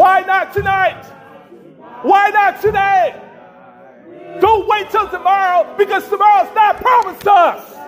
Why 0.00 0.24
not 0.26 0.54
tonight? 0.54 1.04
Why 2.02 2.30
not 2.30 2.62
today? 2.62 3.20
Don't 4.40 4.66
wait 4.66 4.88
till 4.88 5.06
tomorrow 5.10 5.74
because 5.76 6.08
tomorrow's 6.08 6.54
not 6.54 6.78
promised 6.78 7.20
to 7.22 7.30
us. 7.32 7.79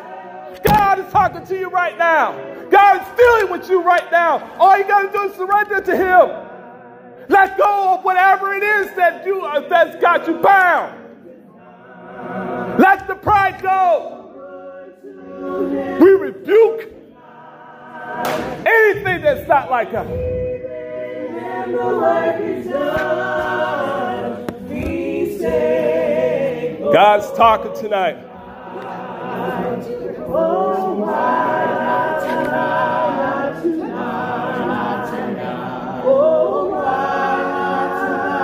God 0.93 1.07
is 1.07 1.11
talking 1.11 1.47
to 1.47 1.59
you 1.59 1.70
right 1.70 1.97
now. 1.97 2.32
God 2.68 3.01
is 3.01 3.09
dealing 3.16 3.51
with 3.51 3.70
you 3.70 3.82
right 3.82 4.12
now. 4.12 4.55
All 4.59 4.76
you 4.76 4.84
got 4.84 5.11
to 5.11 5.11
do 5.11 5.22
is 5.22 5.34
surrender 5.36 5.80
to 5.80 5.97
Him. 5.97 7.28
Let 7.30 7.57
go 7.57 7.95
of 7.95 8.05
whatever 8.05 8.53
it 8.53 8.62
is 8.62 8.95
that 8.97 9.24
you 9.24 9.40
uh, 9.40 9.66
that's 9.70 9.97
got 10.03 10.28
you 10.28 10.34
bound. 10.40 10.99
Let 12.78 13.07
the 13.07 13.14
pride 13.14 13.62
go. 13.62 14.18
We 15.99 16.11
rebuke 16.11 16.93
anything 18.66 19.22
that's 19.22 19.49
not 19.49 19.70
like 19.70 19.95
us. 19.95 20.07
God's 26.93 27.32
talking 27.32 27.74
tonight. 27.80 28.32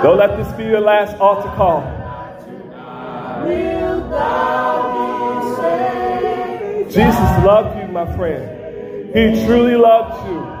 Don't 0.01 0.17
let 0.17 0.37
this 0.37 0.51
be 0.53 0.63
your 0.63 0.79
last 0.79 1.17
altar 1.19 1.49
call. 1.57 1.81
Jesus 6.89 7.45
loved 7.45 7.77
you, 7.79 7.87
my 7.89 8.05
friend. 8.15 9.13
He 9.13 9.45
truly 9.45 9.75
loved 9.75 10.25
you. 10.27 10.58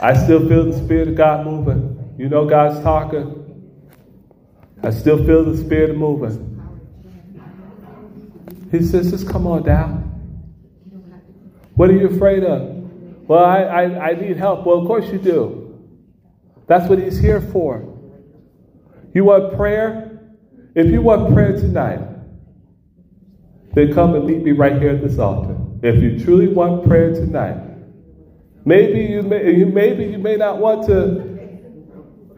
I 0.00 0.14
still 0.14 0.48
feel 0.48 0.64
the 0.64 0.78
Spirit 0.78 1.08
of 1.08 1.14
God 1.16 1.44
moving. 1.44 2.14
You 2.18 2.28
know 2.28 2.48
God's 2.48 2.82
talking. 2.82 3.34
I 4.82 4.90
still 4.90 5.24
feel 5.24 5.44
the 5.44 5.56
Spirit 5.56 5.96
moving. 5.96 6.44
He 8.70 8.82
says, 8.82 9.10
just 9.10 9.28
come 9.28 9.46
on 9.46 9.62
down. 9.62 10.04
What 11.74 11.90
are 11.90 11.94
you 11.96 12.08
afraid 12.08 12.44
of? 12.44 12.76
Well, 13.28 13.44
I, 13.44 13.62
I, 13.62 14.08
I 14.10 14.14
need 14.14 14.36
help. 14.36 14.66
Well, 14.66 14.78
of 14.78 14.86
course 14.86 15.06
you 15.12 15.18
do. 15.18 15.78
That's 16.66 16.88
what 16.88 16.98
He's 16.98 17.18
here 17.18 17.40
for. 17.40 17.82
You 19.14 19.24
want 19.24 19.56
prayer? 19.56 20.20
If 20.74 20.90
you 20.92 21.02
want 21.02 21.32
prayer 21.32 21.52
tonight, 21.52 22.00
then 23.74 23.92
come 23.92 24.14
and 24.14 24.26
meet 24.26 24.42
me 24.42 24.52
right 24.52 24.80
here 24.80 24.90
at 24.90 25.02
this 25.02 25.18
altar. 25.18 25.56
If 25.82 26.02
you 26.02 26.22
truly 26.24 26.48
want 26.48 26.86
prayer 26.86 27.12
tonight, 27.12 27.67
Maybe 28.64 29.00
you 29.00 29.22
may, 29.22 29.64
maybe 29.64 30.04
you 30.04 30.18
may 30.18 30.36
not 30.36 30.58
want 30.58 30.86
to 30.86 31.38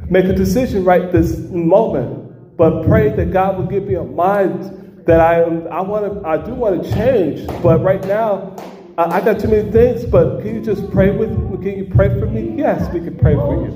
make 0.08 0.26
a 0.26 0.32
decision 0.32 0.84
right 0.84 1.10
this 1.10 1.38
moment, 1.38 2.56
but 2.56 2.84
pray 2.86 3.10
that 3.10 3.32
God 3.32 3.58
will 3.58 3.66
give 3.66 3.84
me 3.84 3.94
a 3.94 4.04
mind 4.04 5.04
that 5.06 5.20
I 5.20 5.42
I 5.42 5.80
want 5.80 6.12
to 6.12 6.28
I 6.28 6.36
do 6.36 6.54
want 6.54 6.82
to 6.84 6.90
change, 6.92 7.46
but 7.62 7.82
right 7.82 8.02
now 8.04 8.54
I, 8.98 9.04
I 9.04 9.20
got 9.20 9.40
too 9.40 9.48
many 9.48 9.70
things. 9.70 10.04
But 10.04 10.40
can 10.42 10.54
you 10.54 10.60
just 10.60 10.90
pray 10.90 11.10
with? 11.10 11.30
Can 11.62 11.78
you 11.78 11.90
pray 11.92 12.08
for 12.08 12.26
me? 12.26 12.54
Yes, 12.56 12.92
we 12.92 13.00
can 13.00 13.16
pray 13.16 13.34
for 13.34 13.66
you. 13.66 13.72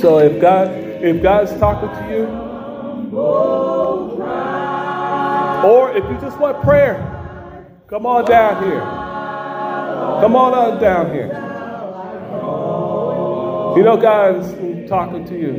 So 0.00 0.18
if 0.18 0.40
God 0.40 0.68
if 0.70 1.22
God's 1.22 1.52
talking 1.58 1.88
to 1.88 2.10
you, 2.14 2.26
or 5.66 5.96
if 5.96 6.04
you 6.04 6.18
just 6.20 6.38
want 6.38 6.62
prayer, 6.62 7.16
Come 7.88 8.04
on 8.04 8.24
down 8.24 8.64
here. 8.64 8.80
Come 8.80 10.34
on 10.34 10.54
on 10.54 10.80
down 10.80 11.12
here. 11.12 11.28
You 13.76 13.84
know 13.84 13.96
God 13.96 14.88
talking 14.88 15.24
to 15.24 15.38
you. 15.38 15.52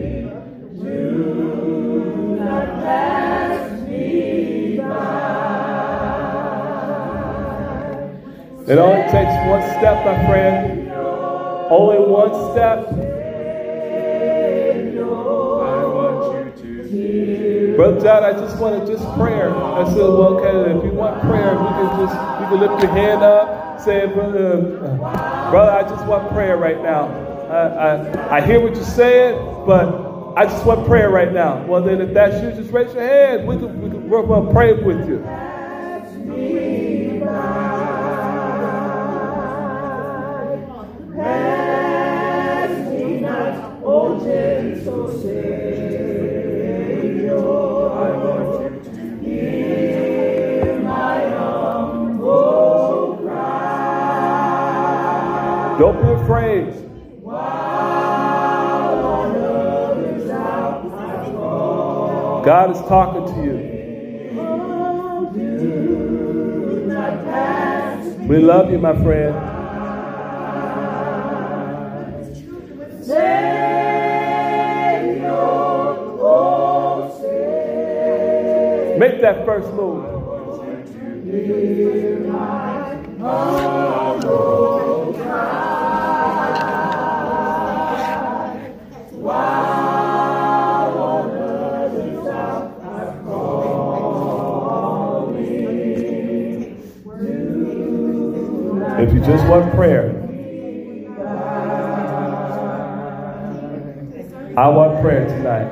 It 8.67 8.77
only 8.77 9.03
takes 9.03 9.47
one 9.47 9.61
step, 9.77 10.05
my 10.05 10.25
friend. 10.25 10.91
Only 11.71 11.99
one 11.99 12.51
step. 12.51 13.16
Brother 17.77 18.01
John, 18.01 18.23
I 18.23 18.33
just 18.33 18.57
wanted 18.57 18.87
just 18.87 19.03
prayer. 19.17 19.55
I 19.55 19.85
said, 19.89 19.97
well, 19.97 20.39
okay, 20.39 20.75
if 20.75 20.83
you 20.83 20.91
want 20.97 21.21
prayer, 21.21 21.53
you 21.53 21.59
can 21.59 21.99
just 21.99 22.15
you 22.41 22.47
can 22.49 22.59
lift 22.59 22.81
your 22.83 22.91
hand 22.91 23.21
up, 23.21 23.79
say, 23.79 24.07
brother, 24.07 24.79
uh, 24.83 25.51
brother, 25.51 25.71
I 25.73 25.83
just 25.83 26.03
want 26.07 26.27
prayer 26.31 26.57
right 26.57 26.81
now. 26.81 27.05
I, 27.47 27.67
I, 27.67 28.37
I 28.37 28.41
hear 28.41 28.59
what 28.61 28.73
you're 28.75 28.83
saying, 28.83 29.35
but 29.67 30.33
I 30.35 30.45
just 30.45 30.65
want 30.65 30.87
prayer 30.87 31.11
right 31.11 31.31
now. 31.31 31.65
Well, 31.67 31.83
then 31.83 32.01
if 32.01 32.15
that's 32.15 32.41
you, 32.43 32.51
just 32.59 32.73
raise 32.73 32.91
your 32.95 33.03
hand. 33.07 33.47
We 33.47 33.57
can, 33.57 33.79
we 33.79 33.91
can, 33.91 34.09
we're 34.09 34.23
going 34.25 34.47
to 34.47 34.53
pray 34.53 34.73
with 34.73 35.07
you. 35.07 35.23
Don't 55.79 56.01
be 56.01 56.09
afraid. 56.23 56.73
God 62.43 62.71
is 62.71 62.79
talking 62.87 63.25
to 63.31 63.43
you. 63.43 63.57
We 68.27 68.37
love 68.39 68.71
you, 68.71 68.79
my 68.79 68.93
friend. 69.03 69.35
Make 78.99 79.21
that 79.21 79.45
first 79.45 79.71
move. 79.73 80.17
Just 99.27 99.45
one 99.47 99.69
prayer, 99.71 100.09
I 104.57 104.69
want 104.69 105.01
prayer 105.01 105.27
tonight. 105.27 105.67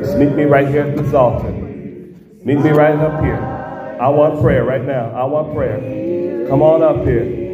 Just 0.00 0.16
meet 0.16 0.32
me 0.32 0.44
right 0.44 0.66
here 0.66 0.84
at 0.84 0.96
this 0.96 1.12
altar. 1.12 1.50
Meet 1.52 2.60
me 2.60 2.70
right 2.70 2.96
up 2.96 3.22
here. 3.22 3.36
I 4.00 4.08
want 4.08 4.40
prayer 4.40 4.64
right 4.64 4.82
now. 4.82 5.10
I 5.10 5.24
want 5.24 5.54
prayer. 5.54 6.48
Come 6.48 6.62
on 6.62 6.82
up 6.82 7.04
here. 7.04 7.44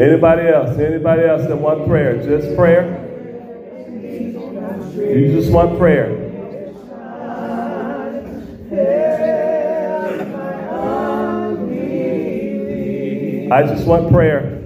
Anybody 0.00 0.48
else? 0.48 0.78
Anybody 0.78 1.24
else 1.24 1.42
that 1.46 1.56
want 1.56 1.86
prayer? 1.86 2.22
Just 2.22 2.56
prayer? 2.56 3.00
You 4.96 5.32
just 5.38 5.52
want 5.52 5.76
prayer. 5.76 6.21
I 13.52 13.62
just 13.64 13.86
want 13.86 14.10
prayer. 14.10 14.61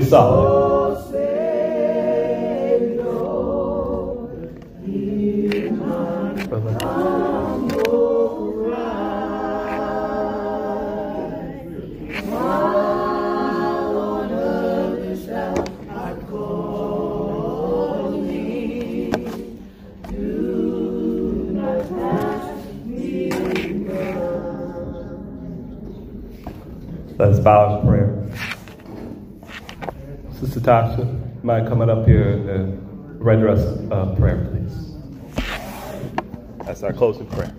Sing 0.00 0.57
Sister 30.40 30.60
Tasha, 30.60 31.42
mind 31.42 31.66
coming 31.66 31.90
up 31.90 32.06
here 32.06 32.30
and 32.30 32.48
uh, 32.48 33.24
render 33.24 33.48
us 33.48 33.60
a 33.90 34.14
prayer, 34.16 34.46
please. 34.52 34.94
That's 36.64 36.84
our 36.84 36.92
closing 36.92 37.26
prayer. 37.26 37.52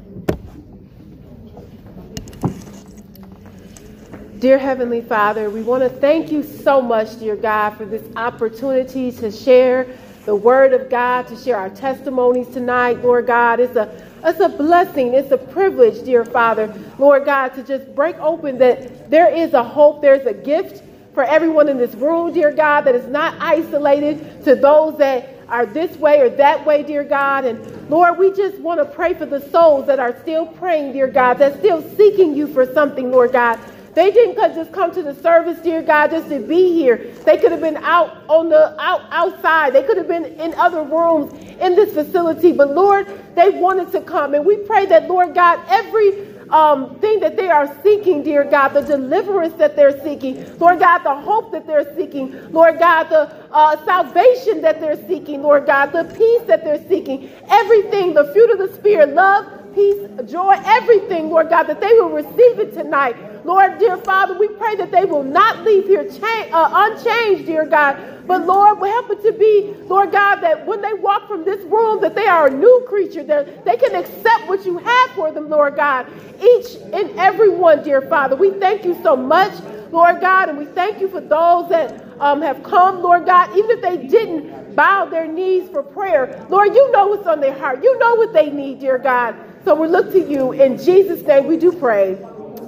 Dear 4.40 4.58
Heavenly 4.58 5.02
Father, 5.02 5.50
we 5.50 5.62
want 5.62 5.84
to 5.84 5.90
thank 5.90 6.32
you 6.32 6.42
so 6.42 6.82
much, 6.82 7.20
dear 7.20 7.36
God, 7.36 7.72
for 7.72 7.84
this 7.84 8.04
opportunity 8.16 9.12
to 9.12 9.30
share 9.30 9.86
the 10.24 10.36
Word 10.36 10.72
of 10.72 10.90
God, 10.90 11.28
to 11.28 11.36
share 11.36 11.58
our 11.58 11.70
testimonies 11.70 12.48
tonight, 12.48 13.04
Lord 13.04 13.28
God. 13.28 13.60
It's 13.60 13.76
a 13.76 13.92
it's 14.24 14.40
a 14.40 14.48
blessing. 14.48 15.16
It's 15.16 15.32
a 15.32 15.38
privilege, 15.38 16.06
dear 16.06 16.24
Father, 16.24 16.74
Lord 16.98 17.26
God, 17.26 17.50
to 17.56 17.64
just 17.64 17.94
break 17.94 18.18
open 18.20 18.58
that 18.60 19.10
there 19.10 19.30
is 19.30 19.54
a 19.54 19.64
hope, 19.64 20.02
there's 20.02 20.26
a 20.26 20.34
gift 20.34 20.84
for 21.14 21.24
everyone 21.24 21.70
in 21.70 21.78
this 21.78 21.96
room, 21.96 22.34
dear 22.34 22.52
God, 22.52 22.82
that 22.82 22.96
is 22.96 23.08
not 23.08 23.36
isolated 23.40 24.44
to 24.46 24.56
those 24.56 24.98
that 25.00 25.36
are 25.48 25.66
this 25.66 25.98
way 25.98 26.22
or 26.22 26.30
that 26.30 26.66
way, 26.66 26.84
dear 26.84 27.04
God. 27.04 27.46
And 27.46 27.90
Lord, 27.90 28.18
we 28.18 28.32
just 28.32 28.60
want 28.60 28.80
to 28.80 28.86
pray 28.86 29.14
for 29.14 29.26
the 29.26 29.42
souls 29.50 29.88
that 29.88 30.00
are 30.00 30.18
still 30.22 30.46
praying, 30.46 30.94
dear 30.94 31.08
God, 31.08 31.36
that's 31.36 31.58
still 31.58 31.82
seeking 31.96 32.36
you 32.36 32.48
for 32.48 32.72
something, 32.74 33.12
Lord 33.12 33.32
God. 33.32 33.60
They 33.96 34.12
didn't 34.12 34.36
just 34.56 34.72
come 34.72 34.94
to 34.94 35.02
the 35.02 35.16
service, 35.16 35.60
dear 35.60 35.82
God, 35.82 36.12
just 36.12 36.30
to 36.30 36.40
be 36.40 36.74
here. 36.74 37.12
They 37.26 37.38
could 37.38 37.52
have 37.52 37.60
been 37.60 37.78
out 37.78 38.24
on 38.30 38.48
the 38.48 38.80
out 38.82 39.02
outside. 39.10 39.74
They 39.74 39.84
could 39.84 39.98
have 39.98 40.08
been 40.08 40.26
in 40.26 40.54
other 40.54 40.84
rooms 40.84 41.34
in 41.60 41.76
this 41.76 41.94
facility. 41.94 42.52
But 42.52 42.74
Lord, 42.74 43.08
they 43.36 43.50
wanted 43.50 43.92
to 43.94 44.02
come. 44.02 44.36
And 44.36 44.46
we 44.46 44.58
pray 44.58 44.86
that, 44.86 45.08
Lord 45.10 45.34
God, 45.34 45.60
every 45.68 46.29
um, 46.52 47.00
thing 47.00 47.20
that 47.20 47.36
they 47.36 47.50
are 47.50 47.68
seeking, 47.84 48.24
dear 48.24 48.44
God, 48.44 48.70
the 48.70 48.82
deliverance 48.82 49.54
that 49.56 49.76
they're 49.76 50.02
seeking, 50.04 50.58
Lord 50.60 50.80
God, 50.80 51.00
the 51.00 51.16
hope 51.16 51.52
that 51.52 51.68
they're 51.68 51.96
seeking, 51.96 52.52
Lord 52.52 52.80
God, 52.80 53.04
the 53.10 53.32
uh, 53.52 53.84
salvation 53.86 54.62
that 54.62 54.80
they're 54.80 55.08
seeking, 55.08 55.44
Lord 55.44 55.66
God, 55.66 55.88
the 55.88 56.06
peace 56.16 56.48
that 56.48 56.64
they're 56.64 56.86
seeking, 56.88 57.30
everything, 57.50 58.14
the 58.14 58.26
fruit 58.34 58.50
of 58.52 58.58
the 58.58 58.76
Spirit, 58.76 59.10
love, 59.10 59.46
peace, 59.76 60.08
joy, 60.26 60.56
everything, 60.66 61.30
Lord 61.30 61.50
God, 61.50 61.64
that 61.64 61.80
they 61.80 61.94
will 61.94 62.10
receive 62.10 62.60
it 62.60 62.74
tonight. 62.74 63.16
Lord, 63.46 63.80
dear 63.80 63.98
Father, 63.98 64.38
we 64.38 64.48
pray 64.50 64.76
that 64.78 64.92
they 64.92 65.06
will 65.06 65.24
not 65.24 65.64
leave 65.66 65.86
here 65.86 66.06
cha- 66.10 66.48
uh, 66.52 66.92
unchanged, 66.92 67.46
dear 67.46 67.66
God. 67.66 67.98
But 68.28 68.46
Lord, 68.46 68.78
help 68.80 69.10
it 69.12 69.24
to 69.24 69.32
be, 69.34 69.74
Lord 69.88 70.12
God, 70.12 70.38
that 70.42 70.66
when 70.68 70.82
they 70.82 70.94
walk 70.94 71.28
from 71.28 71.46
this 71.46 71.64
room, 71.66 72.02
that 72.02 72.16
they 72.16 72.28
are 72.28 72.48
a 72.48 72.52
new 72.52 72.86
creature, 72.88 73.24
that 73.24 73.66
they 73.66 73.78
can 73.78 73.96
accept 73.96 74.48
what 74.48 74.66
you 74.66 74.78
have 74.78 75.10
for 75.12 75.32
them, 75.32 75.50
Lord 75.50 75.76
God. 75.76 76.08
Each 76.42 76.76
and 76.94 77.12
every 77.18 77.50
one, 77.50 77.84
dear 77.84 78.02
Father, 78.02 78.36
we 78.36 78.52
thank 78.52 78.86
you 78.86 78.98
so 79.04 79.16
much, 79.16 79.54
Lord 79.92 80.22
God, 80.22 80.50
and 80.50 80.58
we 80.58 80.66
thank 80.66 81.00
you 81.02 81.08
for 81.10 81.22
those 81.22 81.70
that 81.70 82.04
um, 82.20 82.42
have 82.42 82.64
come, 82.64 83.02
Lord 83.02 83.26
God, 83.26 83.50
even 83.58 83.72
if 83.72 83.82
they 83.82 84.08
didn't 84.08 84.76
bow 84.76 85.06
their 85.06 85.28
knees 85.28 85.70
for 85.70 85.84
prayer. 85.84 86.46
Lord, 86.50 86.76
you 86.76 86.92
know 86.92 87.08
what's 87.08 87.28
on 87.28 87.40
their 87.40 87.58
heart. 87.58 87.84
You 87.84 87.98
know 88.00 88.16
what 88.16 88.34
they 88.34 88.50
need, 88.52 88.80
dear 88.80 88.98
God. 88.98 89.36
So 89.66 89.76
we 89.76 89.88
look 89.88 90.12
to 90.14 90.20
you. 90.20 90.52
In 90.54 90.78
Jesus' 90.78 91.22
name 91.24 91.48
we 91.48 91.58
do 91.58 91.72
pray. 91.72 92.18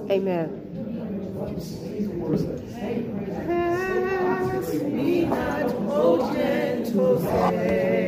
Amen. 0.09 0.60
Pass 1.41 1.57
me 4.83 5.25
not, 5.25 5.73
O 5.89 6.31
gentle 6.33 7.19
Savior. 7.19 8.01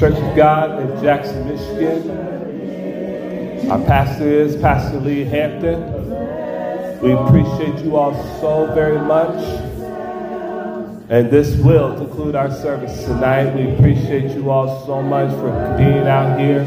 Church 0.00 0.14
of 0.14 0.34
God 0.34 0.80
in 0.80 1.02
Jackson, 1.02 1.46
Michigan, 1.46 2.10
our 3.70 3.78
pastor 3.84 4.26
is 4.26 4.56
Pastor 4.56 4.98
Lee 4.98 5.24
Hampton. 5.24 5.78
We 7.02 7.12
appreciate 7.12 7.84
you 7.84 7.96
all 7.96 8.14
so 8.40 8.72
very 8.74 8.98
much. 8.98 9.36
And 11.10 11.30
this 11.30 11.54
will 11.56 11.94
conclude 11.98 12.34
our 12.34 12.50
service 12.50 13.04
tonight. 13.04 13.54
We 13.54 13.72
appreciate 13.74 14.30
you 14.34 14.48
all 14.48 14.86
so 14.86 15.02
much 15.02 15.32
for 15.32 15.50
being 15.76 16.06
out 16.08 16.40
here, 16.40 16.64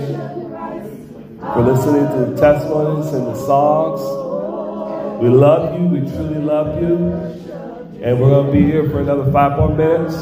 for 1.55 1.61
listening 1.63 2.05
to 2.09 2.25
the 2.29 2.39
testimonies 2.39 3.13
and 3.13 3.25
the 3.25 3.36
songs. 3.47 3.99
We 5.23 5.29
love 5.29 5.73
you. 5.79 5.88
We 5.88 6.01
truly 6.01 6.38
love 6.38 6.79
you. 6.79 7.11
And 7.99 8.19
we're 8.21 8.29
going 8.29 8.45
to 8.45 8.53
be 8.53 8.61
here 8.61 8.88
for 8.91 8.99
another 8.99 9.31
five 9.31 9.57
more 9.57 9.75
minutes. 9.75 10.13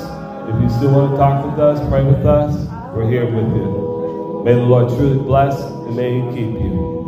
If 0.48 0.62
you 0.62 0.70
still 0.78 0.92
want 0.94 1.12
to 1.12 1.18
talk 1.18 1.46
with 1.46 1.60
us, 1.60 1.78
pray 1.90 2.06
with 2.06 2.26
us, 2.26 2.61
we're 2.94 3.10
here 3.10 3.26
with 3.26 3.56
you. 3.56 4.42
May 4.44 4.54
the 4.54 4.62
Lord 4.62 4.90
truly 4.90 5.20
bless 5.20 5.62
and 5.62 5.96
may 5.96 6.22
He 6.22 6.28
keep 6.30 6.60
you. 6.60 7.01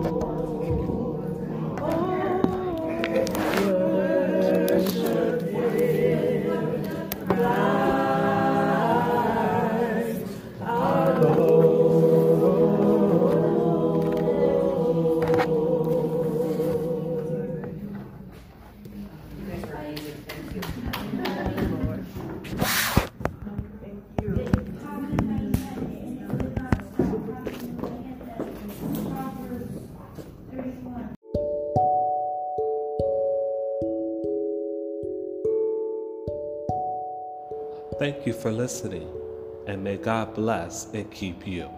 And 39.67 39.83
may 39.83 39.97
God 39.97 40.33
bless 40.33 40.85
and 40.93 41.09
keep 41.11 41.47
you. 41.47 41.72